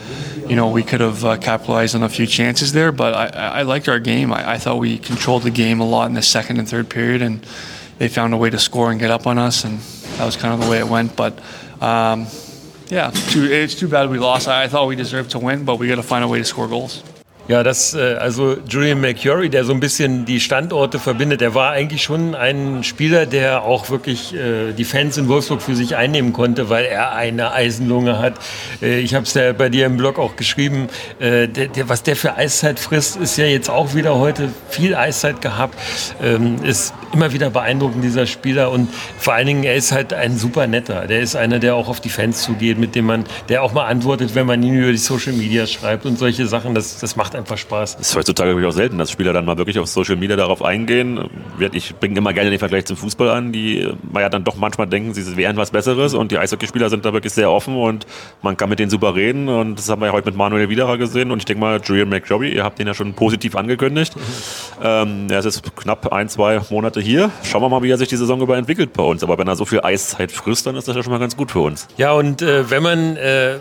you 0.48 0.56
know, 0.56 0.70
we 0.70 0.84
could 0.84 1.02
have 1.02 1.24
uh, 1.24 1.38
capitalized 1.38 1.96
on 1.96 2.04
a 2.04 2.10
few 2.10 2.26
chances 2.26 2.74
there, 2.74 2.92
but 2.92 3.14
I, 3.14 3.60
I 3.60 3.62
liked 3.64 3.88
our 3.88 4.00
game. 4.00 4.34
I, 4.34 4.54
I, 4.54 4.58
thought 4.58 4.78
we 4.78 4.98
controlled 4.98 5.44
the 5.44 5.52
game 5.52 5.80
a 5.80 5.86
lot 5.86 6.08
in 6.08 6.14
the 6.14 6.22
second 6.22 6.58
and 6.58 6.68
third 6.68 6.90
period, 6.90 7.22
and 7.22 7.46
they 7.98 8.08
found 8.08 8.34
a 8.34 8.38
way 8.38 8.50
to 8.50 8.60
score 8.60 8.92
and 8.92 9.00
get 9.00 9.12
up 9.12 9.28
on 9.28 9.38
us, 9.38 9.64
and 9.64 9.80
that 10.18 10.26
was 10.26 10.36
kind 10.36 10.54
of 10.54 10.60
the 10.60 10.70
way 10.70 10.80
it 10.80 10.88
went. 10.88 11.16
But 11.16 11.40
um, 11.82 12.28
yeah, 12.88 13.12
it's 13.14 13.76
too 13.76 13.88
bad 13.88 14.10
we 14.10 14.20
lost. 14.20 14.48
I, 14.48 14.64
I 14.64 14.68
thought 14.68 14.88
we 14.88 14.96
deserved 14.96 15.32
to 15.32 15.40
win, 15.40 15.64
but 15.66 15.78
we 15.78 15.88
got 15.88 15.96
to 15.96 16.04
find 16.04 16.24
a 16.24 16.28
way 16.28 16.40
to 16.40 16.46
score 16.46 16.68
goals. 16.68 17.04
Ja, 17.48 17.64
das, 17.64 17.96
äh, 17.96 18.16
also 18.20 18.58
Julian 18.68 19.02
McCurry, 19.02 19.50
der 19.50 19.66
so 19.66 19.74
ein 19.74 19.80
bisschen 19.80 20.26
die 20.26 20.40
Standorte 20.40 21.00
verbindet, 21.00 21.42
der 21.42 21.56
war 21.56 21.72
eigentlich 21.72 22.04
schon 22.04 22.36
ein 22.36 22.84
Spieler, 22.84 23.26
der 23.26 23.64
auch 23.64 23.90
wirklich 23.90 24.34
äh, 24.34 24.74
die 24.74 24.86
Fans 24.86 25.18
in 25.18 25.28
Wolfsburg 25.28 25.62
für 25.62 25.76
sich 25.76 25.96
einnehmen 25.96 26.34
konnte, 26.34 26.70
weil 26.70 26.86
er 26.86 27.16
eine 27.16 27.52
Eisenlunge 27.52 28.20
hat. 28.20 28.36
Äh, 28.82 29.00
ich 29.00 29.16
habe 29.16 29.26
es 29.26 29.34
ja 29.34 29.54
bei 29.54 29.70
dir 29.70 29.88
im 29.88 29.98
Blog 29.98 30.20
auch 30.20 30.36
geschrieben, 30.36 30.88
der, 31.20 31.48
der, 31.48 31.90
was 31.90 32.04
der 32.04 32.16
für 32.16 32.36
Eiszeit 32.36 32.80
frisst, 32.80 33.18
ist 33.18 33.38
ja 33.38 33.46
jetzt 33.46 33.70
auch 33.70 33.96
wieder 33.96 34.18
heute 34.18 34.50
viel 34.70 34.96
Eiszeit 34.96 35.42
gehabt. 35.42 35.78
Ähm, 36.22 36.64
ist 36.64 36.94
immer 37.14 37.34
wieder 37.34 37.50
beeindruckend, 37.50 38.04
dieser 38.04 38.26
Spieler. 38.26 38.72
Und 38.72 38.90
vor 39.18 39.34
allen 39.34 39.48
Dingen, 39.48 39.64
er 39.64 39.76
ist 39.76 39.92
halt 39.92 40.14
ein 40.14 40.38
super 40.38 40.68
netter. 40.68 41.08
Der 41.08 41.20
ist 41.20 41.36
einer, 41.36 41.60
der 41.60 41.76
auch 41.76 41.90
auf 41.90 42.00
die 42.00 42.10
Fans 42.10 42.42
zugeht, 42.42 42.78
mit 42.78 42.96
dem 42.96 43.06
man, 43.06 43.26
der 43.50 43.64
auch 43.64 43.74
mal 43.74 43.86
antwortet, 43.86 44.36
wenn 44.36 44.46
man 44.46 44.62
ihn 44.64 44.76
über 44.76 44.92
die 44.92 44.98
Social 44.98 45.34
Media 45.34 45.68
schreibt 45.68 46.06
und 46.06 46.18
solche 46.18 46.48
Sachen. 46.48 46.76
Das, 46.76 47.00
das 47.00 47.16
macht 47.16 47.31
einfach 47.36 47.58
Spaß. 47.58 47.98
Das 47.98 48.10
ist 48.10 48.16
heutzutage 48.16 48.52
wirklich 48.52 48.68
auch 48.68 48.76
selten, 48.76 48.98
dass 48.98 49.12
Spieler 49.12 49.34
dann 49.34 49.46
mal 49.46 49.58
wirklich 49.58 49.80
auf 49.80 49.88
Social 49.88 50.16
Media 50.16 50.36
darauf 50.36 50.64
eingehen. 50.64 51.30
Ich 51.72 51.96
bringe 51.96 52.18
immer 52.18 52.34
gerne 52.34 52.50
den 52.50 52.60
Vergleich 52.60 52.86
zum 52.86 52.98
Fußball 52.98 53.30
an, 53.30 53.52
die 53.52 53.92
man 54.12 54.22
ja 54.22 54.30
dann 54.30 54.44
doch 54.44 54.56
manchmal 54.56 54.88
denken, 54.88 55.14
sie 55.14 55.38
wären 55.38 55.58
was 55.58 55.72
Besseres 55.72 56.14
und 56.14 56.32
die 56.32 56.38
Eishockeyspieler 56.38 56.90
sind 56.90 57.06
da 57.06 57.14
wirklich 57.14 57.34
sehr 57.34 57.52
offen 57.52 57.76
und 57.76 58.06
man 58.42 58.58
kann 58.58 58.70
mit 58.70 58.80
denen 58.80 58.90
super 58.90 59.16
reden 59.16 59.50
und 59.50 59.78
das 59.78 59.90
haben 59.90 60.02
wir 60.02 60.08
ja 60.08 60.14
heute 60.14 60.28
mit 60.28 60.36
Manuel 60.36 60.70
Widerer 60.70 60.98
gesehen 60.98 61.32
und 61.32 61.40
ich 61.40 61.46
denke 61.46 61.62
mal, 61.62 61.80
Julian 61.84 62.10
McJobby, 62.10 62.50
ihr 62.50 62.64
habt 62.64 62.80
den 62.80 62.88
ja 62.88 62.94
schon 62.94 63.14
positiv 63.14 63.56
angekündigt. 63.56 64.16
Mhm. 64.16 64.22
Ähm, 64.84 65.28
er 65.30 65.40
ist 65.40 65.46
jetzt 65.46 65.76
knapp 65.76 66.12
ein, 66.12 66.30
zwei 66.30 66.62
Monate 66.70 67.02
hier. 67.02 67.32
Schauen 67.44 67.62
wir 67.62 67.70
mal, 67.70 67.84
wie 67.84 67.90
er 67.90 67.98
sich 67.98 68.10
die 68.10 68.18
Saison 68.18 68.42
über 68.42 68.58
entwickelt 68.58 68.94
bei 68.94 69.04
uns. 69.04 69.24
Aber 69.24 69.38
wenn 69.38 69.48
er 69.48 69.56
so 69.56 69.66
viel 69.66 69.82
Eiszeit 69.82 70.32
frisst, 70.32 70.66
dann 70.66 70.76
ist 70.76 70.88
das 70.88 70.96
ja 70.96 71.04
schon 71.04 71.12
mal 71.12 71.20
ganz 71.20 71.36
gut 71.36 71.52
für 71.52 71.60
uns. 71.60 71.88
Ja, 71.98 72.14
und 72.14 72.42
äh, 72.42 72.70
wenn 72.70 72.84
man 72.84 73.18
äh, 73.18 73.58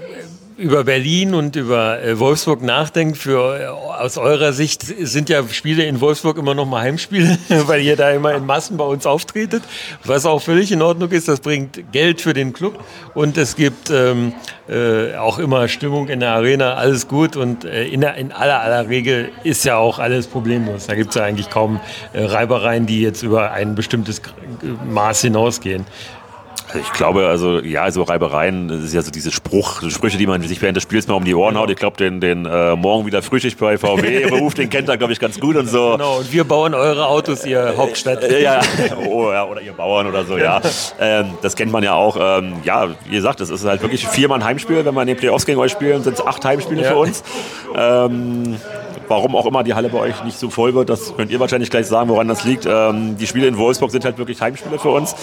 über 0.61 0.85
Berlin 0.85 1.35
und 1.35 1.57
über 1.57 2.03
äh, 2.03 2.19
Wolfsburg 2.19 2.63
nachdenkt, 2.63 3.17
für, 3.17 3.59
äh, 3.59 3.67
aus 3.67 4.19
eurer 4.19 4.53
Sicht 4.53 4.83
sind 4.83 5.31
ja 5.31 5.43
Spiele 5.49 5.85
in 5.85 6.01
Wolfsburg 6.01 6.37
immer 6.37 6.55
noch 6.55 6.67
mal 6.67 6.83
Heimspiele, 6.83 7.39
weil 7.49 7.81
ihr 7.81 7.97
da 7.97 8.11
immer 8.11 8.35
in 8.35 8.45
Massen 8.45 8.77
bei 8.77 8.85
uns 8.85 9.07
auftretet, 9.07 9.63
was 10.05 10.27
auch 10.27 10.43
völlig 10.43 10.71
in 10.71 10.83
Ordnung 10.83 11.11
ist. 11.11 11.29
Das 11.29 11.41
bringt 11.41 11.93
Geld 11.93 12.21
für 12.21 12.35
den 12.35 12.53
Club 12.53 12.79
und 13.15 13.39
es 13.39 13.57
gibt 13.57 13.91
ähm, 13.91 14.35
äh, 14.69 15.17
auch 15.17 15.39
immer 15.39 15.67
Stimmung 15.69 16.09
in 16.09 16.21
der 16.21 16.33
Arena, 16.33 16.75
alles 16.75 17.09
gut 17.09 17.37
und 17.37 17.65
äh, 17.65 17.87
in, 17.87 18.03
der, 18.03 18.17
in 18.17 18.31
aller, 18.31 18.61
aller 18.61 18.89
Regel 18.89 19.31
ist 19.45 19.65
ja 19.65 19.79
auch 19.79 19.99
alles 19.99 20.27
problemlos. 20.27 20.87
Da 20.87 20.95
gibt 20.95 21.11
es 21.11 21.17
ja 21.17 21.25
eigentlich 21.25 21.49
kaum 21.49 21.81
äh, 22.13 22.23
Reibereien, 22.23 22.87
die 22.87 23.01
jetzt 23.01 23.23
über 23.23 23.53
ein 23.53 23.75
bestimmtes 23.75 24.21
Maß 24.91 25.23
hinausgehen. 25.23 25.87
Ich 26.75 26.93
glaube, 26.93 27.27
also 27.27 27.61
ja, 27.61 27.91
so 27.91 28.03
Reibereien, 28.03 28.69
das 28.69 28.85
ist 28.85 28.95
ja 28.95 29.03
so 29.03 29.11
diese 29.11 29.31
Spruch, 29.31 29.83
Sprüche, 29.91 30.19
die 30.19 30.27
man 30.27 30.43
sich 30.43 30.61
während 30.63 30.77
des 30.77 30.83
Spiels 30.83 31.07
mal 31.07 31.15
um 31.15 31.25
die 31.25 31.35
Ohren 31.35 31.57
haut. 31.57 31.71
Ich 31.71 31.77
glaube, 31.77 31.97
den, 31.97 32.21
den 32.21 32.47
äh, 32.47 32.77
morgen 32.77 33.07
wieder 33.07 33.23
frühstück 33.23 33.59
bei 33.59 33.79
VW 33.79 34.27
Beruf, 34.29 34.55
den 34.55 34.71
kennt 34.71 34.89
er, 34.89 34.97
glaube 34.97 35.13
ich, 35.13 35.21
ganz 35.21 35.41
gut 35.41 35.57
und 35.57 35.67
so. 35.67 35.93
Genau, 35.93 36.19
und 36.19 36.33
wir 36.33 36.45
bauen 36.45 36.75
eure 36.75 37.07
Autos, 37.07 37.45
ihr 37.45 37.75
Hauptstadt. 37.77 38.23
Äh, 38.23 38.43
ja, 38.43 38.61
oh, 39.09 39.31
ja, 39.33 39.45
oder 39.45 39.61
ihr 39.61 39.73
Bauern 39.73 40.07
oder 40.07 40.25
so, 40.25 40.39
ja. 40.39 40.61
Ähm, 41.01 41.35
das 41.43 41.57
kennt 41.57 41.73
man 41.73 41.83
ja 41.83 41.95
auch. 41.95 42.17
Ähm, 42.21 42.55
ja, 42.65 42.89
wie 43.07 43.15
gesagt, 43.15 43.41
das 43.41 43.51
ist 43.51 43.65
halt 43.65 43.83
wirklich 43.83 44.07
viermal 44.07 44.39
ein 44.39 44.45
Heimspiel. 44.45 44.85
Wenn 44.85 44.95
wir 44.95 45.03
in 45.03 45.09
den 45.09 45.17
Playoffs 45.17 45.47
gegen 45.47 45.59
euch 45.59 45.73
spielen, 45.73 46.03
sind 46.03 46.15
es 46.15 46.27
acht 46.27 46.45
Heimspiele 46.45 46.83
ja. 46.83 46.91
für 46.91 46.97
uns. 46.97 47.23
Ähm, 47.77 48.57
warum 49.11 49.35
auch 49.35 49.45
immer 49.45 49.65
die 49.65 49.75
Halle 49.75 49.89
bei 49.89 49.99
euch 49.99 50.23
nicht 50.23 50.39
so 50.39 50.51
voll 50.51 50.73
wird, 50.73 50.89
das 50.89 51.17
könnt 51.17 51.33
ihr 51.33 51.41
wahrscheinlich 51.41 51.69
gleich 51.69 51.87
sagen, 51.87 52.09
woran 52.09 52.29
das 52.29 52.45
liegt. 52.45 52.65
Ähm, 52.65 53.17
die 53.19 53.27
Spiele 53.27 53.49
in 53.49 53.59
Wolfsburg 53.59 53.91
sind 53.91 54.05
halt 54.05 54.19
wirklich 54.19 54.41
Heimspiele 54.41 54.79
für 54.79 54.91
uns. 54.91 55.17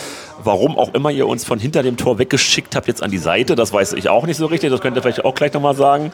Warum 0.44 0.78
auch 0.78 0.94
immer 0.94 1.10
ihr 1.10 1.26
uns 1.26 1.46
von 1.46 1.58
hinter 1.58 1.84
dem 1.84 1.96
Tor 1.96 2.20
weggeschickt 2.20 2.76
habt, 2.76 2.88
jetzt 2.88 3.02
an 3.02 3.12
die 3.12 3.18
Seite, 3.18 3.56
das 3.56 3.72
weiß 3.72 3.94
ich 3.94 4.10
auch 4.10 4.28
nicht 4.28 4.36
so 4.36 4.46
richtig. 4.48 4.72
Das 4.72 4.82
könnt 4.82 4.98
ihr 4.98 5.02
vielleicht 5.02 5.24
auch 5.24 5.34
gleich 5.34 5.54
nochmal 5.54 5.74
sagen. 5.74 6.12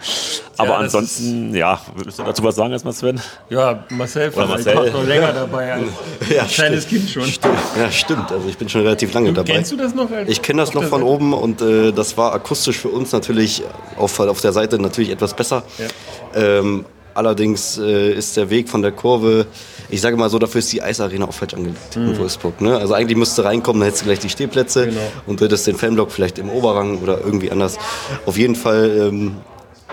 Aber 0.57 0.69
ja, 0.69 0.75
ansonsten, 0.77 1.55
ja, 1.55 1.81
würdest 1.95 2.19
du 2.19 2.23
dazu 2.23 2.43
was 2.43 2.55
sagen 2.55 2.71
erstmal, 2.73 2.93
Sven? 2.93 3.19
Ja, 3.49 3.83
Marcel, 3.89 4.29
Oder 4.29 4.45
Marcel. 4.45 4.85
Ich 4.85 4.93
noch 4.93 5.03
länger 5.03 5.33
dabei 5.33 5.73
als 5.73 5.83
ja, 6.29 6.43
kleines 6.43 6.87
Kind 6.87 7.09
schon. 7.09 7.23
Stimmt. 7.23 7.57
Ja, 7.75 7.89
stimmt. 7.89 8.31
Also 8.31 8.47
ich 8.47 8.57
bin 8.57 8.69
schon 8.69 8.81
relativ 8.81 9.11
lange 9.13 9.29
du, 9.29 9.33
dabei. 9.33 9.53
Kennst 9.53 9.71
du 9.71 9.77
das 9.77 9.95
noch? 9.95 10.09
Ich 10.27 10.43
kenne 10.43 10.61
das 10.61 10.75
noch 10.75 10.83
von 10.83 11.01
Seite? 11.01 11.11
oben 11.11 11.33
und 11.33 11.59
äh, 11.63 11.91
das 11.91 12.17
war 12.17 12.33
akustisch 12.33 12.77
für 12.77 12.89
uns 12.89 13.11
natürlich 13.11 13.63
auf, 13.97 14.19
auf 14.19 14.41
der 14.41 14.53
Seite 14.53 14.77
natürlich 14.77 15.09
etwas 15.09 15.33
besser. 15.33 15.63
Ja. 15.79 16.59
Ähm, 16.59 16.85
Allerdings 17.13 17.77
äh, 17.77 18.13
ist 18.13 18.37
der 18.37 18.49
Weg 18.49 18.69
von 18.69 18.81
der 18.81 18.91
Kurve, 18.91 19.45
ich 19.89 20.01
sage 20.01 20.17
mal 20.17 20.29
so, 20.29 20.39
dafür 20.39 20.59
ist 20.59 20.71
die 20.73 20.81
Eisarena 20.81 21.27
auch 21.27 21.33
falsch 21.33 21.53
angelegt 21.53 21.95
mhm. 21.95 22.09
in 22.09 22.17
Wolfsburg. 22.17 22.59
Ne? 22.61 22.77
Also 22.77 22.93
eigentlich 22.93 23.17
müsste 23.17 23.41
du 23.41 23.47
reinkommen, 23.47 23.81
dann 23.81 23.87
hättest 23.87 24.03
du 24.03 24.05
gleich 24.07 24.19
die 24.19 24.29
Stehplätze 24.29 24.87
genau. 24.87 24.99
und 25.27 25.41
hättest 25.41 25.67
den 25.67 25.75
Fanblock 25.75 26.11
vielleicht 26.11 26.39
im 26.39 26.49
Oberrang 26.49 26.99
oder 26.99 27.19
irgendwie 27.23 27.51
anders. 27.51 27.77
Auf 28.25 28.37
jeden 28.37 28.55
Fall 28.55 29.09
ähm, 29.09 29.35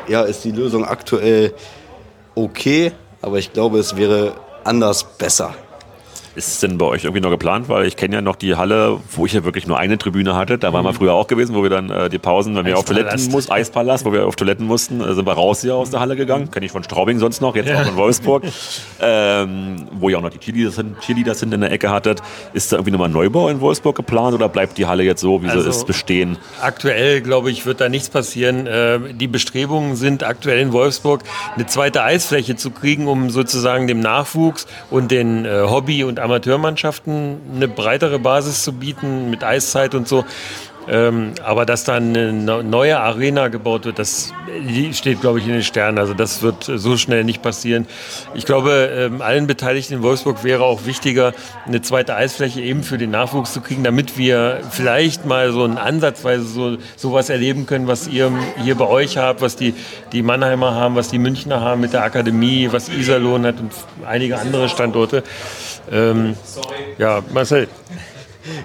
ja, 0.09 0.23
ist 0.23 0.45
die 0.45 0.53
Lösung 0.53 0.85
aktuell 0.85 1.53
okay, 2.35 2.93
aber 3.23 3.39
ich 3.39 3.53
glaube, 3.53 3.79
es 3.79 3.97
wäre 3.97 4.35
anders 4.65 5.05
besser. 5.05 5.55
Ist 6.41 6.49
es 6.49 6.61
denn 6.61 6.79
bei 6.79 6.87
euch 6.87 7.05
irgendwie 7.05 7.21
noch 7.21 7.29
geplant? 7.29 7.69
Weil 7.69 7.85
ich 7.85 7.97
kenne 7.97 8.15
ja 8.15 8.23
noch 8.23 8.35
die 8.35 8.57
Halle, 8.57 8.99
wo 9.13 9.27
ich 9.27 9.35
ja 9.35 9.45
wirklich 9.45 9.67
nur 9.67 9.77
eine 9.77 9.99
Tribüne 9.99 10.35
hatte. 10.35 10.57
Da 10.57 10.73
waren 10.73 10.87
wir 10.87 10.93
mhm. 10.93 10.97
früher 10.97 11.13
auch 11.13 11.27
gewesen, 11.27 11.55
wo 11.55 11.63
wir 11.63 11.69
dann 11.69 11.91
äh, 11.91 12.09
die 12.09 12.19
Pausen, 12.19 12.57
wenn 12.57 12.65
wir 12.65 12.79
auf 12.79 12.87
Toiletten 12.87 13.31
mussten, 13.31 13.53
Eispalast, 13.53 14.07
wo 14.07 14.13
wir 14.15 14.27
auf 14.27 14.37
Toiletten 14.37 14.67
mussten, 14.67 15.03
äh, 15.03 15.13
sind 15.13 15.27
wir 15.27 15.35
raus 15.35 15.61
hier 15.61 15.75
aus 15.75 15.91
der 15.91 16.01
Halle 16.01 16.17
gegangen. 16.17 16.51
Kenne 16.51 16.65
ich 16.65 16.73
von 16.73 16.83
Straubing 16.83 17.19
sonst 17.19 17.43
noch, 17.43 17.57
jetzt 17.57 17.69
ja. 17.69 17.79
auch 17.79 17.85
von 17.85 17.97
Wolfsburg. 17.97 18.45
ähm, 19.03 19.87
wo 19.93 20.09
ihr 20.09 20.17
auch 20.17 20.23
noch 20.23 20.31
die 20.31 20.39
Chili 20.39 20.71
sind, 20.71 20.99
Chili 21.01 21.25
das 21.25 21.41
sind 21.41 21.53
in 21.53 21.61
der 21.61 21.73
Ecke 21.73 21.91
hattet. 21.91 22.23
Ist 22.55 22.73
da 22.73 22.77
irgendwie 22.77 22.93
nochmal 22.93 23.11
ein 23.11 23.13
Neubau 23.13 23.51
in 23.51 23.61
Wolfsburg 23.61 23.97
geplant 23.97 24.35
oder 24.35 24.49
bleibt 24.49 24.79
die 24.79 24.87
Halle 24.87 25.03
jetzt 25.03 25.21
so, 25.21 25.43
wie 25.43 25.49
also, 25.49 25.61
sie 25.61 25.69
ist, 25.69 25.87
bestehen? 25.87 26.39
Aktuell, 26.63 27.21
glaube 27.21 27.51
ich, 27.51 27.67
wird 27.67 27.83
da 27.83 27.91
nichts 27.91 28.09
passieren. 28.09 28.67
Äh, 28.67 29.13
die 29.13 29.29
Bestrebungen 29.29 29.95
sind 29.95 30.25
aktuell 30.25 30.61
in 30.61 30.73
Wolfsburg, 30.73 31.21
eine 31.55 31.67
zweite 31.67 32.03
Eisfläche 32.03 32.57
zu 32.57 32.71
kriegen, 32.71 33.09
um 33.09 33.29
sozusagen 33.29 33.87
dem 33.89 34.01
Nachwuchs 34.01 34.67
und 34.89 35.11
den 35.11 35.45
äh, 35.45 35.65
Hobby- 35.67 36.05
und 36.05 36.19
Amateurmannschaften 36.31 37.41
eine 37.55 37.67
breitere 37.67 38.21
Basis 38.21 38.63
zu 38.63 38.73
bieten 38.73 39.31
mit 39.31 39.43
Eiszeit 39.43 39.95
und 39.97 40.07
so. 40.07 40.25
Ähm, 40.91 41.35
aber 41.45 41.67
dass 41.67 41.85
dann 41.85 42.17
eine 42.17 42.33
neue 42.65 42.99
Arena 42.99 43.47
gebaut 43.47 43.85
wird, 43.85 44.01
das 44.01 44.33
steht, 44.93 45.21
glaube 45.21 45.39
ich, 45.39 45.47
in 45.47 45.53
den 45.53 45.63
Sternen. 45.63 45.99
Also 45.99 46.15
das 46.15 46.43
wird 46.43 46.65
so 46.65 46.97
schnell 46.97 47.23
nicht 47.23 47.43
passieren. 47.43 47.87
Ich 48.35 48.45
glaube, 48.45 48.91
ähm, 48.93 49.23
allen 49.23 49.47
Beteiligten 49.47 49.95
in 49.95 50.03
Wolfsburg 50.03 50.43
wäre 50.43 50.65
auch 50.65 50.87
wichtiger, 50.87 51.33
eine 51.65 51.81
zweite 51.81 52.17
Eisfläche 52.17 52.61
eben 52.61 52.83
für 52.83 52.99
den 52.99 53.13
Nachwuchs 53.13 53.53
zu 53.53 53.61
kriegen, 53.61 53.85
damit 53.85 54.19
wir 54.19 54.63
vielleicht 54.69 55.27
mal 55.27 55.53
so 55.53 55.63
einen 55.63 55.79
Ansatzweise 55.79 56.43
so 56.43 56.77
sowas 56.97 57.31
erleben 57.31 57.67
können, 57.67 57.87
was 57.87 58.09
ihr 58.09 58.33
hier 58.61 58.75
bei 58.75 58.89
euch 58.89 59.17
habt, 59.17 59.43
was 59.43 59.55
die, 59.55 59.75
die 60.11 60.23
Mannheimer 60.23 60.75
haben, 60.75 60.97
was 60.97 61.09
die 61.09 61.19
Münchner 61.19 61.61
haben 61.61 61.81
mit 61.83 61.93
der 61.93 62.03
Akademie, 62.03 62.69
was 62.73 62.89
Iserlohn 62.89 63.47
hat 63.47 63.61
und 63.61 63.73
einige 64.05 64.39
andere 64.39 64.69
Standorte. 64.69 65.23
Ähm, 65.91 66.35
ja, 66.99 67.23
Marcel. 67.33 67.69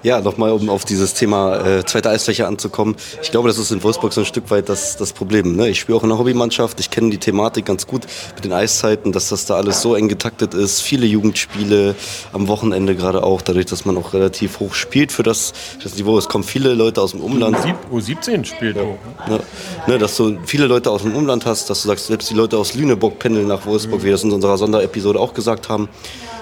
Ja, 0.03 0.21
nochmal, 0.21 0.51
um 0.51 0.69
auf 0.69 0.85
dieses 0.85 1.13
Thema 1.13 1.65
äh, 1.65 1.85
zweite 1.85 2.09
Eisfläche 2.09 2.47
anzukommen. 2.47 2.95
Ich 3.21 3.31
glaube, 3.31 3.47
das 3.47 3.57
ist 3.57 3.71
in 3.71 3.83
Wolfsburg 3.83 4.13
so 4.13 4.21
ein 4.21 4.25
Stück 4.25 4.49
weit 4.51 4.69
das, 4.69 4.97
das 4.97 5.13
Problem. 5.13 5.55
Ne? 5.55 5.69
Ich 5.69 5.79
spiele 5.79 5.97
auch 5.97 6.03
in 6.03 6.11
einer 6.11 6.19
Hobbymannschaft, 6.19 6.79
ich 6.79 6.89
kenne 6.89 7.09
die 7.09 7.17
Thematik 7.17 7.65
ganz 7.65 7.87
gut 7.87 8.03
mit 8.35 8.45
den 8.45 8.53
Eiszeiten, 8.53 9.11
dass 9.11 9.29
das 9.29 9.45
da 9.45 9.55
alles 9.55 9.81
so 9.81 9.95
eng 9.95 10.07
getaktet 10.07 10.53
ist. 10.53 10.81
Viele 10.81 11.05
Jugendspiele 11.05 11.95
am 12.33 12.47
Wochenende 12.47 12.95
gerade 12.95 13.23
auch, 13.23 13.41
dadurch, 13.41 13.65
dass 13.65 13.85
man 13.85 13.97
auch 13.97 14.13
relativ 14.13 14.59
hoch 14.59 14.73
spielt 14.73 15.11
für 15.11 15.23
das, 15.23 15.53
das 15.83 15.95
Niveau. 15.95 16.17
Es 16.17 16.29
kommen 16.29 16.43
viele 16.43 16.73
Leute 16.73 17.01
aus 17.01 17.11
dem 17.11 17.21
Umland. 17.21 17.57
U17 17.91 18.45
spielt 18.45 18.77
hoch. 18.77 18.97
Ne? 19.27 19.39
Ne, 19.87 19.97
dass 19.97 20.15
du 20.17 20.37
viele 20.45 20.67
Leute 20.67 20.91
aus 20.91 21.01
dem 21.01 21.15
Umland 21.15 21.45
hast, 21.45 21.69
dass 21.69 21.81
du 21.81 21.87
sagst, 21.87 22.07
selbst 22.07 22.29
die 22.29 22.35
Leute 22.35 22.57
aus 22.57 22.73
Lüneburg 22.73 23.19
pendeln 23.19 23.47
nach 23.47 23.65
Wolfsburg, 23.65 24.01
wie 24.01 24.05
wir 24.05 24.11
das 24.13 24.23
in 24.23 24.31
unserer 24.31 24.57
Sonderepisode 24.57 25.19
auch 25.19 25.33
gesagt 25.33 25.69
haben. 25.69 25.83
Ähm, 25.83 25.89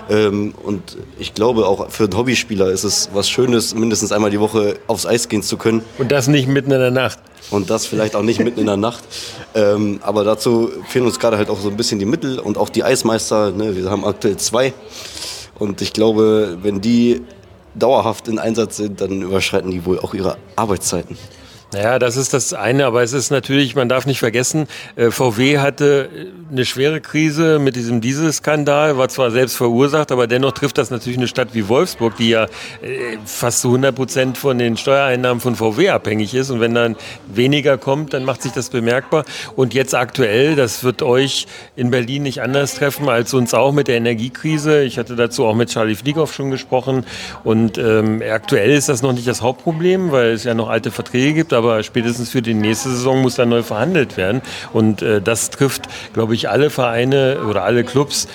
und 0.07 0.97
ich 1.19 1.33
glaube, 1.33 1.65
auch 1.65 1.89
für 1.89 2.03
einen 2.03 2.17
Hobbyspieler 2.17 2.69
ist 2.69 2.83
es 2.83 3.09
was 3.13 3.29
Schönes, 3.29 3.73
mindestens 3.73 4.11
einmal 4.11 4.31
die 4.31 4.39
Woche 4.39 4.75
aufs 4.87 5.05
Eis 5.05 5.29
gehen 5.29 5.43
zu 5.43 5.57
können. 5.57 5.81
Und 5.97 6.11
das 6.11 6.27
nicht 6.27 6.47
mitten 6.47 6.71
in 6.71 6.79
der 6.79 6.91
Nacht. 6.91 7.19
Und 7.49 7.69
das 7.69 7.85
vielleicht 7.85 8.15
auch 8.15 8.23
nicht 8.23 8.39
mitten 8.39 8.59
in 8.59 8.65
der 8.65 8.77
Nacht. 8.77 9.03
Ähm, 9.53 9.99
aber 10.01 10.23
dazu 10.23 10.71
fehlen 10.87 11.05
uns 11.05 11.19
gerade 11.19 11.37
halt 11.37 11.49
auch 11.49 11.59
so 11.59 11.69
ein 11.69 11.77
bisschen 11.77 11.99
die 11.99 12.05
Mittel 12.05 12.39
und 12.39 12.57
auch 12.57 12.69
die 12.69 12.83
Eismeister. 12.83 13.51
Ne? 13.51 13.75
Wir 13.75 13.89
haben 13.89 14.05
aktuell 14.05 14.37
zwei. 14.37 14.73
Und 15.59 15.81
ich 15.81 15.93
glaube, 15.93 16.57
wenn 16.61 16.81
die 16.81 17.21
dauerhaft 17.75 18.27
in 18.27 18.39
Einsatz 18.39 18.77
sind, 18.77 19.01
dann 19.01 19.21
überschreiten 19.21 19.71
die 19.71 19.85
wohl 19.85 19.99
auch 19.99 20.13
ihre 20.13 20.37
Arbeitszeiten. 20.55 21.17
Naja, 21.73 21.97
das 21.97 22.17
ist 22.17 22.35
das 22.35 22.53
eine, 22.53 22.85
aber 22.85 23.01
es 23.01 23.13
ist 23.13 23.31
natürlich, 23.31 23.75
man 23.75 23.89
darf 23.89 24.05
nicht 24.05 24.19
vergessen, 24.19 24.67
äh, 24.95 25.09
VW 25.09 25.57
hatte 25.57 26.07
äh, 26.15 26.51
eine 26.51 26.65
schwere 26.65 27.01
Krise 27.01 27.57
mit 27.57 27.75
diesem 27.75 27.99
Dieselskandal, 27.99 28.97
war 28.99 29.09
zwar 29.09 29.31
selbst 29.31 29.55
verursacht, 29.55 30.11
aber 30.11 30.27
dennoch 30.27 30.51
trifft 30.51 30.77
das 30.77 30.91
natürlich 30.91 31.17
eine 31.17 31.27
Stadt 31.27 31.49
wie 31.53 31.67
Wolfsburg, 31.67 32.15
die 32.17 32.29
ja 32.29 32.43
äh, 32.43 33.17
fast 33.25 33.61
zu 33.61 33.69
100 33.69 33.95
Prozent 33.95 34.37
von 34.37 34.59
den 34.59 34.77
Steuereinnahmen 34.77 35.41
von 35.41 35.55
VW 35.55 35.89
abhängig 35.89 36.35
ist. 36.35 36.51
Und 36.51 36.59
wenn 36.59 36.75
dann 36.75 36.95
weniger 37.27 37.79
kommt, 37.79 38.13
dann 38.13 38.23
macht 38.23 38.43
sich 38.43 38.51
das 38.51 38.69
bemerkbar. 38.69 39.25
Und 39.55 39.73
jetzt 39.73 39.95
aktuell, 39.95 40.55
das 40.55 40.83
wird 40.83 41.01
euch 41.01 41.47
in 41.75 41.89
Berlin 41.89 42.21
nicht 42.21 42.43
anders 42.43 42.75
treffen 42.75 43.09
als 43.09 43.33
uns 43.33 43.55
auch 43.55 43.71
mit 43.71 43.87
der 43.87 43.97
Energiekrise. 43.97 44.83
Ich 44.83 44.99
hatte 44.99 45.15
dazu 45.15 45.45
auch 45.45 45.55
mit 45.55 45.69
Charlie 45.69 45.95
Fliegoff 45.95 46.35
schon 46.35 46.51
gesprochen. 46.51 47.03
Und 47.43 47.79
ähm, 47.79 48.21
aktuell 48.31 48.69
ist 48.71 48.89
das 48.89 49.01
noch 49.01 49.13
nicht 49.13 49.27
das 49.27 49.41
Hauptproblem, 49.41 50.11
weil 50.11 50.33
es 50.33 50.43
ja 50.43 50.53
noch 50.53 50.69
alte 50.69 50.91
Verträge 50.91 51.33
gibt, 51.33 51.51
aber 51.63 51.83
spätestens 51.83 52.29
für 52.29 52.41
die 52.41 52.53
nächste 52.53 52.89
Saison 52.89 53.21
muss 53.21 53.35
dann 53.35 53.49
neu 53.49 53.63
verhandelt 53.63 54.17
werden. 54.17 54.41
Und 54.71 55.01
äh, 55.01 55.21
das 55.21 55.49
trifft, 55.49 55.83
glaube 56.13 56.35
ich, 56.35 56.49
alle 56.49 56.69
Vereine 56.69 57.39
oder 57.49 57.63
alle 57.63 57.83
Clubs 57.83 58.27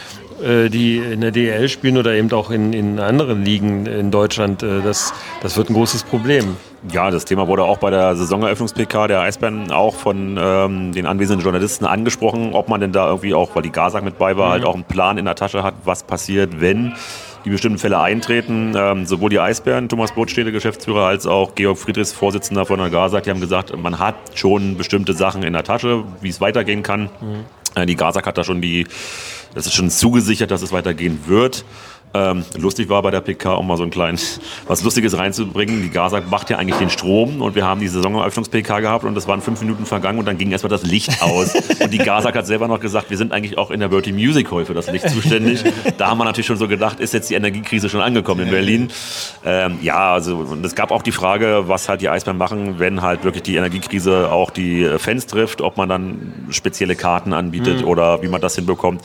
äh, 0.43 0.69
die 0.69 0.99
in 0.99 1.21
der 1.21 1.33
DL 1.33 1.69
spielen 1.69 1.97
oder 1.97 2.13
eben 2.13 2.31
auch 2.33 2.51
in, 2.51 2.73
in 2.73 3.01
anderen 3.01 3.45
Ligen 3.45 3.87
in 3.87 4.13
Deutschland, 4.13 4.63
äh, 4.63 4.83
das, 4.83 5.13
das 5.43 5.57
wird 5.57 5.69
ein 5.69 5.75
großes 5.75 6.05
Problem. 6.05 6.57
Ja, 6.93 7.11
das 7.11 7.25
Thema 7.25 7.49
wurde 7.49 7.65
auch 7.65 7.79
bei 7.79 7.91
der 7.91 8.15
Saisoneröffnungs-PK 8.15 9.09
der 9.09 9.21
Eisbären 9.23 9.73
auch 9.73 9.97
von 9.97 10.39
ähm, 10.41 10.93
den 10.93 11.07
anwesenden 11.07 11.43
Journalisten 11.43 11.87
angesprochen, 11.87 12.53
ob 12.53 12.69
man 12.69 12.81
denn 12.81 12.93
da 12.93 13.09
irgendwie 13.09 13.35
auch, 13.35 13.57
weil 13.57 13.63
die 13.63 13.73
Gazak 13.73 14.05
mit 14.05 14.17
bei 14.17 14.37
war, 14.37 14.49
mhm. 14.49 14.53
halt 14.53 14.65
auch 14.65 14.75
einen 14.75 14.85
Plan 14.85 15.19
in 15.19 15.25
der 15.25 15.35
Tasche 15.35 15.65
hat, 15.65 15.75
was 15.85 16.05
passiert, 16.05 16.61
wenn 16.61 16.95
die 17.45 17.51
bestimmten 17.51 17.79
Fälle 17.79 18.01
eintreten. 18.01 18.75
Ähm, 18.77 19.07
sowohl 19.07 19.31
die 19.31 19.41
Eisbären, 19.41 19.89
Thomas 19.89 20.13
Brotstede, 20.13 20.53
Geschäftsführer, 20.53 21.07
als 21.07 21.27
auch 21.27 21.55
Georg 21.55 21.79
Friedrichs, 21.79 22.13
Vorsitzender 22.13 22.67
von 22.67 22.79
der 22.79 22.91
GASAG, 22.91 23.23
die 23.25 23.31
haben 23.31 23.41
gesagt, 23.41 23.77
man 23.77 23.99
hat 23.99 24.17
schon 24.35 24.77
bestimmte 24.77 25.13
Sachen 25.13 25.43
in 25.43 25.53
der 25.53 25.65
Tasche, 25.65 26.05
wie 26.21 26.29
es 26.29 26.41
weitergehen 26.41 26.83
kann. 26.83 27.11
Mhm. 27.21 27.45
Äh, 27.75 27.87
die 27.87 27.97
GASAG 27.97 28.27
hat 28.27 28.39
da 28.39 28.45
schon 28.45 28.61
die, 28.61 28.87
das 29.55 29.67
ist 29.67 29.75
schon 29.75 29.91
zugesichert, 29.91 30.51
dass 30.51 30.63
es 30.63 30.73
weitergehen 30.73 31.21
wird. 31.27 31.65
Ähm, 32.15 32.45
lustig 32.57 32.89
war 32.89 33.03
bei 33.03 33.11
der 33.11 33.21
PK, 33.21 33.55
um 33.55 33.67
mal 33.67 33.77
so 33.77 33.83
ein 33.83 33.91
kleines, 33.91 34.41
was 34.67 34.83
Lustiges 34.83 35.17
reinzubringen. 35.17 35.83
Die 35.83 35.91
Gaza 35.91 36.23
macht 36.29 36.49
ja 36.51 36.57
eigentlich 36.57 36.79
den 36.79 36.91
Strom 36.91 37.43
und 37.43 37.55
wir 37.55 37.67
haben 37.67 37.81
die 37.81 37.89
Saisoneröffnungs-PK 37.89 38.81
gehabt 38.81 39.05
und 39.05 39.15
das 39.15 39.29
waren 39.29 39.43
fünf 39.43 39.61
Minuten 39.61 39.85
vergangen 39.85 40.19
und 40.19 40.27
dann 40.27 40.39
ging 40.39 40.51
erstmal 40.51 40.71
das 40.71 40.85
Licht 40.85 41.23
aus. 41.23 41.55
und 41.81 41.93
die 41.93 41.99
Gaza 41.99 42.33
hat 42.33 42.47
selber 42.47 42.67
noch 42.69 42.81
gesagt, 42.81 43.11
wir 43.11 43.17
sind 43.17 43.33
eigentlich 43.33 43.59
auch 43.59 43.71
in 43.71 43.81
der 43.81 43.89
Bertie 43.89 44.13
Music 44.13 44.51
Hall 44.51 44.65
für 44.65 44.75
das 44.75 44.91
Licht 44.91 45.09
zuständig. 45.11 45.63
da 45.99 46.09
haben 46.09 46.19
wir 46.19 46.25
natürlich 46.25 46.47
schon 46.47 46.57
so 46.57 46.69
gedacht, 46.69 47.01
ist 47.01 47.13
jetzt 47.13 47.29
die 47.31 47.35
Energiekrise 47.35 47.89
schon 47.89 48.01
angekommen 48.01 48.43
in 48.43 48.51
Berlin? 48.51 48.89
Ähm, 49.45 49.79
ja, 49.83 50.13
also 50.13 50.37
und 50.39 50.65
es 50.65 50.75
gab 50.75 50.91
auch 50.91 51.03
die 51.03 51.13
Frage, 51.13 51.65
was 51.67 51.89
halt 51.89 52.01
die 52.01 52.09
Eisbären 52.09 52.39
machen, 52.39 52.79
wenn 52.79 53.03
halt 53.03 53.25
wirklich 53.25 53.43
die 53.43 53.57
Energiekrise 53.57 54.33
auch 54.33 54.51
die 54.51 54.89
Fans 54.99 55.27
trifft, 55.27 55.61
ob 55.61 55.77
man 55.77 55.89
dann 55.89 56.33
spezielle 56.51 56.97
Karten 56.97 57.33
anbietet 57.33 57.83
mhm. 57.83 57.89
oder 57.89 58.23
wie 58.23 58.29
man 58.29 58.41
das 58.41 58.55
hinbekommt. 58.55 59.03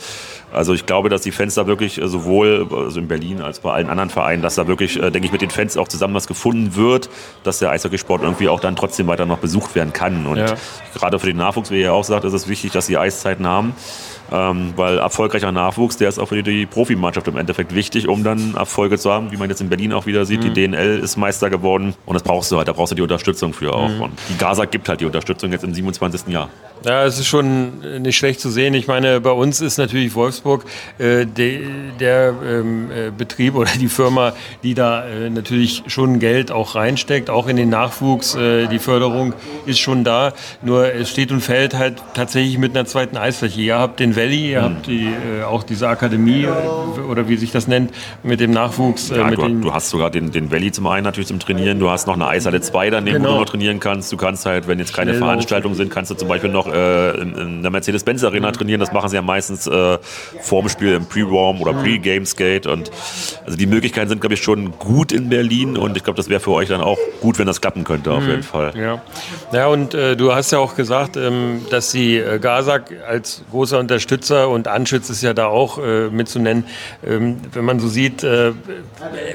Also 0.54 0.72
ich 0.72 0.86
glaube, 0.86 1.08
dass 1.08 1.22
die 1.22 1.32
Fans 1.32 1.54
da 1.54 1.66
wirklich 1.66 2.00
äh, 2.00 2.08
sowohl 2.08 2.66
also 2.70 2.98
in 3.00 3.08
Berlin 3.08 3.40
als 3.40 3.60
bei 3.60 3.72
allen 3.72 3.90
anderen 3.90 4.10
Vereinen, 4.10 4.42
dass 4.42 4.54
da 4.54 4.66
wirklich, 4.66 4.96
äh, 4.96 5.10
denke 5.10 5.26
ich, 5.26 5.32
mit 5.32 5.42
den 5.42 5.50
Fans 5.50 5.76
auch 5.76 5.88
zusammen 5.88 6.14
was 6.14 6.26
gefunden 6.26 6.76
wird, 6.76 7.10
dass 7.42 7.58
der 7.58 7.70
Eishockeysport 7.70 8.22
irgendwie 8.22 8.48
auch 8.48 8.60
dann 8.60 8.76
trotzdem 8.76 9.06
weiter 9.06 9.26
noch 9.26 9.38
besucht 9.38 9.74
werden 9.74 9.92
kann. 9.92 10.26
Und 10.26 10.38
ja. 10.38 10.54
gerade 10.94 11.18
für 11.18 11.26
den 11.26 11.36
Nachwuchs, 11.36 11.70
wie 11.70 11.76
ihr 11.76 11.86
ja 11.86 11.92
auch 11.92 12.04
sagt, 12.04 12.24
ist 12.24 12.32
es 12.32 12.48
wichtig, 12.48 12.72
dass 12.72 12.86
sie 12.86 12.96
Eiszeiten 12.96 13.46
haben. 13.46 13.74
Ähm, 14.32 14.72
weil 14.76 14.98
erfolgreicher 14.98 15.52
Nachwuchs, 15.52 15.96
der 15.96 16.08
ist 16.08 16.18
auch 16.18 16.28
für 16.28 16.42
die 16.42 16.66
Profimannschaft 16.66 17.28
im 17.28 17.36
Endeffekt 17.36 17.74
wichtig, 17.74 18.08
um 18.08 18.24
dann 18.24 18.54
Erfolge 18.54 18.98
zu 18.98 19.12
haben, 19.12 19.30
wie 19.32 19.36
man 19.36 19.50
jetzt 19.50 19.60
in 19.60 19.68
Berlin 19.68 19.92
auch 19.92 20.06
wieder 20.06 20.24
sieht. 20.24 20.42
Mhm. 20.42 20.54
Die 20.54 20.66
DNL 20.66 20.98
ist 20.98 21.16
Meister 21.16 21.50
geworden 21.50 21.94
und 22.06 22.14
das 22.14 22.22
brauchst 22.22 22.50
du 22.50 22.56
halt, 22.56 22.68
da 22.68 22.72
brauchst 22.72 22.92
du 22.92 22.96
die 22.96 23.02
Unterstützung 23.02 23.52
für 23.52 23.74
auch. 23.74 23.88
Mhm. 23.88 24.00
Und 24.00 24.12
die 24.30 24.38
Gaza 24.38 24.64
gibt 24.64 24.88
halt 24.88 25.00
die 25.00 25.06
Unterstützung 25.06 25.52
jetzt 25.52 25.64
im 25.64 25.74
27. 25.74 26.28
Jahr. 26.28 26.48
Ja, 26.84 27.04
es 27.04 27.18
ist 27.18 27.26
schon 27.26 28.02
nicht 28.02 28.18
schlecht 28.18 28.40
zu 28.40 28.50
sehen. 28.50 28.74
Ich 28.74 28.88
meine, 28.88 29.20
bei 29.20 29.30
uns 29.30 29.62
ist 29.62 29.78
natürlich 29.78 30.14
Wolfsburg 30.14 30.64
äh, 30.98 31.24
de, 31.24 31.66
der 31.98 32.34
ähm, 32.44 32.90
äh, 32.90 33.10
Betrieb 33.10 33.54
oder 33.54 33.70
die 33.80 33.88
Firma, 33.88 34.34
die 34.62 34.74
da 34.74 35.06
äh, 35.06 35.30
natürlich 35.30 35.84
schon 35.86 36.18
Geld 36.18 36.52
auch 36.52 36.74
reinsteckt, 36.74 37.30
auch 37.30 37.46
in 37.46 37.56
den 37.56 37.70
Nachwuchs. 37.70 38.34
Äh, 38.34 38.66
die 38.66 38.78
Förderung 38.78 39.32
ist 39.64 39.78
schon 39.78 40.04
da. 40.04 40.34
Nur 40.60 40.92
es 40.92 41.08
steht 41.08 41.32
und 41.32 41.40
fällt 41.40 41.74
halt 41.74 42.02
tatsächlich 42.12 42.58
mit 42.58 42.76
einer 42.76 42.84
zweiten 42.84 43.16
Eisfläche. 43.16 43.62
Ihr 43.62 43.78
habt 43.78 43.98
den 43.98 44.13
Valley, 44.16 44.52
ihr 44.52 44.62
habt 44.62 44.86
die, 44.86 45.06
äh, 45.06 45.42
auch 45.42 45.62
diese 45.62 45.88
Akademie 45.88 46.44
äh, 46.44 47.00
oder 47.00 47.28
wie 47.28 47.36
sich 47.36 47.52
das 47.52 47.66
nennt, 47.66 47.92
mit 48.22 48.40
dem 48.40 48.50
Nachwuchs. 48.50 49.10
Ja, 49.10 49.24
mit 49.28 49.38
du, 49.38 49.48
du, 49.48 49.72
hast 49.72 49.90
sogar 49.90 50.10
den, 50.10 50.32
den 50.32 50.50
Valley 50.50 50.72
zum 50.72 50.86
einen 50.86 51.04
natürlich 51.04 51.28
zum 51.28 51.38
Trainieren. 51.38 51.78
Du 51.78 51.90
hast 51.90 52.06
noch 52.06 52.14
eine 52.14 52.26
Eishalle 52.26 52.60
2 52.60 52.90
daneben, 52.90 53.18
genau. 53.18 53.30
wo 53.30 53.32
du 53.34 53.40
noch 53.40 53.48
trainieren 53.48 53.80
kannst. 53.80 54.12
Du 54.12 54.16
kannst 54.16 54.46
halt, 54.46 54.68
wenn 54.68 54.78
jetzt 54.78 54.94
keine 54.94 55.12
Schnell 55.12 55.22
Veranstaltungen 55.22 55.74
sind, 55.74 55.90
kannst 55.90 56.10
du 56.10 56.14
zum 56.14 56.28
Beispiel 56.28 56.50
noch 56.50 56.66
äh, 56.66 57.20
in, 57.20 57.34
in, 57.34 57.62
der 57.62 57.70
Mercedes-Benz 57.70 58.24
Arena 58.24 58.48
mhm. 58.48 58.52
trainieren. 58.52 58.80
Das 58.80 58.92
machen 58.92 59.08
sie 59.08 59.16
ja 59.16 59.22
meistens 59.22 59.66
äh, 59.66 59.98
vorm 60.40 60.68
Spiel 60.68 60.94
im 60.94 61.06
Pre-Warm 61.06 61.60
oder 61.60 61.72
mhm. 61.72 61.82
Pre-Game-Skate. 61.82 62.66
Und 62.66 62.90
also 63.44 63.56
die 63.56 63.66
Möglichkeiten 63.66 64.08
sind, 64.08 64.20
glaube 64.20 64.34
ich, 64.34 64.42
schon 64.42 64.78
gut 64.78 65.12
in 65.12 65.28
Berlin. 65.28 65.76
Und 65.76 65.96
ich 65.96 66.04
glaube, 66.04 66.16
das 66.16 66.28
wäre 66.28 66.40
für 66.40 66.52
euch 66.52 66.68
dann 66.68 66.80
auch 66.80 66.98
gut, 67.20 67.38
wenn 67.38 67.46
das 67.46 67.60
klappen 67.60 67.84
könnte, 67.84 68.12
auf 68.12 68.22
mhm. 68.22 68.30
jeden 68.30 68.42
Fall. 68.42 68.72
Ja, 68.76 69.02
ja 69.52 69.66
und 69.66 69.94
äh, 69.94 70.16
du 70.16 70.34
hast 70.34 70.50
ja 70.50 70.58
auch 70.58 70.74
gesagt, 70.74 71.16
ähm, 71.16 71.62
dass 71.70 71.90
die 71.92 72.16
äh, 72.18 72.38
Gazak 72.38 72.92
als 73.06 73.44
großer 73.50 73.78
Unterstützer 74.04 74.50
und 74.50 74.68
Anschütz 74.68 75.08
ist 75.08 75.22
ja 75.22 75.32
da 75.32 75.46
auch 75.46 75.78
äh, 75.78 76.10
mitzunennen. 76.10 76.64
Ähm, 77.06 77.38
wenn 77.54 77.64
man 77.64 77.80
so 77.80 77.88
sieht, 77.88 78.22
äh, 78.22 78.52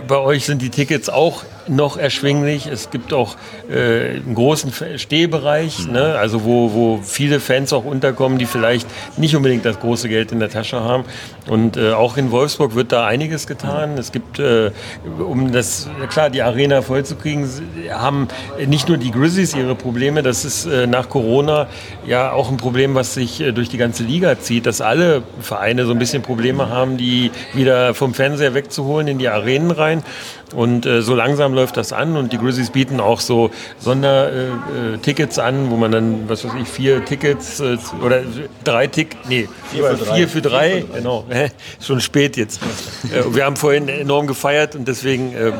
bei 0.07 0.17
euch 0.17 0.45
sind 0.45 0.61
die 0.61 0.69
Tickets 0.69 1.09
auch 1.09 1.43
noch 1.67 1.97
erschwinglich. 1.97 2.67
Es 2.67 2.91
gibt 2.91 3.13
auch 3.13 3.35
äh, 3.69 4.17
einen 4.17 4.35
großen 4.35 4.71
Stehbereich, 4.97 5.87
mhm. 5.87 5.93
ne? 5.93 6.15
also 6.19 6.43
wo, 6.43 6.73
wo 6.73 6.99
viele 7.01 7.39
Fans 7.39 7.73
auch 7.73 7.83
unterkommen, 7.83 8.37
die 8.37 8.45
vielleicht 8.45 8.87
nicht 9.17 9.35
unbedingt 9.35 9.65
das 9.65 9.79
große 9.79 10.07
Geld 10.07 10.31
in 10.31 10.39
der 10.39 10.49
Tasche 10.49 10.81
haben. 10.81 11.03
Und 11.47 11.77
äh, 11.77 11.93
auch 11.93 12.17
in 12.17 12.29
Wolfsburg 12.29 12.75
wird 12.75 12.91
da 12.91 13.07
einiges 13.07 13.47
getan. 13.47 13.97
Es 13.97 14.11
gibt, 14.11 14.37
äh, 14.37 14.71
um 15.19 15.51
das, 15.51 15.89
klar, 16.09 16.29
die 16.29 16.43
Arena 16.43 16.83
vollzukriegen, 16.83 17.49
haben 17.91 18.27
nicht 18.67 18.87
nur 18.87 18.97
die 18.97 19.09
Grizzlies 19.09 19.55
ihre 19.55 19.73
Probleme, 19.73 20.21
das 20.21 20.45
ist 20.45 20.65
äh, 20.67 20.85
nach 20.85 21.09
Corona 21.09 21.67
ja 22.05 22.31
auch 22.31 22.51
ein 22.51 22.57
Problem, 22.57 22.93
was 22.93 23.15
sich 23.15 23.41
äh, 23.41 23.51
durch 23.51 23.69
die 23.69 23.77
ganze 23.77 24.03
Liga 24.03 24.39
zieht, 24.39 24.58
dass 24.61 24.81
alle 24.81 25.23
Vereine 25.41 25.85
so 25.85 25.91
ein 25.91 25.99
bisschen 25.99 26.21
Probleme 26.21 26.69
haben, 26.69 26.97
die 26.97 27.31
wieder 27.53 27.93
vom 27.93 28.13
Fernseher 28.13 28.53
wegzuholen 28.53 29.07
in 29.07 29.17
die 29.17 29.27
Arenen 29.27 29.71
rein. 29.71 30.03
Und 30.53 30.85
äh, 30.85 31.01
so 31.01 31.13
langsam 31.13 31.53
läuft 31.53 31.77
das 31.77 31.93
an 31.93 32.17
und 32.17 32.33
die 32.33 32.37
Grizzlies 32.37 32.71
bieten 32.71 32.99
auch 32.99 33.19
so 33.19 33.51
Sondertickets 33.79 35.37
äh, 35.37 35.41
äh 35.41 35.43
an, 35.43 35.69
wo 35.69 35.77
man 35.77 35.91
dann, 35.91 36.27
was 36.27 36.43
weiß 36.43 36.53
ich, 36.61 36.67
vier 36.67 37.05
Tickets 37.05 37.59
äh, 37.59 37.77
oder 38.03 38.23
drei 38.63 38.87
Tickets, 38.87 39.29
nee, 39.29 39.47
vier 39.71 39.83
für 39.83 40.05
drei, 40.05 40.15
vier 40.15 40.27
für 40.27 40.41
drei, 40.41 40.69
vier 40.69 40.81
für 40.81 40.87
drei. 40.87 40.99
genau, 40.99 41.25
Hä? 41.29 41.49
schon 41.79 42.01
spät 42.01 42.37
jetzt. 42.37 42.59
Äh, 43.09 43.33
wir 43.33 43.45
haben 43.45 43.55
vorhin 43.55 43.87
enorm 43.87 44.27
gefeiert 44.27 44.75
und 44.75 44.87
deswegen 44.87 45.33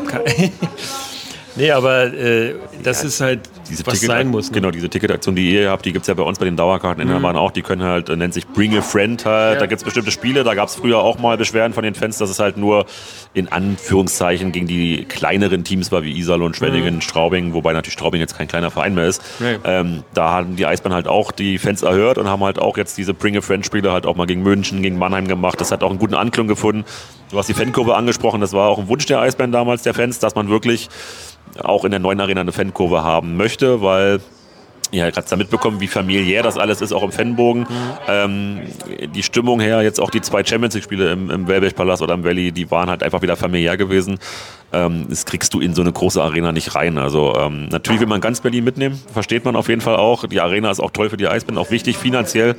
Nee, 1.55 1.71
aber 1.71 2.05
äh, 2.13 2.55
das 2.83 3.03
ist 3.03 3.21
halt, 3.21 3.41
diese 3.69 3.85
was 3.85 3.93
Ticket, 3.93 4.07
sein 4.09 4.27
muss. 4.27 4.49
Ne? 4.49 4.55
Genau, 4.55 4.71
diese 4.71 4.89
Ticketaktion, 4.89 5.35
die 5.35 5.51
ihr 5.53 5.69
habt, 5.69 5.85
die 5.85 5.93
gibt 5.93 6.03
es 6.03 6.07
ja 6.07 6.13
bei 6.15 6.23
uns 6.23 6.39
bei 6.39 6.45
den 6.45 6.57
Dauerkarteninhabern 6.57 7.33
Mhm. 7.35 7.37
auch. 7.41 7.51
Die 7.51 7.61
können 7.61 7.83
halt, 7.83 8.09
äh, 8.09 8.15
nennt 8.15 8.33
sich 8.33 8.47
Bring 8.47 8.77
a 8.77 8.81
Friend 8.81 9.23
halt. 9.25 9.53
Ja. 9.55 9.59
Da 9.61 9.65
gibt 9.67 9.79
es 9.79 9.85
bestimmte 9.85 10.11
Spiele. 10.11 10.43
Da 10.43 10.53
gab 10.55 10.67
es 10.69 10.75
früher 10.75 10.99
auch 10.99 11.19
mal 11.19 11.37
Beschwerden 11.37 11.73
von 11.73 11.83
den 11.83 11.95
Fans, 11.95 12.17
dass 12.17 12.29
es 12.29 12.39
halt 12.39 12.57
nur 12.57 12.85
in 13.33 13.47
Anführungszeichen 13.51 14.51
gegen 14.51 14.67
die 14.67 15.05
kleineren 15.05 15.63
Teams 15.63 15.91
war, 15.91 16.03
wie 16.03 16.11
Iserlohn, 16.17 16.53
Schwenningen, 16.53 16.95
Mhm. 16.95 17.01
Straubing, 17.01 17.53
wobei 17.53 17.73
natürlich 17.73 17.93
Straubing 17.93 18.19
jetzt 18.19 18.37
kein 18.37 18.47
kleiner 18.47 18.71
Verein 18.71 18.95
mehr 18.95 19.05
ist. 19.07 19.21
Nee. 19.39 19.57
Ähm, 19.63 20.03
da 20.13 20.31
haben 20.31 20.55
die 20.55 20.65
Eisbären 20.65 20.93
halt 20.95 21.07
auch 21.07 21.31
die 21.31 21.57
Fans 21.57 21.81
erhört 21.83 22.17
und 22.17 22.27
haben 22.27 22.43
halt 22.43 22.59
auch 22.59 22.77
jetzt 22.77 22.97
diese 22.97 23.13
Bring 23.13 23.37
a 23.37 23.41
Friend 23.41 23.65
Spiele 23.65 23.91
halt 23.91 24.05
auch 24.05 24.15
mal 24.15 24.25
gegen 24.27 24.43
München, 24.43 24.81
gegen 24.81 24.97
Mannheim 24.97 25.27
gemacht. 25.27 25.61
Das 25.61 25.71
hat 25.71 25.83
auch 25.83 25.89
einen 25.89 25.99
guten 25.99 26.15
Anklang 26.15 26.47
gefunden. 26.47 26.85
Du 27.31 27.37
hast 27.37 27.47
die 27.47 27.53
Fankurve 27.53 27.95
angesprochen. 27.95 28.41
Das 28.41 28.53
war 28.53 28.69
auch 28.69 28.79
ein 28.79 28.87
Wunsch 28.87 29.05
der 29.05 29.19
Eisbären 29.21 29.51
damals, 29.51 29.83
der 29.83 29.93
Fans, 29.93 30.17
dass 30.17 30.33
man 30.33 30.49
wirklich 30.49 30.89
auch 31.57 31.85
in 31.85 31.91
der 31.91 31.99
neuen 31.99 32.19
Arena 32.19 32.41
eine 32.41 32.51
Fankurve 32.51 33.03
haben 33.03 33.37
möchte, 33.37 33.81
weil 33.81 34.19
ja, 34.91 35.09
gerade 35.11 35.27
da 35.29 35.35
mitbekommen, 35.35 35.79
wie 35.81 35.87
familiär 35.87 36.41
das 36.41 36.57
alles 36.57 36.81
ist, 36.81 36.93
auch 36.93 37.03
im 37.03 37.11
Fanbogen. 37.11 37.67
Ähm, 38.07 38.61
die 39.13 39.21
Stimmung 39.21 39.59
her, 39.59 39.83
jetzt 39.83 39.99
auch 39.99 40.09
die 40.09 40.21
zwei 40.21 40.43
Champions 40.43 40.73
League-Spiele 40.73 41.11
im, 41.11 41.29
im 41.29 41.47
Wellblech-Palast 41.47 42.01
oder 42.01 42.15
im 42.15 42.23
Valley, 42.23 42.51
die 42.51 42.71
waren 42.71 42.89
halt 42.89 43.03
einfach 43.03 43.21
wieder 43.21 43.35
familiär 43.35 43.77
gewesen. 43.77 44.17
Ähm, 44.71 45.07
das 45.09 45.25
kriegst 45.25 45.53
du 45.53 45.59
in 45.59 45.73
so 45.73 45.81
eine 45.81 45.91
große 45.91 46.21
Arena 46.21 46.51
nicht 46.51 46.75
rein. 46.75 46.97
Also 46.97 47.35
ähm, 47.35 47.69
natürlich 47.69 47.99
will 48.01 48.07
man 48.07 48.21
ganz 48.21 48.41
Berlin 48.41 48.63
mitnehmen, 48.63 49.01
versteht 49.11 49.45
man 49.45 49.55
auf 49.55 49.67
jeden 49.69 49.81
Fall 49.81 49.95
auch. 49.95 50.27
Die 50.27 50.39
Arena 50.41 50.69
ist 50.69 50.79
auch 50.79 50.91
toll 50.91 51.09
für 51.09 51.17
die 51.17 51.27
Eisbären, 51.27 51.57
auch 51.57 51.71
wichtig 51.71 51.97
finanziell. 51.97 52.55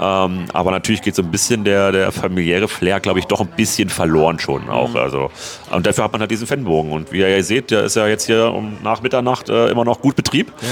Ähm, 0.00 0.44
aber 0.52 0.70
natürlich 0.70 1.02
geht 1.02 1.14
so 1.14 1.22
ein 1.22 1.30
bisschen 1.30 1.64
der, 1.64 1.92
der 1.92 2.12
familiäre 2.12 2.68
Flair, 2.68 3.00
glaube 3.00 3.18
ich, 3.18 3.26
doch 3.26 3.40
ein 3.40 3.48
bisschen 3.48 3.88
verloren 3.88 4.38
schon 4.38 4.68
auch. 4.68 4.94
Also, 4.94 5.30
und 5.70 5.86
dafür 5.86 6.04
hat 6.04 6.12
man 6.12 6.20
halt 6.20 6.30
diesen 6.30 6.46
Fanbogen. 6.46 6.92
Und 6.92 7.12
wie 7.12 7.18
ihr 7.18 7.28
ja 7.28 7.42
seht, 7.42 7.70
der 7.70 7.84
ist 7.84 7.96
ja 7.96 8.06
jetzt 8.06 8.26
hier 8.26 8.52
um 8.52 8.78
nach 8.82 9.02
Mitternacht 9.02 9.48
äh, 9.48 9.68
immer 9.68 9.84
noch 9.84 10.00
gut 10.00 10.16
Betrieb. 10.16 10.52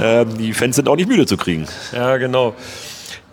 Ähm, 0.00 0.38
die 0.38 0.52
Fans 0.52 0.76
sind 0.76 0.88
auch 0.88 0.96
nicht 0.96 1.08
müde 1.08 1.26
zu 1.26 1.36
kriegen. 1.36 1.66
Ja, 1.92 2.16
genau. 2.18 2.54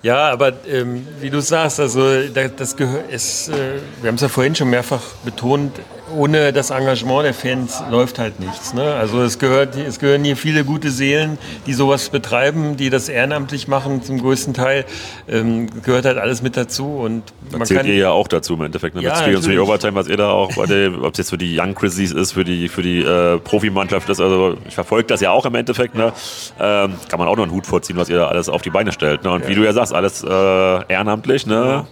Ja, 0.06 0.30
aber 0.32 0.54
ähm, 0.68 1.08
wie 1.20 1.32
du 1.32 1.42
sagst, 1.42 1.80
also 1.80 2.28
da, 2.34 2.48
das 2.48 2.76
gehört, 2.76 3.06
es, 3.12 3.50
äh, 3.50 3.80
wir 4.02 4.08
haben 4.08 4.16
es 4.16 4.22
ja 4.22 4.30
vorhin 4.30 4.54
schon 4.54 4.70
mehrfach 4.70 5.02
betont, 5.24 5.72
ohne 6.14 6.54
das 6.54 6.70
Engagement 6.70 7.26
der 7.26 7.34
Fans 7.34 7.82
läuft 7.90 8.20
halt 8.20 8.40
nichts. 8.40 8.74
Ne? 8.74 8.84
Also 8.84 9.22
es 9.22 9.40
gehört, 9.40 9.76
es 9.76 10.00
gehören 10.00 10.24
hier 10.24 10.38
viele 10.38 10.64
gute 10.64 10.92
Seelen, 10.92 11.38
die 11.66 11.74
sowas 11.74 12.10
betreiben, 12.10 12.78
die 12.78 12.90
das 12.90 13.10
ehrenamtlich 13.10 13.68
machen 13.68 14.04
zum 14.04 14.20
größten 14.20 14.54
Teil. 14.54 14.86
Ähm, 15.28 15.70
gehört 15.82 16.06
halt 16.06 16.18
alles 16.18 16.42
mit 16.42 16.58
dazu 16.58 16.86
und 16.98 17.24
Da 17.52 17.58
man 17.58 17.68
zählt 17.68 17.82
kann 17.82 17.88
ihr 17.88 17.96
ja 17.96 18.12
auch 18.12 18.28
dazu 18.28 18.54
im 18.54 18.62
Endeffekt. 18.62 18.96
Ne? 18.96 19.02
Ja, 19.02 19.26
mit 19.26 19.38
und 19.38 19.48
die. 19.48 19.58
Overtime, 19.58 19.96
was 19.96 20.08
ihr 20.08 20.18
da 20.18 20.30
auch, 20.30 20.56
ob 20.58 20.70
es 20.70 21.18
jetzt 21.18 21.30
für 21.30 21.38
die 21.38 21.60
Young 21.60 21.74
Grizzlies 21.74 22.12
ist, 22.12 22.34
für 22.34 22.44
die, 22.44 22.70
für 22.70 22.82
die 22.82 23.02
äh, 23.02 23.40
Profimannschaft 23.40 24.10
ist. 24.10 24.20
Also 24.20 24.58
ich 24.68 24.76
verfolge 24.76 25.08
das 25.08 25.22
ja 25.22 25.32
auch 25.32 25.46
im 25.46 25.56
Endeffekt. 25.56 25.96
Ne? 25.96 26.14
Ähm, 26.60 26.94
kann 27.10 27.20
man 27.20 27.28
auch 27.28 27.36
noch 27.36 27.44
einen 27.44 27.52
Hut 27.52 27.66
vorziehen, 27.66 27.98
was 27.98 28.10
ihr 28.10 28.18
da 28.18 28.28
alles 28.28 28.50
auf 28.50 28.62
die 28.62 28.70
Beine 28.70 28.92
stellt. 28.92 29.24
Ne? 29.24 29.32
Und 29.32 29.48
wie 29.48 29.56
du 29.56 29.64
ja 29.64 29.74
sagst, 29.74 29.94
alles 29.94 30.24
äh, 30.24 30.28
ehrenamtlich. 30.28 31.46
Ne? 31.48 31.86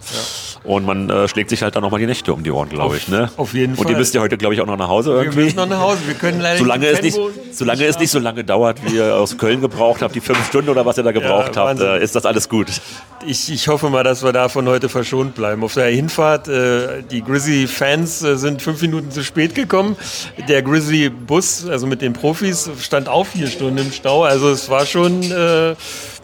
Und 0.64 0.86
man 0.86 1.10
äh, 1.10 1.28
schlägt 1.28 1.50
sich 1.50 1.62
halt 1.62 1.76
dann 1.76 1.82
nochmal 1.82 2.00
die 2.00 2.06
Nächte 2.06 2.32
um 2.32 2.42
die 2.42 2.50
Ohren, 2.50 2.70
glaube 2.70 2.96
ich. 2.96 3.08
Ne? 3.08 3.30
auf 3.36 3.52
jeden 3.52 3.74
Und 3.74 3.80
ihr 3.80 3.84
Fall. 3.84 3.96
müsst 3.96 4.14
ja 4.14 4.22
heute, 4.22 4.38
glaube 4.38 4.54
ich, 4.54 4.60
auch 4.62 4.66
noch 4.66 4.78
nach 4.78 4.88
Hause 4.88 5.10
wir 5.12 5.18
irgendwie. 5.22 5.44
müssen 5.44 5.56
noch 5.56 5.68
nach 5.68 5.80
Hause. 5.80 5.98
Wir 6.06 6.14
können 6.14 6.40
leider 6.40 6.58
Solange 6.64 6.86
es, 6.86 7.02
nicht, 7.02 7.18
solange 7.52 7.84
es 7.84 7.98
nicht 7.98 8.10
so 8.10 8.18
lange 8.18 8.44
dauert, 8.44 8.78
wie 8.84 8.96
ihr 8.96 9.14
aus 9.14 9.36
Köln 9.36 9.60
gebraucht 9.60 10.00
habt, 10.02 10.14
die 10.14 10.20
fünf 10.20 10.46
Stunden 10.46 10.70
oder 10.70 10.86
was 10.86 10.96
ihr 10.96 11.02
da 11.02 11.12
gebraucht 11.12 11.56
habt, 11.56 11.80
Wahnsinn. 11.80 11.86
äh, 11.86 12.02
ist 12.02 12.14
das 12.16 12.24
alles 12.24 12.48
gut. 12.48 12.68
Ich, 13.26 13.50
ich 13.52 13.68
hoffe 13.68 13.90
mal, 13.90 14.04
dass 14.04 14.22
wir 14.24 14.32
davon 14.32 14.66
heute 14.68 14.88
verschont 14.88 15.34
bleiben. 15.34 15.62
Auf 15.64 15.74
der 15.74 15.86
Hinfahrt, 15.88 16.48
äh, 16.48 17.02
die 17.10 17.22
Grizzly-Fans 17.22 18.22
äh, 18.22 18.36
sind 18.36 18.62
fünf 18.62 18.80
Minuten 18.82 19.10
zu 19.10 19.22
spät 19.22 19.54
gekommen. 19.54 19.96
Der 20.48 20.62
Grizzly-Bus, 20.62 21.68
also 21.68 21.86
mit 21.86 22.00
den 22.02 22.12
Profis, 22.14 22.70
stand 22.80 23.08
auch 23.08 23.26
vier 23.26 23.46
Stunden 23.48 23.78
im 23.78 23.92
Stau. 23.92 24.24
Also 24.24 24.48
es 24.50 24.68
war 24.70 24.86
schon 24.86 25.22
äh, 25.22 25.74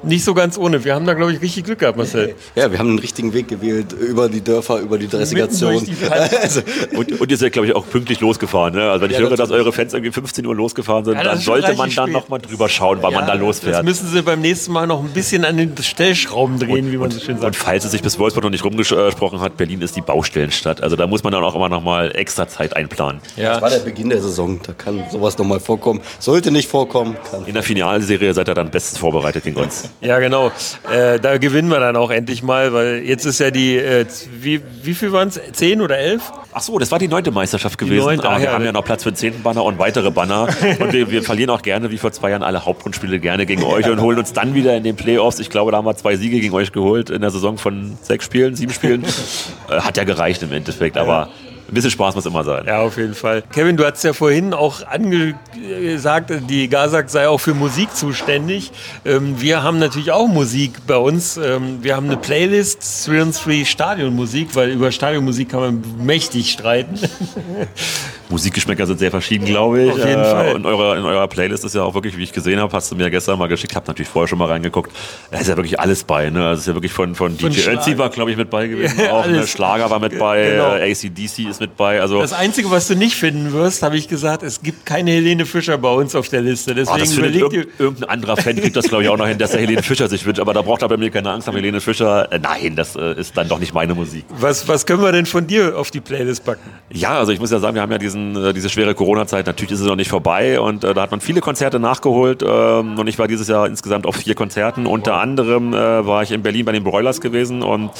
nicht 0.03 0.25
so 0.25 0.35
ganz 0.35 0.57
ohne. 0.59 0.85
Wir 0.85 0.95
haben 0.95 1.07
da, 1.07 1.15
glaube 1.15 1.33
ich, 1.33 1.41
richtig 1.41 1.65
Glück 1.65 1.79
gehabt, 1.81 1.97
Marcel. 1.99 2.35
Ja, 2.55 2.71
wir 2.71 2.79
haben 2.79 2.89
den 2.89 2.99
richtigen 2.99 3.33
Weg 3.35 3.49
gewählt, 3.49 3.93
über 3.93 4.29
die 4.29 4.41
Dörfer, 4.43 4.79
über 4.81 4.99
die 4.99 5.09
Dressigation. 5.09 5.87
Also, 6.11 6.63
Und, 6.97 7.21
und 7.21 7.31
ihr 7.31 7.37
seid, 7.37 7.53
glaube 7.53 7.67
ich, 7.69 7.75
auch 7.75 7.87
pünktlich 7.89 8.21
losgefahren. 8.21 8.75
Ne? 8.75 8.91
Also 8.91 9.03
wenn 9.03 9.11
ich 9.11 9.17
Ja, 9.19 9.23
höre, 9.23 9.37
dass 9.37 9.51
eure 9.51 9.73
Fans 9.73 9.93
irgendwie 9.93 10.13
15 10.13 10.47
Uhr 10.47 10.55
losgefahren 10.55 11.05
sind, 11.05 11.15
Ja, 11.15 11.25
dann 11.25 11.39
sollte 11.39 11.75
man 11.75 11.91
spät. 11.91 12.09
nochmal 12.09 12.41
drüber 12.41 12.69
schauen, 12.69 12.99
wann 13.03 13.13
man 13.13 13.27
da 13.27 13.35
Jetzt 13.35 13.41
losfährt. 13.43 13.85
müssen 13.85 14.09
sie 14.09 14.23
beim 14.23 14.41
nächsten 14.41 14.73
Mal 14.73 14.87
noch 14.87 15.01
ein 15.03 15.11
bisschen 15.11 15.45
an 15.45 15.57
den 15.57 15.75
Stellschrauben 15.81 16.59
drehen, 16.59 16.91
wie 16.93 16.97
man 16.97 17.11
so 17.11 17.21
schön 17.21 17.35
Und 17.37 17.43
sagt. 17.43 17.57
falls 17.57 17.85
es 17.85 17.91
sich 17.91 18.03
bis 18.03 18.19
Wolfsburg 18.19 18.45
noch 18.45 18.51
nicht 18.51 18.65
rumgesprochen 18.65 19.41
hat, 19.41 19.57
Berlin 19.57 19.83
ist 19.83 19.97
die 19.97 20.01
Baustellenstadt. 20.01 20.83
Also 20.83 20.97
da 20.97 21.07
muss 21.07 21.23
man 21.23 21.33
dann 21.33 21.45
auch 21.45 21.55
immer 21.55 21.69
nochmal 21.69 22.13
extra 22.17 22.49
Zeit 22.49 22.75
einplanen. 22.77 23.21
Das 23.37 23.61
war 23.61 23.71
der 23.71 23.79
Beginn 23.81 24.09
der 24.11 24.21
Saison. 24.23 24.61
Da 24.67 24.73
kann 24.73 25.03
sowas 25.11 25.37
nochmal 25.39 25.61
vorkommen. 25.61 26.01
Sollte 26.19 26.51
nicht 26.51 26.69
vorkommen, 26.69 27.17
kann. 27.31 27.45
In 27.47 27.55
der 27.55 27.63
Finalserie 27.63 28.33
seid 28.35 28.49
ihr 28.49 28.55
dann 28.55 28.71
bestens 28.71 28.99
vorbereitet 28.99 29.45
gegen 29.45 29.57
uns. 29.57 29.90
Ja, 30.01 30.19
genau. 30.19 30.51
Äh, 30.91 31.21
da 31.21 31.39
gewinnen 31.39 31.69
wir 31.69 31.81
dann 31.81 31.97
auch 31.97 32.11
endlich 32.11 32.43
mal, 32.43 32.73
weil 32.73 33.03
jetzt 33.05 33.25
ist 33.27 33.39
ja 33.39 33.51
die, 33.51 33.77
äh, 33.77 34.07
wie, 34.41 34.61
wie 34.83 34.95
viel 34.95 35.13
waren 35.13 35.29
es? 35.29 35.41
Zehn 35.53 35.81
oder 35.81 35.99
elf? 35.99 36.33
Ach 36.53 36.61
so, 36.61 36.79
das 36.79 36.91
war 36.91 36.99
die 36.99 37.09
neunte 37.09 37.31
Meisterschaft 37.31 37.79
gewesen. 37.79 38.05
neunte, 38.05 38.27
aber 38.27 38.37
ah, 38.37 38.39
wir 38.39 38.47
ja. 38.47 38.53
haben 38.53 38.65
ja 38.65 38.73
noch 38.73 38.85
Platz 38.85 39.03
für 39.03 39.13
den 39.13 39.17
zehnten 39.17 39.43
Banner 39.43 39.63
und 39.63 39.79
weitere 39.79 40.11
Banner. 40.11 40.49
und 40.79 40.93
wir, 40.93 41.11
wir 41.11 41.23
verlieren 41.23 41.51
auch 41.51 41.63
gerne, 41.63 41.91
wie 41.91 41.99
vor 41.99 42.13
zwei 42.13 42.31
Jahren, 42.31 42.43
alle 42.43 42.65
Hauptrundspiele 42.65 43.21
gerne 43.21 43.47
gegen 43.47 43.63
euch 43.63 43.89
und 43.89 44.01
holen 44.01 44.19
uns 44.19 44.33
dann 44.33 44.55
wieder 44.55 44.77
in 44.77 44.83
den 44.83 44.97
Playoffs. 44.97 45.39
Ich 45.39 45.51
glaube, 45.51 45.71
da 45.71 45.79
haben 45.79 45.87
wir 45.87 45.97
zwei 45.97 46.17
Siege 46.17 46.41
gegen 46.41 46.55
euch 46.55 46.73
geholt 46.73 47.11
in 47.11 47.21
der 47.21 47.31
Saison 47.31 47.59
von 47.59 47.99
sechs 48.03 48.25
Spielen, 48.25 48.57
sieben 48.57 48.73
Spielen. 48.73 49.05
äh, 49.71 49.81
hat 49.81 49.97
ja 49.97 50.05
gereicht 50.05 50.43
im 50.43 50.53
Endeffekt, 50.53 50.97
aber 50.97 51.29
ein 51.71 51.75
bisschen 51.75 51.91
Spaß 51.91 52.15
muss 52.17 52.27
immer 52.27 52.43
sein. 52.45 52.65
Ja, 52.67 52.81
auf 52.81 52.97
jeden 52.97 53.15
Fall. 53.15 53.43
Kevin, 53.53 53.77
du 53.77 53.85
hast 53.85 54.03
ja 54.03 54.13
vorhin 54.13 54.53
auch 54.55 54.87
angesagt, 54.87 56.33
die 56.49 56.69
Gazak 56.69 57.09
sei 57.11 57.29
auch 57.29 57.39
für 57.39 57.55
Musik 57.55 57.95
zuständig. 57.95 58.73
Ähm, 59.05 59.41
wir 59.41 59.63
haben 59.63 59.79
natürlich 59.79 60.11
auch 60.13 60.27
Musik 60.27 60.73
bei 60.87 60.97
uns. 60.97 61.37
Ähm, 61.37 61.79
wir 61.83 61.97
haben 61.97 62.07
eine 62.07 62.17
Playlist 62.17 63.07
3 63.09 63.23
on 63.23 63.33
3 63.33 63.65
Stadionmusik, 63.65 64.55
weil 64.57 64.71
über 64.71 64.91
Stadionmusik 64.91 65.51
kann 65.51 65.61
man 65.61 65.85
mächtig 66.05 66.51
streiten. 66.51 66.99
Musikgeschmäcker 68.29 68.87
sind 68.87 68.99
sehr 69.01 69.11
verschieden, 69.11 69.45
glaube 69.45 69.83
ich. 69.83 69.91
Auf 69.93 69.99
jeden 69.99 70.21
Äh, 70.21 70.25
Fall. 70.25 70.55
Und 70.55 70.65
eure, 70.67 70.97
in 70.97 71.05
eurer 71.05 71.27
Playlist 71.27 71.65
ist 71.65 71.75
ja 71.75 71.83
auch 71.83 71.95
wirklich, 71.95 72.17
wie 72.17 72.23
ich 72.23 72.33
gesehen 72.33 72.61
habe, 72.61 72.73
hast 72.73 72.91
du 72.91 72.95
mir 72.97 73.11
gestern 73.11 73.39
mal 73.39 73.49
geschickt, 73.49 73.75
habe 73.75 73.87
natürlich 73.89 74.09
vorher 74.09 74.29
schon 74.29 74.39
mal 74.39 74.47
reingeguckt. 74.47 74.93
Da 75.33 75.39
ist 75.39 75.49
ja 75.49 75.57
wirklich 75.57 75.81
alles 75.81 76.05
bei. 76.05 76.31
Ne? 76.31 76.41
Also 76.47 76.55
es 76.55 76.61
ist 76.61 76.67
ja 76.69 76.75
wirklich 76.75 76.93
von, 76.93 77.15
von, 77.17 77.37
Von 77.37 77.51
DJ 77.51 77.71
Ötzi 77.71 77.99
war, 77.99 78.09
glaube 78.11 78.31
ich, 78.31 78.37
mit 78.37 78.49
bei 78.51 78.69
gewesen. 78.69 79.01
Ja, 79.01 79.13
auch, 79.13 79.27
ne? 79.27 79.47
Schlager 79.47 79.91
war 79.91 79.99
mit 79.99 80.17
bei, 80.19 80.51
Genau. 80.51 80.77
äh, 80.77 80.93
ACDC 80.93 81.49
ist 81.51 81.60
mit 81.61 81.77
bei. 81.77 82.01
Also 82.01 82.21
Das 82.21 82.33
Einzige, 82.33 82.71
was 82.71 82.89
du 82.89 82.97
nicht 82.97 83.15
finden 83.17 83.53
wirst, 83.53 83.83
habe 83.83 83.97
ich 83.97 84.09
gesagt, 84.09 84.43
es 84.43 84.63
gibt 84.63 84.87
keine 84.87 85.11
Helene 85.11 85.47
Fischer 85.47 85.79
bei 85.79 85.93
uns 85.93 86.15
auf 86.15 86.29
der 86.29 86.43
Liste. 86.43 86.73
Ah, 86.73 86.75
Deswegen 86.75 86.99
das 87.01 87.13
findet 87.13 87.35
überleg 87.37 87.51
dir. 87.51 87.59
irg 87.61 87.69
irgendein 87.79 88.09
anderer 88.09 88.37
Fan 88.37 88.57
kriegt 88.57 88.77
das, 88.77 88.89
glaube 88.89 89.05
ich, 89.05 89.09
auch 89.09 89.17
noch 89.17 89.27
hin, 89.27 89.39
dass 89.39 89.53
der 89.53 89.61
Helene 89.61 89.83
Fischer 89.83 90.09
sich 90.09 90.25
wünscht. 90.27 90.41
Aber 90.41 90.53
da 90.55 90.63
braucht 90.63 90.83
er 90.83 90.89
bei 90.89 90.97
mir 90.97 91.11
keine 91.11 91.31
Angst 91.31 91.47
haben, 91.47 91.55
Helene 91.57 91.81
Fischer. 91.81 92.31
Äh, 92.33 92.39
nein, 92.39 92.77
das 92.77 92.97
äh, 92.97 93.15
ist 93.19 93.37
dann 93.37 93.49
doch 93.49 93.59
nicht 93.59 93.75
meine 93.75 93.95
Musik. 93.95 94.25
Was, 94.39 94.67
was 94.69 94.87
können 94.87 95.03
wir 95.03 95.13
denn 95.13 95.27
von 95.27 95.47
dir 95.47 95.77
auf 95.79 95.91
die 95.91 96.01
Playlist 96.01 96.45
packen? 96.45 96.69
Ja, 96.93 97.19
also 97.19 97.33
ich 97.33 97.41
muss 97.41 97.51
ja 97.51 97.59
sagen, 97.59 97.75
wir 97.75 97.83
haben 97.83 97.93
ja 97.93 97.99
diesen, 97.99 98.37
äh, 98.37 98.53
diese 98.53 98.69
schwere 98.71 98.95
Corona-Zeit. 98.95 99.47
Natürlich 99.47 99.73
ist 99.73 99.81
es 99.81 99.87
noch 99.87 99.97
nicht 99.97 100.11
vorbei 100.11 100.59
und 100.61 100.85
äh, 100.85 100.95
da 100.95 101.03
hat 101.03 101.11
man 101.11 101.21
viele 101.21 101.41
Konzerte 101.41 101.79
nachgeholt. 101.79 102.43
Ähm, 102.43 102.99
und 102.99 103.07
ich 103.07 103.19
war 103.19 103.29
dieses 103.29 103.49
Jahr 103.49 103.67
insgesamt 103.67 104.07
auf 104.07 104.17
vier 104.17 104.35
Konzerten. 104.35 104.87
Unter 104.87 105.15
anderem 105.15 105.73
äh, 105.75 106.07
war 106.07 106.23
ich 106.23 106.31
in 106.33 106.43
Berlin 106.43 106.65
bei 106.65 106.73
den 106.73 106.85
Broilers 106.85 107.21
gewesen 107.21 107.63
und 107.63 107.91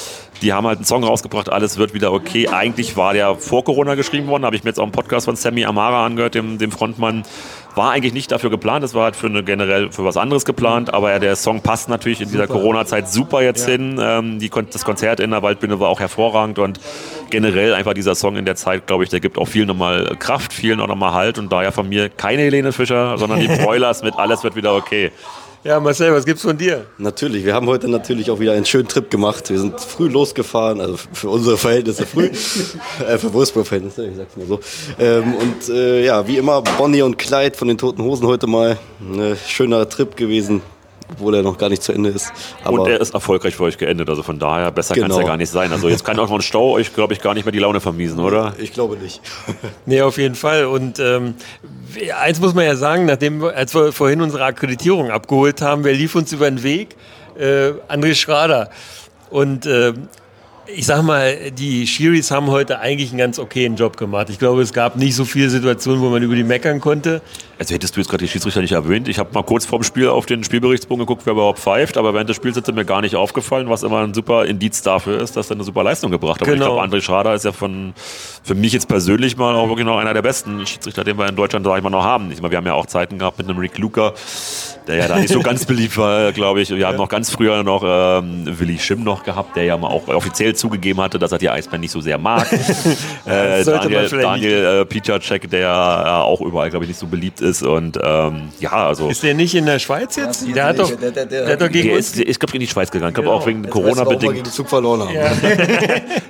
die 0.41 0.53
haben 0.53 0.65
halt 0.65 0.77
einen 0.79 0.85
Song 0.85 1.03
rausgebracht, 1.03 1.51
alles 1.51 1.77
wird 1.77 1.93
wieder 1.93 2.11
okay. 2.13 2.47
Eigentlich 2.47 2.97
war 2.97 3.13
der 3.13 3.35
vor 3.51 3.65
Corona 3.65 3.95
geschrieben 3.95 4.27
worden, 4.27 4.45
habe 4.45 4.55
ich 4.55 4.63
mir 4.63 4.69
jetzt 4.69 4.79
auch 4.79 4.83
einen 4.83 4.93
Podcast 4.93 5.25
von 5.25 5.35
Sammy 5.35 5.65
Amara 5.65 6.05
angehört, 6.05 6.35
dem, 6.35 6.57
dem 6.57 6.71
Frontmann. 6.71 7.23
War 7.75 7.91
eigentlich 7.91 8.13
nicht 8.13 8.31
dafür 8.31 8.49
geplant, 8.49 8.81
es 8.85 8.93
war 8.93 9.03
halt 9.03 9.17
für 9.17 9.27
eine 9.27 9.43
generell 9.43 9.91
für 9.91 10.05
was 10.05 10.15
anderes 10.15 10.45
geplant, 10.45 10.93
aber 10.93 11.11
ja, 11.11 11.19
der 11.19 11.35
Song 11.35 11.59
passt 11.59 11.89
natürlich 11.89 12.21
in 12.21 12.29
dieser 12.29 12.47
Corona-Zeit 12.47 13.09
super 13.09 13.41
jetzt 13.41 13.67
hin. 13.67 13.99
Ähm, 14.01 14.39
die, 14.39 14.49
das 14.49 14.85
Konzert 14.85 15.19
in 15.19 15.31
der 15.31 15.41
Waldbühne 15.41 15.81
war 15.81 15.89
auch 15.89 15.99
hervorragend. 15.99 16.59
Und 16.59 16.79
generell 17.29 17.73
einfach 17.73 17.93
dieser 17.93 18.15
Song 18.15 18.37
in 18.37 18.45
der 18.45 18.55
Zeit, 18.55 18.87
glaube 18.87 19.03
ich, 19.03 19.09
der 19.09 19.19
gibt 19.19 19.37
auch 19.37 19.49
vielen 19.49 19.67
nochmal 19.67 20.15
Kraft, 20.17 20.53
vielen 20.53 20.79
auch 20.79 20.87
nochmal 20.87 21.11
Halt. 21.11 21.37
Und 21.37 21.51
daher 21.51 21.73
von 21.73 21.89
mir 21.89 22.07
keine 22.07 22.43
Helene 22.43 22.71
Fischer, 22.71 23.17
sondern 23.17 23.41
die 23.41 23.47
Broilers 23.63 24.01
mit 24.01 24.17
Alles 24.17 24.45
wird 24.45 24.55
wieder 24.55 24.73
okay. 24.73 25.11
Ja, 25.63 25.79
Marcel, 25.79 26.11
was 26.11 26.25
gibt's 26.25 26.41
von 26.41 26.57
dir? 26.57 26.87
Natürlich, 26.97 27.45
wir 27.45 27.53
haben 27.53 27.67
heute 27.67 27.87
natürlich 27.87 28.31
auch 28.31 28.39
wieder 28.39 28.53
einen 28.53 28.65
schönen 28.65 28.87
Trip 28.87 29.11
gemacht. 29.11 29.47
Wir 29.51 29.59
sind 29.59 29.79
früh 29.79 30.07
losgefahren, 30.07 30.81
also 30.81 30.97
für 31.13 31.29
unsere 31.29 31.55
Verhältnisse 31.55 32.07
früh, 32.07 32.25
äh, 33.07 33.19
für 33.19 33.31
Wolfsburg-Verhältnisse, 33.31 34.07
ich 34.07 34.15
sag's 34.17 34.35
mal 34.35 34.47
so. 34.47 34.59
Ähm, 34.97 35.35
und 35.35 35.69
äh, 35.69 36.03
ja, 36.03 36.27
wie 36.27 36.37
immer, 36.37 36.63
Bonnie 36.63 37.03
und 37.03 37.19
Clyde 37.19 37.55
von 37.55 37.67
den 37.67 37.77
Toten 37.77 38.01
Hosen 38.01 38.25
heute 38.25 38.47
mal. 38.47 38.79
Ein 39.01 39.37
schöner 39.47 39.87
Trip 39.87 40.17
gewesen, 40.17 40.63
obwohl 41.11 41.35
er 41.35 41.43
noch 41.43 41.57
gar 41.57 41.69
nicht 41.69 41.83
zu 41.83 41.91
Ende 41.91 42.09
ist. 42.09 42.31
Aber 42.63 42.81
und 42.81 42.89
er 42.89 42.99
ist 43.01 43.13
erfolgreich 43.13 43.55
für 43.55 43.63
euch 43.63 43.77
geendet, 43.77 44.09
also 44.09 44.23
von 44.23 44.39
daher 44.39 44.71
besser 44.71 44.95
kann 44.95 45.03
es 45.03 45.09
Genau. 45.09 45.21
ja 45.21 45.27
gar 45.27 45.37
nicht 45.37 45.49
sein. 45.49 45.71
Also 45.71 45.89
jetzt 45.89 46.03
kann 46.03 46.17
auch 46.19 46.29
noch 46.29 46.35
ein 46.35 46.41
Stau 46.41 46.71
euch, 46.71 46.93
glaube 46.93 47.13
ich, 47.13 47.21
gar 47.21 47.33
nicht 47.33 47.45
mehr 47.45 47.51
die 47.51 47.59
Laune 47.59 47.79
vermiesen, 47.81 48.19
oder? 48.19 48.53
ich 48.57 48.73
glaube 48.73 48.97
nicht. 48.97 49.21
Nee, 49.85 50.01
auf 50.01 50.17
jeden 50.17 50.35
Fall. 50.35 50.65
Und 50.65 50.99
ähm, 50.99 51.33
eins 52.21 52.39
muss 52.39 52.53
man 52.53 52.65
ja 52.65 52.75
sagen, 52.75 53.05
nachdem 53.05 53.41
wir, 53.41 53.55
als 53.55 53.73
wir 53.73 53.91
vorhin 53.91 54.21
unsere 54.21 54.43
Akkreditierung 54.45 55.09
abgeholt 55.11 55.61
haben, 55.61 55.83
wer 55.83 55.93
lief 55.93 56.15
uns 56.15 56.31
über 56.31 56.49
den 56.49 56.63
Weg? 56.63 56.95
Äh, 57.37 57.71
André 57.89 58.13
Schrader. 58.15 58.69
Und 59.29 59.65
ähm, 59.65 60.07
ich 60.67 60.85
sag 60.85 61.01
mal, 61.03 61.51
die 61.51 61.87
Schiris 61.87 62.31
haben 62.31 62.47
heute 62.47 62.79
eigentlich 62.79 63.09
einen 63.09 63.17
ganz 63.17 63.39
okayen 63.39 63.75
Job 63.75 63.97
gemacht. 63.97 64.29
Ich 64.29 64.39
glaube, 64.39 64.61
es 64.61 64.71
gab 64.73 64.95
nicht 64.95 65.15
so 65.15 65.25
viele 65.25 65.49
Situationen, 65.49 66.01
wo 66.01 66.09
man 66.09 66.21
über 66.23 66.35
die 66.35 66.43
meckern 66.43 66.79
konnte. 66.79 67.21
Also 67.61 67.75
hättest 67.75 67.95
du 67.95 67.99
jetzt 67.99 68.09
gerade 68.09 68.23
die 68.23 68.27
Schiedsrichter 68.27 68.59
nicht 68.61 68.71
erwähnt. 68.71 69.07
Ich 69.07 69.19
habe 69.19 69.29
mal 69.35 69.43
kurz 69.43 69.67
vorm 69.67 69.83
Spiel 69.83 70.09
auf 70.09 70.25
den 70.25 70.43
Spielberichtsbogen 70.43 71.05
geguckt, 71.05 71.21
wer 71.25 71.33
überhaupt 71.33 71.59
pfeift, 71.59 71.95
aber 71.95 72.11
während 72.15 72.27
des 72.27 72.35
Spiels 72.35 72.57
ist 72.57 72.73
mir 72.73 72.85
gar 72.85 73.01
nicht 73.01 73.15
aufgefallen, 73.15 73.69
was 73.69 73.83
immer 73.83 73.99
ein 73.99 74.15
super 74.15 74.45
Indiz 74.45 74.81
dafür 74.81 75.21
ist, 75.21 75.37
dass 75.37 75.51
er 75.51 75.57
eine 75.57 75.63
super 75.63 75.83
Leistung 75.83 76.09
gebracht 76.09 76.41
hat. 76.41 76.47
Genau. 76.47 76.55
Und 76.55 76.61
ich 76.61 76.65
glaube, 76.65 76.81
André 76.81 77.01
Schrader 77.03 77.35
ist 77.35 77.45
ja 77.45 77.51
von, 77.51 77.93
für 78.41 78.55
mich 78.55 78.73
jetzt 78.73 78.87
persönlich 78.87 79.37
mal 79.37 79.53
auch 79.53 79.67
wirklich 79.67 79.85
noch 79.85 79.99
einer 79.99 80.15
der 80.15 80.23
besten 80.23 80.65
Schiedsrichter, 80.65 81.03
den 81.03 81.19
wir 81.19 81.29
in 81.29 81.35
Deutschland, 81.35 81.63
sag 81.63 81.77
ich 81.77 81.83
mal, 81.83 81.91
noch 81.91 82.03
haben. 82.03 82.31
Ich 82.31 82.41
meine, 82.41 82.49
wir 82.49 82.57
haben 82.57 82.65
ja 82.65 82.73
auch 82.73 82.87
Zeiten 82.87 83.19
gehabt 83.19 83.37
mit 83.37 83.47
einem 83.47 83.59
Rick 83.59 83.77
Luca, 83.77 84.13
der 84.87 84.95
ja 84.95 85.07
da 85.07 85.19
nicht 85.19 85.31
so 85.31 85.39
ganz 85.43 85.65
beliebt 85.65 85.95
war, 85.99 86.31
glaube 86.31 86.61
ich. 86.61 86.71
Wir 86.71 86.87
haben 86.87 86.97
noch 86.97 87.09
ganz 87.09 87.29
früher 87.29 87.61
noch 87.61 87.83
ähm, 87.85 88.43
Willi 88.57 88.79
Schimm 88.79 89.03
noch 89.03 89.23
gehabt, 89.23 89.55
der 89.55 89.65
ja 89.65 89.77
mal 89.77 89.89
auch 89.89 90.07
offiziell 90.07 90.55
zugegeben 90.55 90.99
hatte, 90.99 91.19
dass 91.19 91.31
er 91.31 91.37
die 91.37 91.51
Eisbären 91.51 91.81
nicht 91.81 91.91
so 91.91 92.01
sehr 92.01 92.17
mag. 92.17 92.51
äh, 93.25 93.63
Daniel, 93.63 94.09
Daniel 94.09 94.65
äh, 94.81 94.85
Piacek, 94.85 95.47
der 95.47 95.59
ja 95.59 96.21
auch 96.23 96.41
überall, 96.41 96.71
glaube 96.71 96.85
ich, 96.85 96.89
nicht 96.89 96.99
so 96.99 97.05
beliebt 97.05 97.39
ist. 97.39 97.50
Und 97.61 97.99
ähm, 98.01 98.49
ja, 98.59 98.71
also. 98.71 99.09
Ist 99.09 99.23
der 99.23 99.33
nicht 99.33 99.53
in 99.55 99.65
der 99.65 99.79
Schweiz 99.79 100.15
jetzt? 100.15 100.45
Der 100.55 100.65
hat 100.65 100.79
doch, 100.79 100.89
Der- 100.95 101.11
der- 101.11 101.25
der- 101.25 101.43
der 101.45 101.53
hat 101.53 101.61
doch 101.61 101.69
gegen 101.69 101.89
Der 101.89 101.97
uns. 101.97 102.11
ist, 102.11 102.19
ich 102.19 102.39
glaube, 102.39 102.53
in 102.53 102.61
die 102.61 102.67
Schweiz 102.67 102.89
gegangen. 102.91 103.09
Ich 103.09 103.15
glaube 103.15 103.31
auch 103.31 103.45
wegen 103.45 103.69
Corona 103.69 104.03
auch, 104.03 104.05
weil 104.07 104.21
wir 104.21 104.29
bedingt. 104.29 104.45
den 104.47 104.51
Zug 104.53 104.69
verloren 104.69 105.01
haben. 105.01 105.11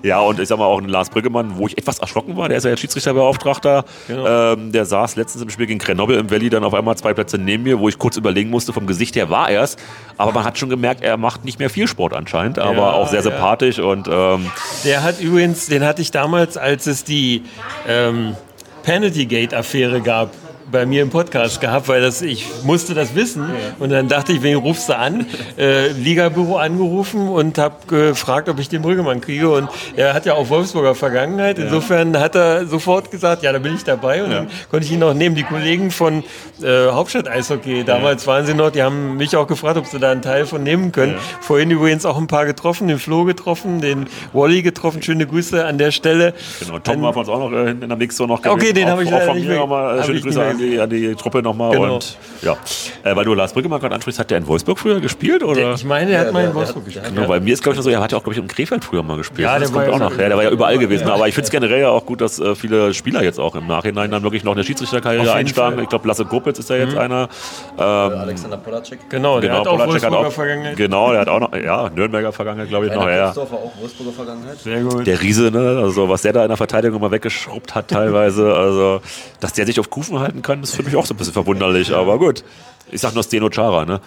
Ja, 0.04 0.20
und 0.22 0.40
ich 0.40 0.48
sag 0.48 0.58
mal 0.58 0.66
auch 0.66 0.80
ein 0.82 0.88
Lars 0.90 1.12
Brüggemann, 1.12 1.58
wo 1.58 1.68
ich 1.68 1.78
etwas 1.78 2.00
erschrocken 2.00 2.36
war, 2.36 2.50
der 2.50 2.58
ist 2.58 2.64
ja 2.64 2.72
jetzt 2.72 2.80
Schiedsrichterbeauftragter. 2.80 3.86
Ähm, 4.10 4.72
der 4.72 4.86
saß 4.86 5.16
letztens 5.16 5.44
im 5.44 5.50
Spiel 5.52 5.68
gegen 5.68 5.78
Grenoble 5.80 6.18
im 6.18 6.32
Valley 6.32 6.50
dann 6.50 6.64
auf 6.64 6.74
einmal 6.74 6.96
zwei 6.98 7.14
Plätze 7.14 7.38
neben 7.38 7.64
mir, 7.64 7.78
wo 7.80 7.88
ich 7.88 8.00
kurz 8.00 8.18
überlegen 8.18 8.50
musste, 8.50 8.74
vom 8.74 8.88
Gesicht 8.88 9.16
her 9.16 9.30
war 9.30 9.50
er 9.52 9.62
es. 9.62 9.78
Aber 10.18 10.32
man 10.32 10.44
hat 10.44 10.58
schon 10.58 10.70
gemerkt, 10.70 11.04
er 11.04 11.18
macht 11.18 11.46
nicht 11.46 11.60
mehr 11.60 11.70
viel 11.70 11.88
Sport 11.88 12.14
anscheinend, 12.14 12.58
aber 12.58 12.74
Ja, 12.78 12.92
auch 12.94 13.08
sehr 13.10 13.20
ja. 13.20 13.24
sympathisch 13.24 13.78
und 13.80 14.08
ähm, 14.12 14.50
Der 14.86 15.04
hat 15.04 15.20
übrigens, 15.22 15.68
den 15.68 15.84
hatte 15.86 16.02
ich 16.02 16.10
damals, 16.10 16.58
als 16.58 16.88
es 16.88 17.04
die 17.04 17.44
ähm, 17.88 18.36
Penalty 18.84 19.26
Gate 19.28 19.54
Affäre 19.54 20.02
gab, 20.02 20.32
bei 20.72 20.86
mir 20.86 21.02
im 21.02 21.10
Podcast 21.10 21.60
gehabt, 21.62 21.88
weil 21.88 22.02
das, 22.02 22.22
ich 22.22 22.46
musste 22.64 22.94
das 22.94 23.14
wissen 23.16 23.50
und 23.80 23.90
dann 23.92 24.08
dachte 24.08 24.32
ich, 24.34 24.42
wen 24.42 24.56
rufst 24.58 24.90
du 24.90 24.98
an? 24.98 25.26
Äh, 25.58 25.90
Ligabüro 25.92 26.58
angerufen 26.58 27.28
und 27.28 27.58
habe 27.58 27.76
gefragt, 27.88 28.48
ob 28.50 28.60
ich 28.60 28.70
den 28.70 28.82
Brüggemann 28.82 29.22
kriege 29.22 29.50
und 29.50 29.68
er 29.96 30.14
hat 30.14 30.26
ja 30.26 30.34
auch 30.36 30.50
Wolfsburger 30.50 30.96
Vergangenheit. 30.96 31.60
Insofern 31.60 32.18
hat 32.20 32.36
er 32.36 32.66
sofort 32.66 33.12
gesagt, 33.12 33.44
ja, 33.44 33.52
da 33.52 33.60
bin 33.60 33.76
ich 33.76 33.84
dabei 33.84 34.24
und 34.24 34.32
dann 34.32 34.48
konnte 34.70 34.86
ich 34.86 34.92
ihn 34.92 35.04
auch 35.04 35.14
nehmen. 35.14 35.36
Die 35.36 35.44
Kollegen 35.44 35.92
von 35.92 36.24
äh, 36.64 36.88
Hauptstadt 36.92 37.28
Eishockey, 37.28 37.84
damals 37.84 38.26
waren 38.28 38.46
sie 38.46 38.54
noch, 38.54 38.72
die 38.72 38.82
haben 38.84 39.18
mich 39.18 39.36
auch 39.36 39.48
gefragt, 39.48 39.78
ob 39.78 39.86
sie 39.88 40.00
da 40.00 40.12
einen 40.12 40.22
Teil 40.22 40.46
von 40.46 40.64
nehmen 40.64 40.92
können. 40.92 41.16
Vorhin 41.42 41.70
übrigens 41.72 42.06
auch 42.06 42.18
ein 42.18 42.28
paar 42.28 42.46
getroffen, 42.46 42.88
den 42.88 43.00
Flo 43.00 43.24
getroffen, 43.26 43.82
den 43.82 44.08
Wally 44.34 44.62
getroffen. 44.62 45.02
Schöne 45.02 45.26
Grüße 45.28 45.66
an 45.66 45.78
der 45.78 45.92
Stelle. 45.92 46.34
genau, 46.60 46.80
Tom 46.80 47.02
war 47.02 47.14
von 47.14 47.22
uns 47.22 47.30
auch 47.30 47.40
noch 47.40 47.52
äh, 47.52 47.72
in 47.72 47.80
der 47.88 47.98
Mixzone 47.98 48.32
noch 48.34 48.46
Okay, 48.46 48.74
den 48.74 48.88
habe 48.88 49.04
ich 49.04 49.10
auch 49.10 49.14
leider 49.14 49.26
von 49.26 49.38
nicht 49.38 49.48
mehr- 49.48 49.58
äh, 49.58 49.98
hab 50.00 50.06
Schöne 50.06 50.22
Grüße 50.22 50.44
an 50.44 50.61
die, 50.62 50.80
an 50.80 50.90
die 50.90 51.16
Truppe 51.16 51.42
nochmal. 51.42 51.72
Genau. 51.72 51.96
Und 51.96 52.18
ja, 52.42 52.58
äh, 53.04 53.16
weil 53.16 53.26
du 53.26 53.34
Lars 53.34 53.54
Brüggemann 53.54 53.80
gerade 53.80 53.96
ansprichst, 53.96 54.20
hat 54.20 54.32
der 54.32 54.38
in 54.38 54.48
Wolfsburg 54.48 54.80
früher 54.80 55.00
gespielt? 55.00 55.44
Oder? 55.44 55.74
Ich 55.74 55.84
meine, 55.84 56.12
er 56.12 56.22
hat 56.22 56.34
mal 56.34 56.46
in 56.46 56.54
Wolfsburg 56.54 56.86
gespielt. 56.86 57.06
Genau, 57.14 57.28
bei 57.28 57.40
mir 57.40 57.54
ist, 57.54 57.64
glaube 57.64 57.74
ich, 57.74 57.78
noch 57.78 57.84
so, 57.84 57.90
er 57.90 58.02
hat 58.02 58.12
ja 58.12 58.18
auch, 58.18 58.24
glaube 58.24 58.34
ich, 58.34 58.40
im 58.40 58.48
Krefeld 58.48 58.84
früher 58.84 59.04
mal 59.04 59.18
gespielt. 59.18 59.42
Ja, 59.42 59.60
das 59.60 59.72
der 59.72 59.78
kommt 59.78 59.88
war 59.88 59.96
auch 59.96 60.00
ja 60.00 60.10
noch. 60.10 60.18
Ja, 60.18 60.28
der 60.30 60.38
war 60.38 60.44
ja 60.44 60.50
überall 60.50 60.78
gewesen. 60.78 61.08
Aber 61.10 61.28
ich 61.28 61.36
finde 61.36 61.46
es 61.46 61.52
generell 61.52 61.82
ja 61.82 61.90
auch 61.90 62.06
gut, 62.06 62.22
dass 62.22 62.40
äh, 62.40 62.56
viele 62.56 62.94
Spieler 62.94 63.24
jetzt 63.24 63.40
auch 63.40 63.56
im 63.56 63.68
Nachhinein 63.68 64.12
dann 64.12 64.24
wirklich 64.24 64.44
noch 64.44 64.54
eine 64.54 64.64
Schiedsrichterkarriere 64.64 65.34
einschlagen. 65.34 65.72
Fall. 65.72 65.78
Mhm. 65.78 65.84
Ich 65.84 65.90
glaube, 65.90 66.08
Lasse 66.08 66.26
Gruppitz 66.26 66.60
ist 66.60 66.70
ja 66.70 66.78
jetzt 66.78 66.98
einer. 66.98 67.30
Ähm, 67.78 67.84
Alexander 67.84 68.58
Polacek. 68.58 69.10
Genau, 69.10 69.40
der 69.40 69.54
hat 69.54 69.68
auch 69.68 69.78
Polacek 69.78 69.92
Wolfsburger 69.92 70.28
auch, 70.28 70.32
Vergangenheit. 70.32 70.78
Genau, 70.78 71.12
der 71.12 71.22
hat 71.22 71.30
auch 71.30 71.40
noch, 71.40 71.56
ja, 71.56 71.90
Nürnberger 71.90 72.32
Vergangenheit, 72.32 72.70
glaube 72.70 72.88
ich, 72.88 72.94
noch. 72.94 73.06
Ja, 73.06 73.16
ja. 73.16 73.26
Christopher 73.26 73.56
auch 73.56 73.72
Wolfsburger 73.80 74.12
Vergangenheit. 74.12 74.60
Sehr 74.60 74.82
gut. 74.82 75.08
Der 75.08 75.22
Riese, 75.22 75.52
ne? 75.52 75.82
also 75.82 76.10
was 76.10 76.22
der 76.22 76.34
da 76.34 76.44
in 76.44 76.48
der 76.50 76.58
Verteidigung 76.58 77.00
immer 77.00 77.12
weggeschrubbt 77.12 77.76
hat 77.76 77.88
teilweise, 77.90 78.54
also 78.54 79.02
dass 79.40 79.54
der 79.54 79.66
sich 79.66 79.80
auf 79.80 79.90
Kufen 79.90 80.20
halten 80.20 80.42
kann, 80.42 80.51
ist 80.54 80.76
für 80.76 80.84
mich 80.84 80.96
auch 80.96 81.06
so 81.06 81.14
ein 81.14 81.18
bisschen 81.18 81.34
verwunderlich, 81.34 81.94
aber 81.94 82.18
gut. 82.20 82.44
Ich 82.92 83.02
sag 83.02 83.14
nur 83.14 83.24
Steno 83.24 83.50
Chara, 83.50 83.86
ne? 83.86 84.02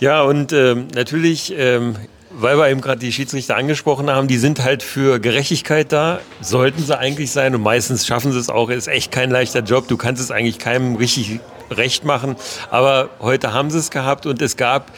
Ja, 0.00 0.22
und 0.22 0.52
ähm, 0.52 0.88
natürlich, 0.94 1.52
ähm, 1.56 1.96
weil 2.30 2.56
wir 2.56 2.68
eben 2.70 2.80
gerade 2.80 2.98
die 2.98 3.12
Schiedsrichter 3.12 3.56
angesprochen 3.56 4.10
haben, 4.10 4.26
die 4.26 4.38
sind 4.38 4.64
halt 4.64 4.82
für 4.82 5.20
Gerechtigkeit 5.20 5.92
da, 5.92 6.20
sollten 6.40 6.82
sie 6.82 6.98
eigentlich 6.98 7.30
sein 7.30 7.54
und 7.54 7.62
meistens 7.62 8.06
schaffen 8.06 8.32
sie 8.32 8.38
es 8.38 8.48
auch. 8.48 8.70
Ist 8.70 8.88
echt 8.88 9.12
kein 9.12 9.30
leichter 9.30 9.60
Job. 9.60 9.88
Du 9.88 9.96
kannst 9.96 10.22
es 10.22 10.30
eigentlich 10.30 10.58
keinem 10.58 10.96
richtig 10.96 11.40
recht 11.70 12.04
machen. 12.04 12.36
Aber 12.70 13.10
heute 13.20 13.52
haben 13.52 13.70
sie 13.70 13.78
es 13.78 13.90
gehabt 13.90 14.26
und 14.26 14.40
es 14.40 14.56
gab 14.56 14.90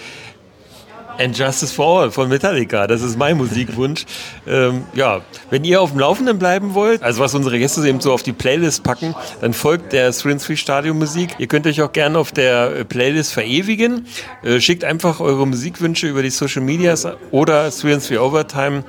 And 1.19 1.37
Justice 1.37 1.73
for 1.73 2.03
All 2.03 2.11
von 2.11 2.29
Metallica. 2.29 2.87
Das 2.87 3.03
ist 3.03 3.19
mein 3.19 3.37
Musikwunsch. 3.37 4.05
ähm, 4.47 4.85
ja, 4.95 5.21
wenn 5.51 5.65
ihr 5.65 5.81
auf 5.81 5.91
dem 5.91 6.01
Laufenden 6.01 6.39
bleiben 6.39 6.75
wollt, 6.75 7.03
also 7.03 7.23
was 7.23 7.35
unsere 7.35 7.59
Gäste 7.59 7.87
eben 7.87 8.01
so 8.01 8.13
auf 8.13 8.23
die 8.23 8.33
Playlist 8.33 8.83
packen, 8.83 9.15
dann 9.41 9.53
folgt 9.53 9.93
der 9.93 10.11
3 10.11 10.57
Stadion 10.57 10.99
Musik. 10.99 11.37
Ihr 11.39 11.47
könnt 11.47 11.67
euch 11.67 11.83
auch 11.83 11.93
gerne 11.93 12.19
auf 12.19 12.33
der 12.33 12.77
äh, 12.77 12.85
Playlist 12.85 13.33
verewigen. 13.33 14.07
Äh, 14.43 14.61
schickt 14.61 14.85
einfach 14.85 15.21
eure 15.21 15.47
Musikwünsche 15.47 16.09
über 16.09 16.23
die 16.23 16.31
Social 16.31 16.63
Medias 16.63 17.07
oder 17.31 17.71
3 17.71 18.19
Overtime 18.21 18.85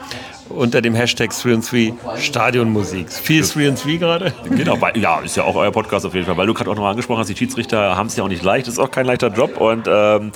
unter 0.49 0.82
dem 0.82 0.95
Hashtag 0.95 1.32
3 1.32 1.93
Stadion 2.19 2.71
Musik. 2.71 3.11
Viel 3.11 3.43
3 3.43 3.97
gerade. 3.97 4.34
Genau, 4.49 4.80
weil, 4.80 4.97
ja, 4.97 5.19
ist 5.19 5.38
ja 5.38 5.43
auch 5.43 5.55
euer 5.55 5.71
Podcast 5.71 6.05
auf 6.05 6.13
jeden 6.13 6.26
Fall, 6.26 6.38
weil 6.38 6.47
du 6.47 6.53
gerade 6.53 6.69
auch 6.69 6.76
noch 6.76 6.86
angesprochen 6.86 7.19
hast, 7.19 7.28
die 7.28 7.36
Schiedsrichter 7.36 7.95
haben 7.95 8.07
es 8.07 8.15
ja 8.15 8.23
auch 8.23 8.28
nicht 8.28 8.43
leicht, 8.43 8.67
das 8.67 8.76
ist 8.76 8.80
auch 8.80 8.91
kein 8.91 9.05
leichter 9.05 9.30
Job 9.30 9.57
und 9.59 9.88
ähm, 9.88 10.32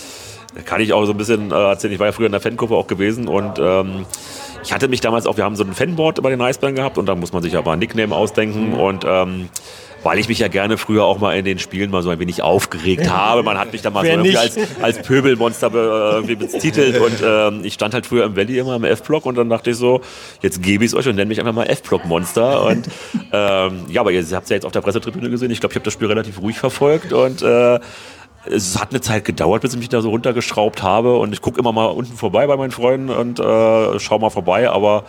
kann 0.66 0.82
ich 0.82 0.94
auch 0.94 1.06
so 1.06 1.12
ein 1.12 1.18
bisschen 1.18 1.52
äh, 1.52 1.56
erzählen, 1.56 1.94
ich 1.94 2.00
war 2.00 2.08
ja 2.08 2.12
früher 2.12 2.26
in 2.26 2.32
der 2.32 2.42
Fankurve 2.42 2.76
auch 2.76 2.88
gewesen 2.88 3.28
und 3.28 3.60
ähm, 3.60 4.06
ich 4.64 4.74
hatte 4.74 4.88
mich 4.88 5.02
damals 5.02 5.26
auch, 5.26 5.38
wir 5.38 5.44
haben 5.44 5.56
so 5.56 5.64
ein 5.64 5.74
Fanboard 5.74 6.22
bei 6.22 6.30
den 6.30 6.42
Eisbären 6.42 6.76
gehabt 6.76 6.98
und 6.98 7.06
da 7.06 7.16
muss 7.16 7.34
man 7.34 7.42
sich 7.44 7.56
aber 7.56 7.72
ein 7.74 7.80
Nickname 7.80 8.16
ausdenken 8.16 8.74
und 8.74 9.06
ähm, 9.08 9.50
weil 10.04 10.18
ich 10.18 10.30
mich 10.30 10.40
ja 10.40 10.48
gerne 10.48 10.78
früher 10.78 11.04
auch 11.04 11.20
mal 11.20 11.38
in 11.38 11.46
den 11.46 11.60
Spielen 11.60 11.92
mal 11.92 12.02
so 12.02 12.10
ein 12.10 12.20
wenig 12.20 12.42
aufgeregt 12.42 13.10
habe. 13.10 13.44
Man 13.44 13.58
hat 13.58 13.74
mich 13.74 13.82
da 13.82 13.90
mal 13.90 14.02
so 14.02 14.06
Wer 14.06 14.14
irgendwie 14.14 14.30
nicht? 14.30 14.40
als, 14.40 14.58
als 14.82 15.02
Pöbelmonster 15.02 15.70
be, 15.70 15.80
äh, 15.80 16.16
irgendwie 16.16 16.36
betitelt 16.36 17.00
und 17.02 17.22
ähm, 17.24 17.62
ich 17.64 17.74
stand 17.74 17.94
halt 17.94 18.06
früher 18.06 18.26
im 18.26 18.36
Valley 18.36 18.60
immer 18.60 18.76
im 18.76 18.84
F-Block 18.84 19.26
und 19.26 19.38
dann 19.38 19.50
dachte 19.50 19.72
ich 19.72 19.78
so, 19.78 20.02
jetzt 20.42 20.62
gebe 20.62 20.86
ich 20.86 20.92
es 20.92 20.96
euch 20.96 21.08
und 21.08 21.16
nenne 21.16 21.28
mich 21.28 21.40
einfach 21.40 21.54
mal 21.54 21.66
F-Block-Monster 21.66 22.64
und 22.66 22.88
ähm, 23.34 23.86
ja, 23.90 24.02
aber 24.02 24.12
ihr 24.12 24.22
habt 24.32 24.44
es 24.44 24.50
ja 24.50 24.56
jetzt 24.56 24.66
auf 24.66 24.72
der 24.72 24.82
Pressetribüne 24.82 25.30
gesehen. 25.30 25.52
Ich 25.52 25.60
glaube, 25.60 25.74
ich 25.74 25.76
habe 25.76 25.86
das 25.86 25.94
Spiel 25.94 26.08
relativ 26.08 26.42
ruhig 26.42 26.58
verfolgt 26.58 27.14
und 27.14 27.42
äh, 27.42 27.80
es 28.46 28.80
hat 28.80 28.92
eine 28.92 29.02
Zeit 29.02 29.26
gedauert, 29.26 29.62
bis 29.62 29.74
ich 29.74 29.80
mich 29.80 29.90
da 29.90 30.02
so 30.02 30.10
runtergeschraubt 30.10 30.82
habe 30.84 31.18
und 31.18 31.34
ich 31.34 31.42
gucke 31.42 31.60
immer 31.60 31.72
mal 31.72 31.86
unten 31.88 32.16
vorbei 32.18 32.48
bei 32.48 32.58
meinen 32.58 32.72
Freunden 32.72 33.10
und 33.10 33.40
äh, 33.40 34.00
schau 34.00 34.20
mal 34.20 34.30
vorbei, 34.30 34.70
aber 34.70 35.04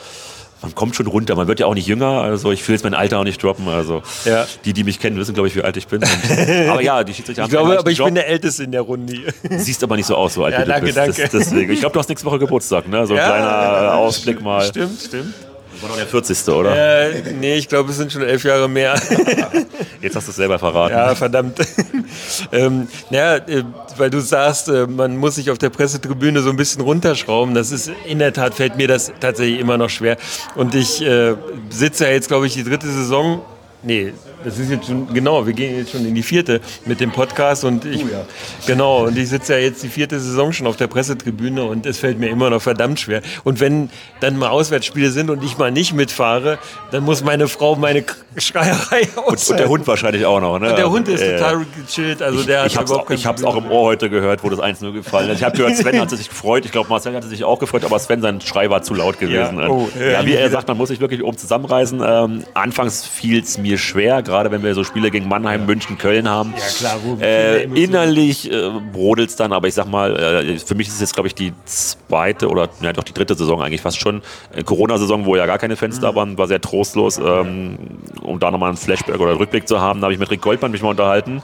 man 0.62 0.74
kommt 0.74 0.94
schon 0.94 1.06
runter. 1.06 1.36
Man 1.36 1.48
wird 1.48 1.58
ja 1.58 1.64
auch 1.64 1.72
nicht 1.74 1.86
jünger, 1.86 2.20
also 2.20 2.52
ich 2.52 2.66
will 2.68 2.74
jetzt 2.74 2.82
mein 2.84 2.92
Alter 2.92 3.18
auch 3.18 3.24
nicht 3.24 3.42
droppen. 3.42 3.66
Also 3.68 4.02
Ja. 4.26 4.46
die, 4.66 4.74
die 4.74 4.84
mich 4.84 5.00
kennen, 5.00 5.16
wissen, 5.16 5.32
glaube 5.32 5.48
ich, 5.48 5.56
wie 5.56 5.62
alt 5.62 5.74
ich 5.78 5.86
bin. 5.86 6.02
Und, 6.02 6.10
aber 6.68 6.82
ja, 6.82 7.02
die 7.02 7.14
Schiedsrichter 7.14 7.40
Ich 7.40 7.44
haben 7.44 7.50
glaube, 7.50 7.70
einen 7.70 7.78
aber 7.78 7.90
ich 7.90 7.96
leichten 7.98 8.14
bin 8.14 8.14
der 8.16 8.28
Älteste 8.28 8.64
in 8.64 8.72
der 8.72 8.82
Runde. 8.82 9.14
Job. 9.14 9.34
Siehst 9.56 9.82
aber 9.82 9.96
nicht 9.96 10.04
so 10.06 10.16
aus, 10.16 10.34
so 10.34 10.44
alt 10.44 10.52
Ja, 10.52 10.60
wie 10.60 10.64
du 10.64 10.68
danke, 10.70 10.86
bist. 10.86 10.98
danke. 10.98 11.22
Das, 11.22 11.30
deswegen. 11.30 11.72
Ich 11.72 11.80
glaube, 11.80 11.94
du 11.94 11.98
hast 11.98 12.08
nächste 12.10 12.26
Woche 12.26 12.38
Geburtstag, 12.40 12.88
ne? 12.88 13.06
So 13.06 13.14
ein 13.14 13.18
Ja, 13.20 13.26
kleiner 13.26 13.94
Ausblick 13.94 14.42
mal. 14.42 14.62
Stimmt, 14.66 15.00
stimmt. 15.00 15.34
War 15.80 15.88
noch 15.88 15.96
der 15.96 16.06
40. 16.06 16.48
oder? 16.48 17.10
Äh, 17.10 17.32
nee, 17.32 17.56
ich 17.56 17.68
glaube, 17.68 17.90
es 17.90 17.96
sind 17.96 18.12
schon 18.12 18.22
elf 18.22 18.44
Jahre 18.44 18.68
mehr. 18.68 18.94
Jetzt 20.00 20.16
hast 20.16 20.26
du 20.26 20.30
es 20.30 20.36
selber 20.36 20.58
verraten. 20.58 20.94
Ja, 20.94 21.14
verdammt. 21.14 21.58
ähm, 22.52 22.88
naja, 23.10 23.36
äh, 23.36 23.64
weil 23.96 24.10
du 24.10 24.20
sagst, 24.20 24.68
äh, 24.68 24.86
man 24.86 25.16
muss 25.16 25.36
sich 25.36 25.50
auf 25.50 25.58
der 25.58 25.70
Pressetribüne 25.70 26.42
so 26.42 26.50
ein 26.50 26.56
bisschen 26.56 26.82
runterschrauben. 26.82 27.54
Das 27.54 27.72
ist 27.72 27.90
in 28.06 28.18
der 28.18 28.32
Tat 28.32 28.54
fällt 28.54 28.76
mir 28.76 28.88
das 28.88 29.12
tatsächlich 29.20 29.60
immer 29.60 29.78
noch 29.78 29.90
schwer. 29.90 30.16
Und 30.54 30.74
ich 30.74 31.02
äh, 31.02 31.34
sitze 31.70 32.04
ja 32.04 32.10
jetzt, 32.10 32.28
glaube 32.28 32.46
ich, 32.46 32.54
die 32.54 32.64
dritte 32.64 32.86
Saison. 32.86 33.42
Nee, 33.82 34.12
das 34.44 34.58
ist 34.58 34.70
jetzt 34.70 34.86
schon, 34.86 35.12
genau, 35.12 35.46
wir 35.46 35.52
gehen 35.52 35.76
jetzt 35.76 35.92
schon 35.92 36.04
in 36.06 36.14
die 36.14 36.22
vierte 36.22 36.60
mit 36.86 37.00
dem 37.00 37.12
Podcast 37.12 37.64
und 37.64 37.84
ich, 37.84 38.04
genau, 38.66 39.06
und 39.06 39.16
ich 39.18 39.28
sitze 39.28 39.54
ja 39.54 39.58
jetzt 39.58 39.82
die 39.82 39.88
vierte 39.88 40.18
Saison 40.20 40.52
schon 40.52 40.66
auf 40.66 40.76
der 40.76 40.86
Pressetribüne 40.86 41.64
und 41.64 41.86
es 41.86 41.98
fällt 41.98 42.18
mir 42.18 42.28
immer 42.28 42.50
noch 42.50 42.62
verdammt 42.62 43.00
schwer. 43.00 43.22
Und 43.44 43.60
wenn 43.60 43.90
dann 44.20 44.36
mal 44.36 44.48
Auswärtsspiele 44.48 45.10
sind 45.10 45.30
und 45.30 45.42
ich 45.44 45.58
mal 45.58 45.70
nicht 45.70 45.92
mitfahre, 45.94 46.58
dann 46.90 47.04
muss 47.04 47.22
meine 47.22 47.48
Frau 47.48 47.76
meine 47.76 48.04
Schreierei 48.36 49.08
Und, 49.26 49.50
und 49.50 49.58
der 49.58 49.68
Hund 49.68 49.86
wahrscheinlich 49.86 50.24
auch 50.24 50.40
noch, 50.40 50.58
ne? 50.58 50.70
und 50.70 50.78
der 50.78 50.90
Hund 50.90 51.08
ist 51.08 51.20
Äh, 51.20 51.36
total 51.36 51.66
gechillt, 51.76 52.22
also 52.22 52.42
der 52.42 52.66
ich 52.66 52.74
hat 52.76 52.82
hab's, 52.82 52.90
auch, 52.92 53.10
ich 53.10 53.26
hab's 53.26 53.44
auch 53.44 53.56
im 53.56 53.70
Ohr 53.70 53.82
heute 53.82 54.08
gehört, 54.10 54.42
wo 54.42 54.50
das 54.50 54.60
1-0 54.60 54.92
gefallen 54.92 55.30
ist. 55.30 55.38
Ich 55.38 55.44
habe 55.44 55.56
gehört, 55.56 55.76
Sven 55.76 56.00
hat 56.00 56.10
sich 56.10 56.28
gefreut. 56.28 56.64
Ich 56.64 56.72
glaube, 56.72 56.88
Marcel 56.88 57.14
hatte 57.14 57.28
sich 57.28 57.44
auch 57.44 57.58
gefreut, 57.58 57.84
aber 57.84 57.98
Sven, 57.98 58.20
sein 58.22 58.40
Schrei 58.40 58.70
war 58.70 58.82
zu 58.82 58.94
laut 58.94 59.18
gewesen. 59.18 59.58
Ja. 59.58 59.68
Oh, 59.68 59.88
ja, 59.98 60.06
ja. 60.12 60.26
wie 60.26 60.34
er 60.34 60.50
sagt, 60.50 60.68
man 60.68 60.76
muss 60.76 60.88
sich 60.88 61.00
wirklich 61.00 61.22
oben 61.22 61.36
zusammenreißen. 61.36 62.02
Ähm, 62.04 62.44
anfangs 62.54 63.06
fiel 63.06 63.40
es 63.40 63.58
mir 63.58 63.78
schwer, 63.78 64.22
gerade 64.30 64.50
wenn 64.50 64.62
wir 64.62 64.74
so 64.74 64.84
Spiele 64.84 65.10
gegen 65.10 65.28
Mannheim, 65.28 65.66
München, 65.66 65.98
Köln 65.98 66.28
haben. 66.28 66.54
Ja, 66.56 66.64
klar, 66.78 66.96
wo- 67.04 67.16
Äh, 67.22 67.64
innerlich 67.64 68.50
äh, 68.50 68.70
brodelt 68.92 69.30
es 69.30 69.36
dann, 69.36 69.52
aber 69.52 69.68
ich 69.68 69.74
sag 69.74 69.86
mal, 69.88 70.16
äh, 70.18 70.56
für 70.58 70.74
mich 70.74 70.88
ist 70.88 70.94
es 70.94 71.00
jetzt, 71.00 71.14
glaube 71.14 71.26
ich, 71.26 71.34
die 71.34 71.52
zweite 71.64 72.48
oder 72.48 72.68
ja, 72.80 72.92
doch 72.92 73.02
die 73.04 73.12
dritte 73.12 73.34
Saison 73.34 73.62
eigentlich 73.62 73.80
fast 73.82 74.00
schon. 74.00 74.22
Äh, 74.54 74.62
Corona-Saison, 74.62 75.26
wo 75.26 75.36
ja 75.36 75.46
gar 75.46 75.58
keine 75.58 75.76
Fans 75.76 75.96
Mhm. 75.98 76.02
da 76.02 76.14
waren, 76.14 76.38
war 76.38 76.46
sehr 76.46 76.60
trostlos. 76.60 77.18
Ähm, 77.18 77.76
um 78.22 78.38
da 78.38 78.50
nochmal 78.50 78.68
einen 78.70 78.78
Flashback 78.78 79.16
oder 79.20 79.30
einen 79.30 79.38
Rückblick 79.38 79.66
zu 79.68 79.80
haben, 79.80 80.00
da 80.00 80.04
habe 80.06 80.14
ich 80.14 80.20
mit 80.20 80.30
Rick 80.30 80.40
Goldmann 80.42 80.70
mich 80.70 80.82
mal 80.82 80.90
unterhalten. 80.90 81.42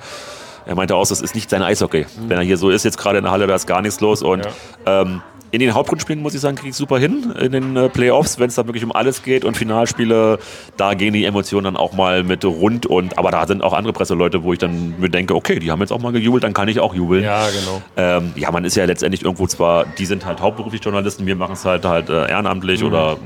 Er 0.64 0.74
meinte 0.74 0.94
auch, 0.96 1.06
das 1.06 1.20
ist 1.20 1.34
nicht 1.34 1.48
sein 1.50 1.62
Eishockey. 1.62 2.02
Mhm. 2.18 2.28
Wenn 2.28 2.38
er 2.38 2.44
hier 2.44 2.56
so 2.56 2.70
ist, 2.70 2.84
jetzt 2.84 2.98
gerade 2.98 3.18
in 3.18 3.24
der 3.24 3.32
Halle, 3.32 3.46
da 3.46 3.54
ist 3.54 3.66
gar 3.66 3.82
nichts 3.82 4.00
los. 4.00 4.22
Und 4.22 4.46
ähm, 4.86 5.22
in 5.50 5.60
den 5.60 5.74
Hauptgrundspielen, 5.74 6.22
muss 6.22 6.34
ich 6.34 6.40
sagen, 6.40 6.56
kriege 6.56 6.70
ich 6.70 6.76
super 6.76 6.98
hin. 6.98 7.32
In 7.40 7.52
den 7.52 7.76
äh, 7.76 7.88
Playoffs, 7.88 8.38
wenn 8.38 8.48
es 8.48 8.56
da 8.56 8.66
wirklich 8.66 8.84
um 8.84 8.92
alles 8.92 9.22
geht 9.22 9.44
und 9.44 9.56
Finalspiele, 9.56 10.38
da 10.76 10.94
gehen 10.94 11.12
die 11.12 11.24
Emotionen 11.24 11.64
dann 11.64 11.76
auch 11.76 11.92
mal 11.92 12.24
mit 12.24 12.44
rund. 12.44 12.86
Und, 12.86 13.18
aber 13.18 13.30
da 13.30 13.46
sind 13.46 13.62
auch 13.62 13.72
andere 13.72 13.92
Presseleute, 13.92 14.42
wo 14.42 14.52
ich 14.52 14.58
dann 14.58 14.94
mir 14.98 15.08
denke, 15.08 15.34
okay, 15.34 15.58
die 15.58 15.70
haben 15.70 15.80
jetzt 15.80 15.92
auch 15.92 16.00
mal 16.00 16.12
gejubelt, 16.12 16.44
dann 16.44 16.52
kann 16.52 16.68
ich 16.68 16.80
auch 16.80 16.94
jubeln. 16.94 17.24
Ja, 17.24 17.46
genau. 17.48 17.82
Ähm, 17.96 18.32
ja, 18.36 18.50
man 18.50 18.64
ist 18.64 18.76
ja 18.76 18.84
letztendlich 18.84 19.22
irgendwo 19.24 19.46
zwar, 19.46 19.84
die 19.84 20.06
sind 20.06 20.26
halt 20.26 20.40
hauptberuflich 20.40 20.82
Journalisten, 20.84 21.26
wir 21.26 21.36
machen 21.36 21.52
es 21.52 21.64
halt 21.64 21.84
halt 21.84 22.08
äh, 22.10 22.28
ehrenamtlich 22.30 22.80
Mhm. 22.80 22.86
oder 22.88 23.16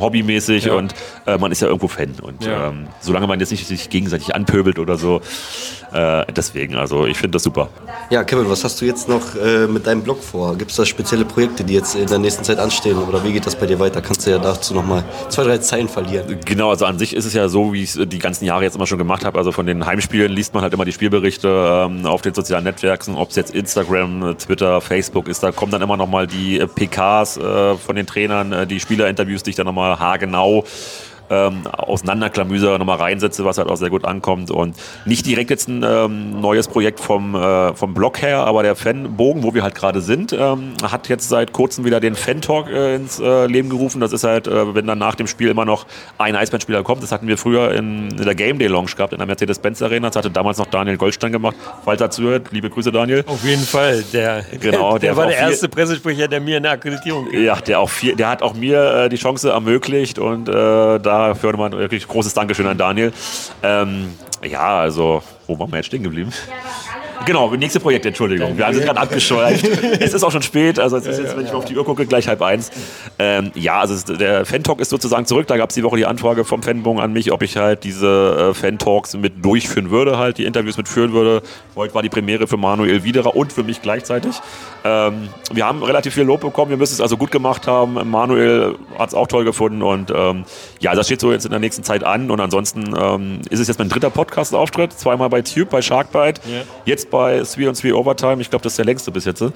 hobbymäßig 0.00 0.64
Ja. 0.66 0.74
und 0.74 0.94
äh, 1.26 1.38
man 1.38 1.52
ist 1.52 1.60
ja 1.62 1.68
irgendwo 1.68 1.88
Fan. 1.88 2.14
Und 2.22 2.44
Ja. 2.44 2.68
ähm, 2.68 2.88
solange 3.00 3.26
man 3.26 3.40
jetzt 3.40 3.50
nicht 3.50 3.66
sich 3.66 3.90
gegenseitig 3.90 4.34
anpöbelt 4.34 4.78
oder 4.78 4.96
so, 4.96 5.20
äh, 5.92 6.24
deswegen, 6.32 6.76
also 6.76 7.06
ich 7.06 7.16
finde 7.18 7.36
das 7.36 7.42
super. 7.42 7.68
Ja, 8.10 8.24
Kevin, 8.24 8.48
was 8.48 8.64
hast 8.64 8.80
du 8.80 8.84
jetzt 8.84 9.08
noch 9.08 9.34
äh, 9.36 9.66
mit 9.66 9.86
deinem 9.86 10.02
Blog 10.02 10.22
vor? 10.22 10.56
Gibt 10.56 10.70
es 10.70 10.76
da 10.76 10.84
spezielle 10.84 11.24
Projekte, 11.24 11.64
die 11.64 11.74
jetzt 11.74 11.94
in 11.94 12.06
der 12.06 12.18
nächsten 12.18 12.44
Zeit 12.44 12.58
anstehen? 12.58 12.98
Oder 12.98 13.22
wie 13.24 13.32
geht 13.32 13.46
das 13.46 13.56
bei 13.56 13.66
dir 13.66 13.78
weiter? 13.78 14.00
Kannst 14.00 14.26
du 14.26 14.30
ja 14.30 14.38
dazu 14.38 14.74
nochmal 14.74 15.04
zwei, 15.28 15.44
drei 15.44 15.58
Zeilen 15.58 15.88
verlieren. 15.88 16.38
Genau, 16.44 16.70
also 16.70 16.84
an 16.86 16.98
sich 16.98 17.14
ist 17.14 17.24
es 17.24 17.34
ja 17.34 17.48
so, 17.48 17.72
wie 17.72 17.82
ich 17.82 17.96
es 17.96 18.08
die 18.08 18.18
ganzen 18.18 18.44
Jahre 18.44 18.62
jetzt 18.64 18.76
immer 18.76 18.86
schon 18.86 18.98
gemacht 18.98 19.24
habe. 19.24 19.38
Also 19.38 19.52
von 19.52 19.66
den 19.66 19.84
Heimspielen 19.86 20.30
liest 20.32 20.54
man 20.54 20.62
halt 20.62 20.72
immer 20.72 20.84
die 20.84 20.92
Spielberichte 20.92 21.48
ähm, 21.88 22.06
auf 22.06 22.22
den 22.22 22.34
sozialen 22.34 22.64
Netzwerken, 22.64 23.14
ob 23.16 23.30
es 23.30 23.36
jetzt 23.36 23.54
Instagram, 23.54 24.36
Twitter, 24.38 24.80
Facebook 24.80 25.28
ist. 25.28 25.42
Da 25.42 25.52
kommen 25.52 25.72
dann 25.72 25.82
immer 25.82 25.96
nochmal 25.96 26.26
die 26.26 26.58
äh, 26.60 26.66
PKs 26.66 27.36
äh, 27.36 27.74
von 27.76 27.96
den 27.96 28.06
Trainern, 28.06 28.52
äh, 28.52 28.66
die 28.66 28.80
Spielerinterviews, 28.80 29.42
die 29.42 29.50
ich 29.50 29.56
dann 29.56 29.66
nochmal 29.66 29.89
haargenau 29.96 30.64
ähm, 31.30 31.66
auseinanderklamüser 31.66 32.78
nochmal 32.78 32.98
reinsetze, 32.98 33.44
was 33.44 33.58
halt 33.58 33.68
auch 33.68 33.76
sehr 33.76 33.90
gut 33.90 34.04
ankommt. 34.04 34.50
Und 34.50 34.76
nicht 35.04 35.26
direkt 35.26 35.50
jetzt 35.50 35.68
ein 35.68 35.84
ähm, 35.86 36.40
neues 36.40 36.68
Projekt 36.68 37.00
vom, 37.00 37.34
äh, 37.34 37.74
vom 37.74 37.94
Blog 37.94 38.20
her, 38.20 38.40
aber 38.40 38.62
der 38.62 38.76
Fanbogen, 38.76 39.42
wo 39.42 39.54
wir 39.54 39.62
halt 39.62 39.74
gerade 39.74 40.00
sind, 40.00 40.32
ähm, 40.32 40.72
hat 40.82 41.08
jetzt 41.08 41.28
seit 41.28 41.52
kurzem 41.52 41.84
wieder 41.84 42.00
den 42.00 42.14
Fan-Talk 42.14 42.68
äh, 42.68 42.96
ins 42.96 43.20
äh, 43.20 43.46
Leben 43.46 43.70
gerufen. 43.70 44.00
Das 44.00 44.12
ist 44.12 44.24
halt, 44.24 44.46
äh, 44.46 44.74
wenn 44.74 44.86
dann 44.86 44.98
nach 44.98 45.14
dem 45.14 45.26
Spiel 45.26 45.48
immer 45.48 45.64
noch 45.64 45.86
ein 46.18 46.36
Eisbandspieler 46.36 46.82
kommt. 46.82 47.02
Das 47.02 47.12
hatten 47.12 47.28
wir 47.28 47.38
früher 47.38 47.72
in, 47.72 48.10
in 48.10 48.24
der 48.24 48.34
Game 48.34 48.58
Day 48.58 48.68
Lounge 48.68 48.90
gehabt, 48.96 49.12
in 49.12 49.18
der 49.18 49.26
Mercedes-Benz 49.26 49.82
Arena. 49.82 50.08
Das 50.08 50.16
hatte 50.16 50.30
damals 50.30 50.58
noch 50.58 50.66
Daniel 50.66 50.96
Goldstein 50.96 51.32
gemacht. 51.32 51.56
Falls 51.84 52.00
er 52.00 52.10
zuhört, 52.10 52.48
liebe 52.50 52.70
Grüße, 52.70 52.92
Daniel. 52.92 53.24
Auf 53.26 53.44
jeden 53.44 53.62
Fall. 53.62 54.02
Der, 54.12 54.44
Genau, 54.60 54.92
der, 54.98 55.10
der 55.10 55.16
war 55.16 55.26
der 55.26 55.38
erste 55.38 55.68
Pressesprecher, 55.68 56.28
der 56.28 56.40
mir 56.40 56.56
eine 56.56 56.70
Akkreditierung 56.70 57.30
gibt. 57.30 57.42
Ja, 57.42 57.56
der, 57.56 57.80
auch 57.80 57.90
viel, 57.90 58.16
der 58.16 58.28
hat 58.28 58.42
auch 58.42 58.54
mir 58.54 59.04
äh, 59.04 59.08
die 59.08 59.16
Chance 59.16 59.50
ermöglicht 59.50 60.18
und 60.18 60.48
äh, 60.48 60.98
dafür 61.28 61.52
nochmal 61.52 61.72
wirklich 61.72 62.06
großes 62.06 62.34
Dankeschön 62.34 62.66
an 62.66 62.78
Daniel. 62.78 63.12
Ähm, 63.62 64.14
ja, 64.42 64.80
also, 64.80 65.22
wo 65.46 65.58
waren 65.58 65.70
wir 65.70 65.76
jetzt 65.76 65.86
stehen 65.86 66.02
geblieben? 66.02 66.32
Genau, 67.26 67.50
nächste 67.54 67.80
Projekt, 67.80 68.06
Entschuldigung. 68.06 68.56
Wir 68.56 68.72
sind 68.72 68.84
gerade 68.84 69.00
abgeschweift. 69.00 69.64
es 70.00 70.14
ist 70.14 70.24
auch 70.24 70.32
schon 70.32 70.42
spät, 70.42 70.78
also 70.78 70.96
es 70.96 71.06
ist 71.06 71.18
jetzt, 71.18 71.36
wenn 71.36 71.44
ich 71.44 71.52
mal 71.52 71.58
auf 71.58 71.64
die 71.64 71.76
Uhr 71.76 71.84
gucke, 71.84 72.06
gleich 72.06 72.26
halb 72.28 72.40
eins. 72.42 72.70
Ähm, 73.18 73.52
ja, 73.54 73.78
also 73.80 73.94
es, 73.94 74.04
der 74.04 74.44
Fan-Talk 74.46 74.80
ist 74.80 74.90
sozusagen 74.90 75.26
zurück. 75.26 75.46
Da 75.46 75.56
gab 75.56 75.68
es 75.70 75.74
die 75.74 75.82
Woche 75.82 75.96
die 75.96 76.06
Anfrage 76.06 76.44
vom 76.44 76.62
Fanbogen 76.62 77.00
an 77.00 77.12
mich, 77.12 77.30
ob 77.30 77.42
ich 77.42 77.56
halt 77.56 77.84
diese 77.84 78.50
äh, 78.50 78.54
Fan-Talks 78.54 79.14
mit 79.16 79.44
durchführen 79.44 79.90
würde, 79.90 80.18
halt 80.18 80.38
die 80.38 80.44
Interviews 80.44 80.76
mitführen 80.76 81.12
würde. 81.12 81.42
Heute 81.76 81.94
war 81.94 82.02
die 82.02 82.08
Premiere 82.08 82.46
für 82.46 82.56
Manuel 82.56 83.04
Widerer 83.04 83.36
und 83.36 83.52
für 83.52 83.62
mich 83.64 83.82
gleichzeitig. 83.82 84.40
Ähm, 84.84 85.28
wir 85.52 85.66
haben 85.66 85.82
relativ 85.82 86.14
viel 86.14 86.24
Lob 86.24 86.40
bekommen, 86.40 86.70
wir 86.70 86.78
müssen 86.78 86.94
es 86.94 87.00
also 87.00 87.16
gut 87.18 87.30
gemacht 87.30 87.66
haben. 87.66 87.98
Manuel 88.10 88.76
hat 88.98 89.08
es 89.10 89.14
auch 89.14 89.26
toll 89.26 89.44
gefunden 89.44 89.82
und 89.82 90.10
ähm, 90.14 90.44
ja, 90.80 90.94
das 90.94 91.06
steht 91.06 91.20
so 91.20 91.32
jetzt 91.32 91.44
in 91.44 91.50
der 91.50 91.60
nächsten 91.60 91.84
Zeit 91.84 92.02
an. 92.02 92.30
Und 92.30 92.40
ansonsten 92.40 92.94
ähm, 92.98 93.40
ist 93.50 93.60
es 93.60 93.68
jetzt 93.68 93.78
mein 93.78 93.90
dritter 93.90 94.10
Podcast-Auftritt, 94.10 94.92
zweimal 94.94 95.28
bei 95.28 95.42
Tube, 95.42 95.68
bei 95.68 95.82
Sharkbite, 95.82 96.40
Ja. 96.46 96.62
jetzt 96.86 97.09
bei 97.10 97.42
3 97.42 97.68
und 97.68 97.82
3 97.82 97.94
Overtime. 97.94 98.40
Ich 98.40 98.50
glaube, 98.50 98.62
das 98.62 98.72
ist 98.72 98.78
der 98.78 98.84
längste 98.86 99.10
bis 99.10 99.24
jetzt. 99.24 99.40
Ja, 99.40 99.50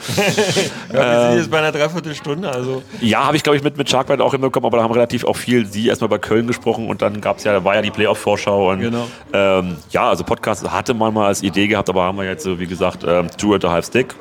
wir 0.92 1.28
sind 1.30 1.38
jetzt 1.38 1.50
bei 1.50 1.58
einer 1.58 1.72
Dreiviertelstunde, 1.72 2.48
also 2.50 2.82
Ja, 3.00 3.24
habe 3.26 3.36
ich, 3.36 3.42
glaube 3.42 3.56
ich, 3.56 3.62
mit, 3.64 3.76
mit 3.76 3.88
Sharkbite 3.88 4.22
auch 4.22 4.32
hinbekommen, 4.32 4.66
aber 4.66 4.78
da 4.78 4.82
haben 4.84 4.92
relativ 4.92 5.24
auch 5.24 5.36
viel 5.36 5.66
sie 5.66 5.88
erstmal 5.88 6.08
bei 6.08 6.18
Köln 6.18 6.46
gesprochen 6.46 6.88
und 6.88 7.02
dann 7.02 7.20
gab's 7.20 7.44
ja, 7.44 7.64
war 7.64 7.74
ja 7.74 7.82
die 7.82 7.90
Playoff-Vorschau 7.90 8.70
und 8.70 8.80
Genau. 8.80 9.06
ähm, 9.32 9.76
ja, 9.90 10.08
also 10.08 10.24
Podcast 10.24 10.70
hatte 10.70 10.94
man 10.94 11.12
mal 11.14 11.26
als 11.26 11.42
Idee 11.42 11.66
gehabt, 11.66 11.88
aber 11.88 12.02
haben 12.04 12.18
wir 12.18 12.24
jetzt, 12.24 12.44
so, 12.44 12.58
wie 12.58 12.66
gesagt, 12.66 13.04
ähm, 13.06 13.28
Two 13.36 13.54
and 13.54 13.64
a 13.64 13.70
Half 13.70 13.86
Stick. 13.86 14.14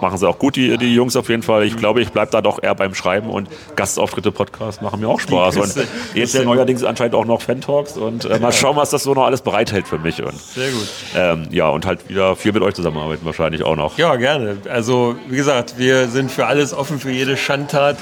Machen 0.00 0.18
sie 0.18 0.28
auch 0.28 0.38
gut, 0.38 0.56
die, 0.56 0.76
die 0.78 0.94
Jungs 0.94 1.16
auf 1.16 1.28
jeden 1.28 1.42
Fall. 1.42 1.64
Ich 1.64 1.76
glaube, 1.76 2.00
ich 2.00 2.10
bleibe 2.10 2.30
da 2.30 2.40
doch 2.40 2.62
eher 2.62 2.74
beim 2.74 2.94
Schreiben 2.94 3.30
und 3.30 3.48
Gastauftritte 3.74 4.30
Podcast 4.30 4.80
machen 4.82 5.00
mir 5.00 5.08
auch 5.08 5.20
Spaß. 5.20 5.56
Und 5.56 5.74
jetzt 6.14 6.34
ja 6.34 6.44
neuerdings 6.44 6.84
anscheinend 6.84 7.14
auch 7.14 7.24
noch 7.24 7.42
Fan-Talks 7.42 7.96
und 7.96 8.24
äh, 8.24 8.38
mal 8.38 8.52
schauen, 8.52 8.76
was 8.76 8.90
das 8.90 9.02
so 9.02 9.14
noch 9.14 9.24
alles 9.24 9.42
bereithält 9.42 9.88
für 9.88 9.98
mich. 9.98 10.22
Und, 10.22 10.38
sehr 10.38 10.70
gut. 10.70 10.88
ähm, 11.16 11.48
ja, 11.50 11.68
und 11.68 11.86
halt 11.86 12.08
wieder 12.08 12.36
viel 12.36 12.52
mit 12.52 12.62
euch 12.62 12.74
zusammenarbeiten 12.74 13.24
wahrscheinlich 13.24 13.62
auch 13.64 13.76
noch. 13.76 13.98
Ja, 13.98 14.14
gerne. 14.16 14.58
Also, 14.70 15.16
wie 15.28 15.36
gesagt, 15.36 15.74
wir 15.78 16.08
sind 16.08 16.30
für 16.30 16.46
alles 16.46 16.72
offen, 16.72 16.98
für 17.00 17.10
jede 17.10 17.36
Schandtat. 17.36 17.96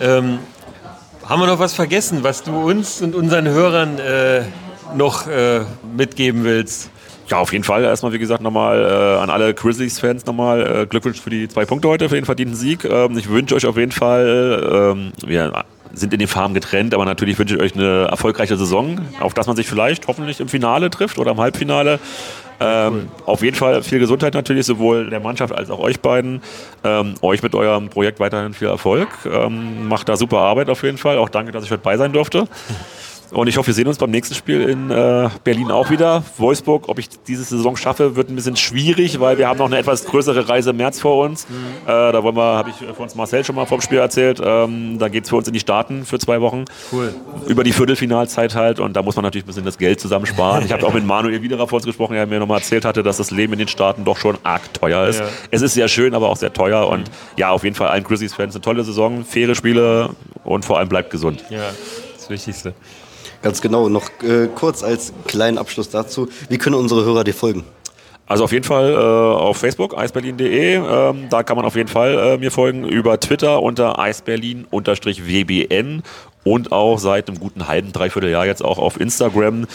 Ähm, 0.00 0.38
haben 1.26 1.40
wir 1.40 1.46
noch 1.46 1.58
was 1.58 1.74
vergessen, 1.74 2.22
was 2.22 2.42
du 2.42 2.52
uns 2.52 3.00
und 3.00 3.14
unseren 3.14 3.48
Hörern 3.48 3.98
äh, 3.98 4.42
noch 4.94 5.26
äh, 5.26 5.60
mitgeben 5.96 6.44
willst? 6.44 6.90
Ja, 7.28 7.38
auf 7.38 7.52
jeden 7.52 7.64
Fall. 7.64 7.84
Erstmal, 7.84 8.12
wie 8.12 8.18
gesagt, 8.18 8.42
nochmal 8.42 8.82
äh, 8.82 9.22
an 9.22 9.30
alle 9.30 9.54
Grizzlies-Fans 9.54 10.26
nochmal 10.26 10.82
äh, 10.82 10.86
Glückwunsch 10.86 11.20
für 11.20 11.30
die 11.30 11.48
zwei 11.48 11.64
Punkte 11.64 11.88
heute, 11.88 12.08
für 12.08 12.16
den 12.16 12.26
verdienten 12.26 12.56
Sieg. 12.56 12.84
Ähm, 12.84 13.16
ich 13.16 13.28
wünsche 13.28 13.54
euch 13.54 13.66
auf 13.66 13.76
jeden 13.76 13.92
Fall, 13.92 14.92
ähm, 14.94 15.12
wir 15.26 15.64
sind 15.94 16.12
in 16.12 16.18
den 16.18 16.28
Farben 16.28 16.54
getrennt, 16.54 16.92
aber 16.92 17.04
natürlich 17.04 17.38
wünsche 17.38 17.54
ich 17.54 17.62
euch 17.62 17.74
eine 17.74 18.08
erfolgreiche 18.10 18.56
Saison, 18.56 19.00
auf 19.20 19.32
dass 19.32 19.46
man 19.46 19.56
sich 19.56 19.66
vielleicht 19.66 20.06
hoffentlich 20.08 20.40
im 20.40 20.48
Finale 20.48 20.90
trifft 20.90 21.18
oder 21.18 21.30
im 21.30 21.40
Halbfinale. 21.40 21.98
Ähm, 22.60 23.08
Auf 23.26 23.42
jeden 23.42 23.56
Fall 23.56 23.82
viel 23.82 23.98
Gesundheit 23.98 24.34
natürlich, 24.34 24.66
sowohl 24.66 25.10
der 25.10 25.20
Mannschaft 25.20 25.52
als 25.52 25.70
auch 25.70 25.80
euch 25.80 26.00
beiden. 26.00 26.40
Ähm, 26.84 27.14
euch 27.20 27.42
mit 27.42 27.54
eurem 27.54 27.88
Projekt 27.88 28.20
weiterhin 28.20 28.54
viel 28.54 28.68
Erfolg. 28.68 29.08
Ähm, 29.26 29.88
macht 29.88 30.08
da 30.08 30.16
super 30.16 30.38
Arbeit 30.38 30.68
auf 30.68 30.82
jeden 30.82 30.98
Fall. 30.98 31.18
Auch 31.18 31.28
danke, 31.28 31.52
dass 31.52 31.64
ich 31.64 31.70
heute 31.70 31.82
bei 31.82 31.96
sein 31.96 32.12
durfte. 32.12 32.46
Und 33.34 33.48
ich 33.48 33.56
hoffe, 33.56 33.66
wir 33.66 33.74
sehen 33.74 33.88
uns 33.88 33.98
beim 33.98 34.12
nächsten 34.12 34.34
Spiel 34.36 34.60
in 34.62 34.92
äh, 34.92 35.28
Berlin 35.42 35.72
auch 35.72 35.90
wieder. 35.90 36.22
Wolfsburg, 36.38 36.88
ob 36.88 37.00
ich 37.00 37.08
diese 37.26 37.42
Saison 37.42 37.76
schaffe, 37.76 38.14
wird 38.14 38.30
ein 38.30 38.36
bisschen 38.36 38.56
schwierig, 38.56 39.18
weil 39.18 39.38
wir 39.38 39.48
haben 39.48 39.58
noch 39.58 39.66
eine 39.66 39.76
etwas 39.76 40.04
größere 40.04 40.48
Reise 40.48 40.70
im 40.70 40.76
März 40.76 41.00
vor 41.00 41.24
uns. 41.24 41.44
Äh, 41.44 41.86
da 41.86 42.22
wollen 42.22 42.36
wir, 42.36 42.42
habe 42.42 42.70
ich 42.70 42.76
von 42.76 43.02
uns 43.04 43.16
Marcel 43.16 43.44
schon 43.44 43.56
mal 43.56 43.66
vom 43.66 43.80
Spiel 43.80 43.98
erzählt. 43.98 44.40
Ähm, 44.42 45.00
da 45.00 45.08
geht 45.08 45.24
es 45.24 45.30
für 45.30 45.36
uns 45.36 45.48
in 45.48 45.52
die 45.52 45.58
Staaten 45.58 46.04
für 46.04 46.20
zwei 46.20 46.40
Wochen. 46.40 46.64
Cool. 46.92 47.12
Über 47.48 47.64
die 47.64 47.72
Viertelfinalzeit 47.72 48.54
halt. 48.54 48.78
Und 48.78 48.94
da 48.94 49.02
muss 49.02 49.16
man 49.16 49.24
natürlich 49.24 49.44
ein 49.44 49.48
bisschen 49.48 49.64
das 49.64 49.78
Geld 49.78 50.00
zusammensparen. 50.00 50.64
Ich 50.64 50.72
habe 50.72 50.86
auch 50.86 50.94
mit 50.94 51.04
Manuel 51.04 51.42
Widerer 51.42 51.66
vor 51.66 51.78
uns 51.78 51.86
gesprochen, 51.86 52.14
der 52.14 52.26
mir 52.28 52.38
nochmal 52.38 52.58
erzählt 52.58 52.84
hatte, 52.84 53.02
dass 53.02 53.16
das 53.16 53.32
Leben 53.32 53.54
in 53.54 53.58
den 53.58 53.68
Staaten 53.68 54.04
doch 54.04 54.16
schon 54.16 54.38
arg 54.44 54.72
teuer 54.74 55.08
ist. 55.08 55.18
Ja. 55.18 55.26
Es 55.50 55.60
ist 55.60 55.74
sehr 55.74 55.88
schön, 55.88 56.14
aber 56.14 56.28
auch 56.28 56.36
sehr 56.36 56.52
teuer. 56.52 56.88
Und 56.88 57.10
ja, 57.36 57.50
auf 57.50 57.64
jeden 57.64 57.74
Fall 57.74 57.88
allen 57.88 58.04
Grizzlies-Fans 58.04 58.54
eine 58.54 58.62
tolle 58.62 58.84
Saison, 58.84 59.24
faire 59.24 59.56
Spiele 59.56 60.10
und 60.44 60.64
vor 60.64 60.78
allem 60.78 60.88
bleibt 60.88 61.10
gesund. 61.10 61.44
Ja, 61.50 61.70
das 62.16 62.30
Wichtigste. 62.30 62.74
Ganz 63.44 63.60
genau. 63.60 63.88
Noch 63.90 64.08
äh, 64.22 64.48
kurz 64.54 64.82
als 64.82 65.12
kleinen 65.26 65.58
Abschluss 65.58 65.90
dazu. 65.90 66.28
Wie 66.48 66.56
können 66.56 66.76
unsere 66.76 67.04
Hörer 67.04 67.24
dir 67.24 67.34
folgen? 67.34 67.64
Also 68.26 68.44
auf 68.44 68.52
jeden 68.52 68.64
Fall 68.64 68.92
äh, 68.92 68.96
auf 68.96 69.58
Facebook, 69.58 69.98
eisberlin.de. 69.98 70.76
Ähm, 70.76 71.26
da 71.28 71.42
kann 71.42 71.58
man 71.58 71.66
auf 71.66 71.76
jeden 71.76 71.90
Fall 71.90 72.18
äh, 72.18 72.38
mir 72.38 72.50
folgen. 72.50 72.88
Über 72.88 73.20
Twitter 73.20 73.62
unter 73.62 73.98
eisberlin-wbn 73.98 76.02
und 76.42 76.72
auch 76.72 76.98
seit 76.98 77.28
einem 77.28 77.38
guten 77.38 77.68
halben, 77.68 77.92
dreiviertel 77.92 78.30
Jahr 78.30 78.46
jetzt 78.46 78.64
auch 78.64 78.78
auf 78.78 78.98
Instagram. 78.98 79.66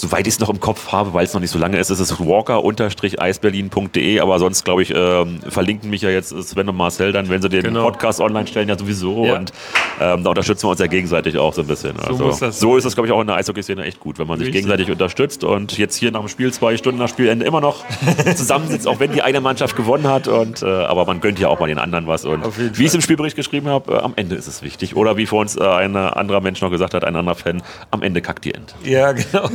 Soweit 0.00 0.28
ich 0.28 0.34
es 0.34 0.40
noch 0.40 0.48
im 0.48 0.60
Kopf 0.60 0.92
habe, 0.92 1.12
weil 1.12 1.24
es 1.24 1.34
noch 1.34 1.40
nicht 1.40 1.50
so 1.50 1.58
lange 1.58 1.76
ist, 1.76 1.90
ist 1.90 1.98
es 1.98 2.20
walker-eisberlin.de. 2.20 4.20
Aber 4.20 4.38
sonst, 4.38 4.64
glaube 4.64 4.82
ich, 4.82 4.92
ähm, 4.94 5.40
verlinken 5.48 5.90
mich 5.90 6.02
ja 6.02 6.10
jetzt 6.10 6.28
Sven 6.30 6.68
und 6.68 6.76
Marcel 6.76 7.10
dann, 7.10 7.28
wenn 7.28 7.42
sie 7.42 7.48
den 7.48 7.64
Genau. 7.64 7.82
Podcast 7.82 8.20
online 8.20 8.46
stellen, 8.46 8.68
ja 8.68 8.78
sowieso. 8.78 9.26
Ja. 9.26 9.34
Und 9.36 9.52
ähm, 10.00 10.22
da 10.22 10.30
unterstützen 10.30 10.66
wir 10.66 10.70
uns 10.70 10.78
ja 10.80 10.86
gegenseitig 10.86 11.36
auch 11.36 11.52
so 11.52 11.62
ein 11.62 11.66
bisschen. 11.66 11.98
Also, 11.98 12.24
muss 12.24 12.38
das 12.38 12.60
so 12.60 12.76
ist 12.76 12.84
das, 12.84 12.94
glaube 12.94 13.08
ich, 13.08 13.12
auch 13.12 13.20
in 13.20 13.26
der 13.26 13.34
Eishockey-Szene 13.36 13.82
echt 13.84 13.98
gut, 13.98 14.20
wenn 14.20 14.28
man 14.28 14.38
sich 14.38 14.46
Richtig. 14.46 14.62
gegenseitig 14.62 14.90
unterstützt 14.92 15.42
und 15.42 15.76
jetzt 15.78 15.96
hier 15.96 16.12
nach 16.12 16.20
dem 16.20 16.28
Spiel, 16.28 16.52
zwei 16.52 16.76
Stunden 16.76 17.00
nach 17.00 17.08
Spielende 17.08 17.44
immer 17.44 17.60
noch 17.60 17.84
zusammensitzt, 18.36 18.86
auch 18.86 19.00
wenn 19.00 19.10
die 19.12 19.22
eine 19.22 19.40
Mannschaft 19.40 19.74
gewonnen 19.76 20.06
hat. 20.06 20.28
Und, 20.28 20.62
äh, 20.62 20.66
aber 20.66 21.06
man 21.06 21.20
gönnt 21.20 21.40
ja 21.40 21.48
auch 21.48 21.58
mal 21.58 21.66
den 21.66 21.78
anderen 21.78 22.06
was. 22.06 22.24
Und 22.24 22.44
wie 22.78 22.82
ich 22.82 22.88
es 22.88 22.94
im 22.94 23.00
Spielbericht 23.00 23.34
geschrieben 23.34 23.66
habe, 23.68 23.94
äh, 23.94 23.98
am 23.98 24.12
Ende 24.14 24.36
ist 24.36 24.46
es 24.46 24.62
wichtig. 24.62 24.94
Oder 24.94 25.16
wie 25.16 25.26
vor 25.26 25.40
uns 25.40 25.56
äh, 25.56 25.64
ein 25.64 25.96
anderer 25.96 26.40
Mensch 26.40 26.60
noch 26.60 26.70
gesagt 26.70 26.94
hat, 26.94 27.02
ein 27.04 27.16
anderer 27.16 27.34
Fan, 27.34 27.62
am 27.90 28.02
Ende 28.02 28.22
kackt 28.22 28.44
die 28.44 28.54
End. 28.54 28.74
Ja, 28.84 29.10
genau. 29.12 29.48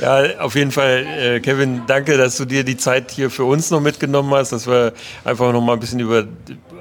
Ja, 0.00 0.40
auf 0.40 0.54
jeden 0.54 0.70
Fall, 0.70 1.06
äh, 1.06 1.40
Kevin, 1.40 1.82
danke, 1.86 2.16
dass 2.16 2.36
du 2.36 2.44
dir 2.44 2.64
die 2.64 2.76
Zeit 2.76 3.10
hier 3.10 3.30
für 3.30 3.44
uns 3.44 3.70
noch 3.70 3.80
mitgenommen 3.80 4.32
hast, 4.32 4.52
dass 4.52 4.66
wir 4.66 4.92
einfach 5.24 5.52
noch 5.52 5.60
mal 5.60 5.74
ein 5.74 5.80
bisschen 5.80 6.00
über 6.00 6.24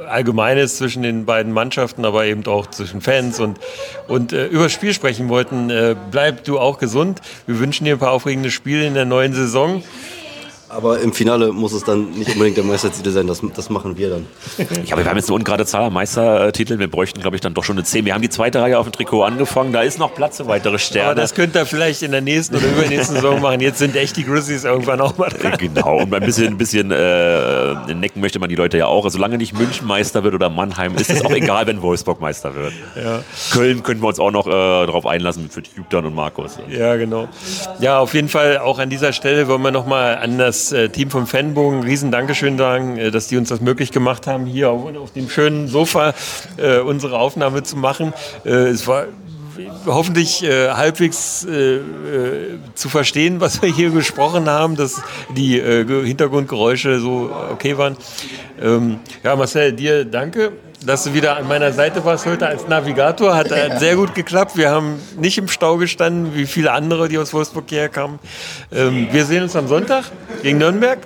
Allgemeines 0.08 0.78
zwischen 0.78 1.04
den 1.04 1.26
beiden 1.26 1.52
Mannschaften, 1.52 2.06
aber 2.06 2.26
eben 2.26 2.46
auch 2.48 2.68
zwischen 2.68 3.02
Fans 3.02 3.40
und, 3.40 3.60
und 4.08 4.34
äh, 4.34 4.48
über 4.48 4.70
Spiel 4.70 4.94
sprechen 4.94 5.30
wollten. 5.30 5.70
Äh, 5.70 5.96
bleib 6.12 6.44
du 6.46 6.60
auch 6.60 6.80
gesund. 6.80 7.22
Wir 7.46 7.60
wünschen 7.60 7.86
dir 7.86 7.94
ein 7.94 8.00
paar 8.00 8.12
aufregende 8.12 8.52
Spiele 8.52 8.88
in 8.88 8.94
der 8.94 9.06
neuen 9.06 9.34
Saison. 9.34 9.84
Aber 10.70 11.00
im 11.00 11.14
Finale 11.14 11.52
muss 11.52 11.74
es 11.74 11.84
dann 11.84 12.12
nicht 12.12 12.32
unbedingt 12.34 12.58
der 12.58 12.64
Meistertitel 12.64 13.10
sein, 13.10 13.26
das, 13.26 13.42
das 13.56 13.70
machen 13.70 13.98
wir 13.98 14.10
dann. 14.10 14.26
Ja, 14.86 14.94
aber 14.94 15.04
wir 15.04 15.10
haben 15.10 15.18
jetzt 15.18 15.30
eine 15.30 15.36
ungerade 15.36 15.66
Zahl 15.66 15.86
an 15.86 15.94
Meistertiteln. 15.94 16.80
Wir 16.80 16.90
bräuchten, 16.90 17.22
glaube 17.22 17.36
ich, 17.36 17.42
dann 17.42 17.56
doch 17.56 17.64
schon 17.64 17.78
eine 17.78 17.84
10. 17.84 18.06
Wir 18.06 18.14
haben 18.14 18.22
die 18.22 18.30
zweite 18.30 18.62
Reihe 18.62 18.78
auf 18.78 18.86
dem 18.88 18.92
Trikot 18.92 19.24
angefangen. 19.24 19.74
Da 19.74 19.82
ist 19.82 19.98
noch 19.98 20.14
Platz 20.14 20.38
für 20.38 20.48
weitere 20.48 20.78
Sterne. 20.78 21.12
Aber 21.12 21.22
das 21.22 21.34
könnt 21.34 21.56
ihr 21.56 21.66
vielleicht 21.66 22.04
in 22.04 22.12
der 22.12 22.22
nächsten 22.22 22.56
oder 22.56 22.68
übernächsten 22.68 23.16
Saison 23.16 23.42
machen. 23.42 23.62
Jetzt 23.62 23.80
sind 23.80 23.96
echt 23.96 24.16
die 24.18 24.24
Grizzlies 24.24 24.64
irgendwann 24.64 25.02
auch 25.02 25.18
mal 25.18 25.30
dran. 25.30 25.58
Genau, 25.58 26.02
und 26.02 26.14
ein 26.14 26.24
bisschen, 26.24 26.48
ein 26.48 26.58
bisschen 26.58 26.92
äh, 26.92 27.94
necken 27.94 28.22
möchte 28.22 28.40
man 28.40 28.50
die 28.50 28.56
Leute 28.56 28.78
ja 28.78 28.86
auch. 28.86 29.06
Also 29.06 29.18
solange 29.18 29.38
nicht 29.38 29.58
München 29.58 29.88
Meister 29.88 30.24
wird 30.24 30.36
oder 30.36 30.50
Mannheim, 30.50 30.96
ist 30.96 31.10
es 31.10 31.26
auch 31.26 31.32
egal, 31.32 31.66
wenn 31.68 31.82
Wolfsburg 31.82 32.22
Meister 32.22 32.54
wird. 32.54 32.74
Ja. 32.96 33.24
Köln 33.52 33.82
können 33.82 34.02
wir 34.02 34.08
uns 34.08 34.20
auch 34.20 34.32
noch 34.32 34.46
äh, 34.48 34.52
darauf 34.52 35.06
einlassen 35.06 35.50
für 35.50 35.62
Jutan 35.76 36.06
und 36.06 36.16
Markus. 36.16 36.60
Ja, 36.70 36.96
genau. 36.96 37.28
Ja, 37.80 38.00
auf 38.00 38.14
jeden 38.14 38.30
Fall 38.30 38.60
auch 38.60 38.80
an 38.80 38.90
dieser 38.90 39.14
Stelle 39.14 39.48
wollen 39.48 39.62
wir 39.62 39.72
nochmal 39.72 40.18
an 40.18 40.38
das 40.38 40.59
äh, 40.72 40.90
Team 40.90 41.10
vom 41.10 41.26
Fanbogen 41.28 41.80
ein 41.80 41.84
riesen 41.84 42.12
Dankeschön 42.12 42.58
sagen, 42.58 42.98
äh, 42.98 43.12
dass 43.12 43.28
die 43.28 43.38
uns 43.38 43.50
das 43.50 43.62
möglich 43.62 43.92
gemacht 43.92 44.28
haben, 44.28 44.46
hier 44.46 44.70
auf, 44.70 44.96
auf 44.96 45.14
dem 45.14 45.30
schönen 45.30 45.68
Sofa 45.68 46.14
äh, 46.58 46.80
unsere 46.80 47.18
Aufnahme 47.18 47.64
zu 47.64 47.78
machen. 47.78 48.14
Äh, 48.46 48.70
es 48.70 48.88
war 48.88 49.06
hoffentlich 49.86 50.44
äh, 50.44 50.70
halbwegs 50.70 51.46
äh, 51.46 51.76
äh, 51.76 51.82
zu 52.76 52.88
verstehen, 52.88 53.42
was 53.42 53.62
wir 53.62 53.70
hier 53.70 53.90
gesprochen 53.90 54.48
haben, 54.48 54.78
dass 54.78 55.02
die 55.36 55.60
äh, 55.60 55.84
Ge- 55.84 56.06
Hintergrundgeräusche 56.06 57.00
so 57.00 57.30
okay 57.52 57.78
waren. 57.78 57.98
Ähm, 58.62 59.00
ja, 59.22 59.36
Marcel, 59.36 59.74
dir 59.74 60.06
danke, 60.06 60.54
dass 60.86 61.04
du 61.04 61.14
wieder 61.14 61.38
an 61.38 61.48
meiner 61.48 61.72
Seite 61.74 62.04
warst 62.06 62.26
heute 62.26 62.48
als 62.48 62.68
Navigator. 62.68 63.36
Hat, 63.36 63.52
hat 63.52 63.80
sehr 63.80 63.96
gut 63.96 64.16
geklappt. 64.16 64.56
Wir 64.58 64.70
haben 64.72 65.00
nicht 65.18 65.38
im 65.38 65.48
Stau 65.48 65.78
gestanden, 65.78 66.36
wie 66.36 66.46
viele 66.46 66.72
andere, 66.72 67.10
die 67.10 67.18
aus 67.18 67.34
Wolfsburg 67.34 67.66
hierher 67.68 67.90
kamen. 67.90 68.20
Ähm, 68.72 69.08
wir 69.12 69.26
sehen 69.26 69.44
uns 69.44 69.56
am 69.56 69.68
Sonntag 69.68 70.06
gegen 70.42 70.58
Nürnberg. 70.58 71.00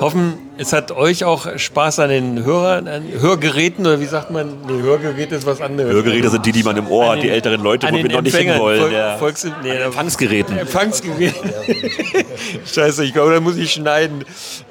Hoffen, 0.00 0.34
es 0.58 0.72
hat 0.72 0.92
euch 0.92 1.24
auch 1.24 1.58
Spaß 1.58 1.98
an 1.98 2.10
den 2.10 2.44
Hörern, 2.44 2.86
an 2.86 3.02
Hörgeräten 3.18 3.84
oder 3.84 4.00
wie 4.00 4.04
sagt 4.06 4.30
man? 4.30 4.58
Nee, 4.68 4.80
Hörgeräte 4.80 5.34
ist 5.34 5.44
was 5.44 5.60
anderes. 5.60 5.92
Hörgeräte 5.92 6.30
sind 6.30 6.46
die, 6.46 6.52
die 6.52 6.62
man 6.62 6.76
im 6.76 6.86
Ohr 6.86 7.10
hat, 7.12 7.22
die 7.24 7.28
älteren 7.28 7.60
Leute, 7.60 7.88
wo 7.88 7.96
wir 7.96 8.04
noch 8.04 8.22
nicht 8.22 8.32
Empfängern, 8.32 8.54
hinwollen. 8.56 8.80
Volk- 8.92 9.18
Volks 9.18 9.46
nee, 9.64 9.70
Empfangsgeräten. 9.70 10.56
Empfangsgeräten. 10.58 11.50
Scheiße, 12.64 13.04
ich 13.04 13.12
glaube, 13.12 13.32
da 13.32 13.40
muss 13.40 13.56
ich 13.56 13.72
schneiden. 13.72 14.24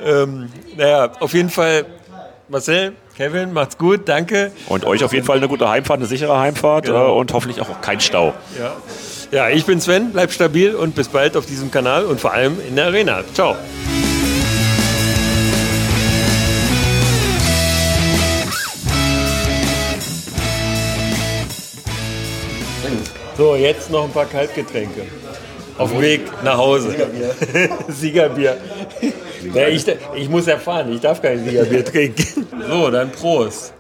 Ähm, 0.06 0.48
naja, 0.78 1.12
auf 1.20 1.34
jeden 1.34 1.50
Fall, 1.50 1.86
Marcel, 2.48 2.94
Kevin, 3.18 3.52
macht's 3.52 3.80
gut, 3.80 4.08
danke. 4.08 4.52
Und 4.68 4.86
euch 4.86 5.04
auf 5.04 5.12
jeden 5.12 5.26
Fall 5.26 5.38
eine 5.38 5.48
gute 5.48 5.68
Heimfahrt, 5.68 5.98
eine 6.00 6.06
sichere 6.06 6.38
Heimfahrt 6.38 6.86
Genau. 6.86 7.08
äh, 7.08 7.20
und 7.20 7.34
hoffentlich 7.34 7.60
auch 7.60 7.82
kein 7.82 8.00
Stau. 8.00 8.36
Ja. 8.60 8.76
ja, 9.32 9.50
ich 9.50 9.66
bin 9.66 9.82
Sven, 9.82 10.12
bleibt 10.12 10.34
stabil 10.34 10.76
und 10.76 10.94
bis 10.94 11.08
bald 11.08 11.36
auf 11.36 11.48
diesem 11.48 11.72
Kanal 11.72 12.06
und 12.06 12.22
vor 12.22 12.34
allem 12.34 12.58
in 12.68 12.76
der 12.76 12.86
Arena. 12.86 13.24
Ciao. 13.34 13.56
So, 23.38 23.56
jetzt 23.56 23.92
noch 23.92 24.06
ein 24.06 24.12
paar 24.12 24.26
Kaltgetränke. 24.26 25.04
Auf 25.78 25.92
dem 25.92 26.02
Weg 26.02 26.22
nach 26.44 26.58
Hause. 26.58 26.96
Siegerbier. 27.88 28.58
Ja, 29.54 29.68
ich, 29.68 29.86
ich 30.16 30.30
muss 30.30 30.48
erfahren, 30.48 30.92
ich 30.92 31.02
darf 31.02 31.22
kein 31.22 31.44
Siegerbier 31.44 31.86
trinken. 31.86 32.48
So, 32.68 32.90
dann 32.90 33.12
Prost. 33.12 33.74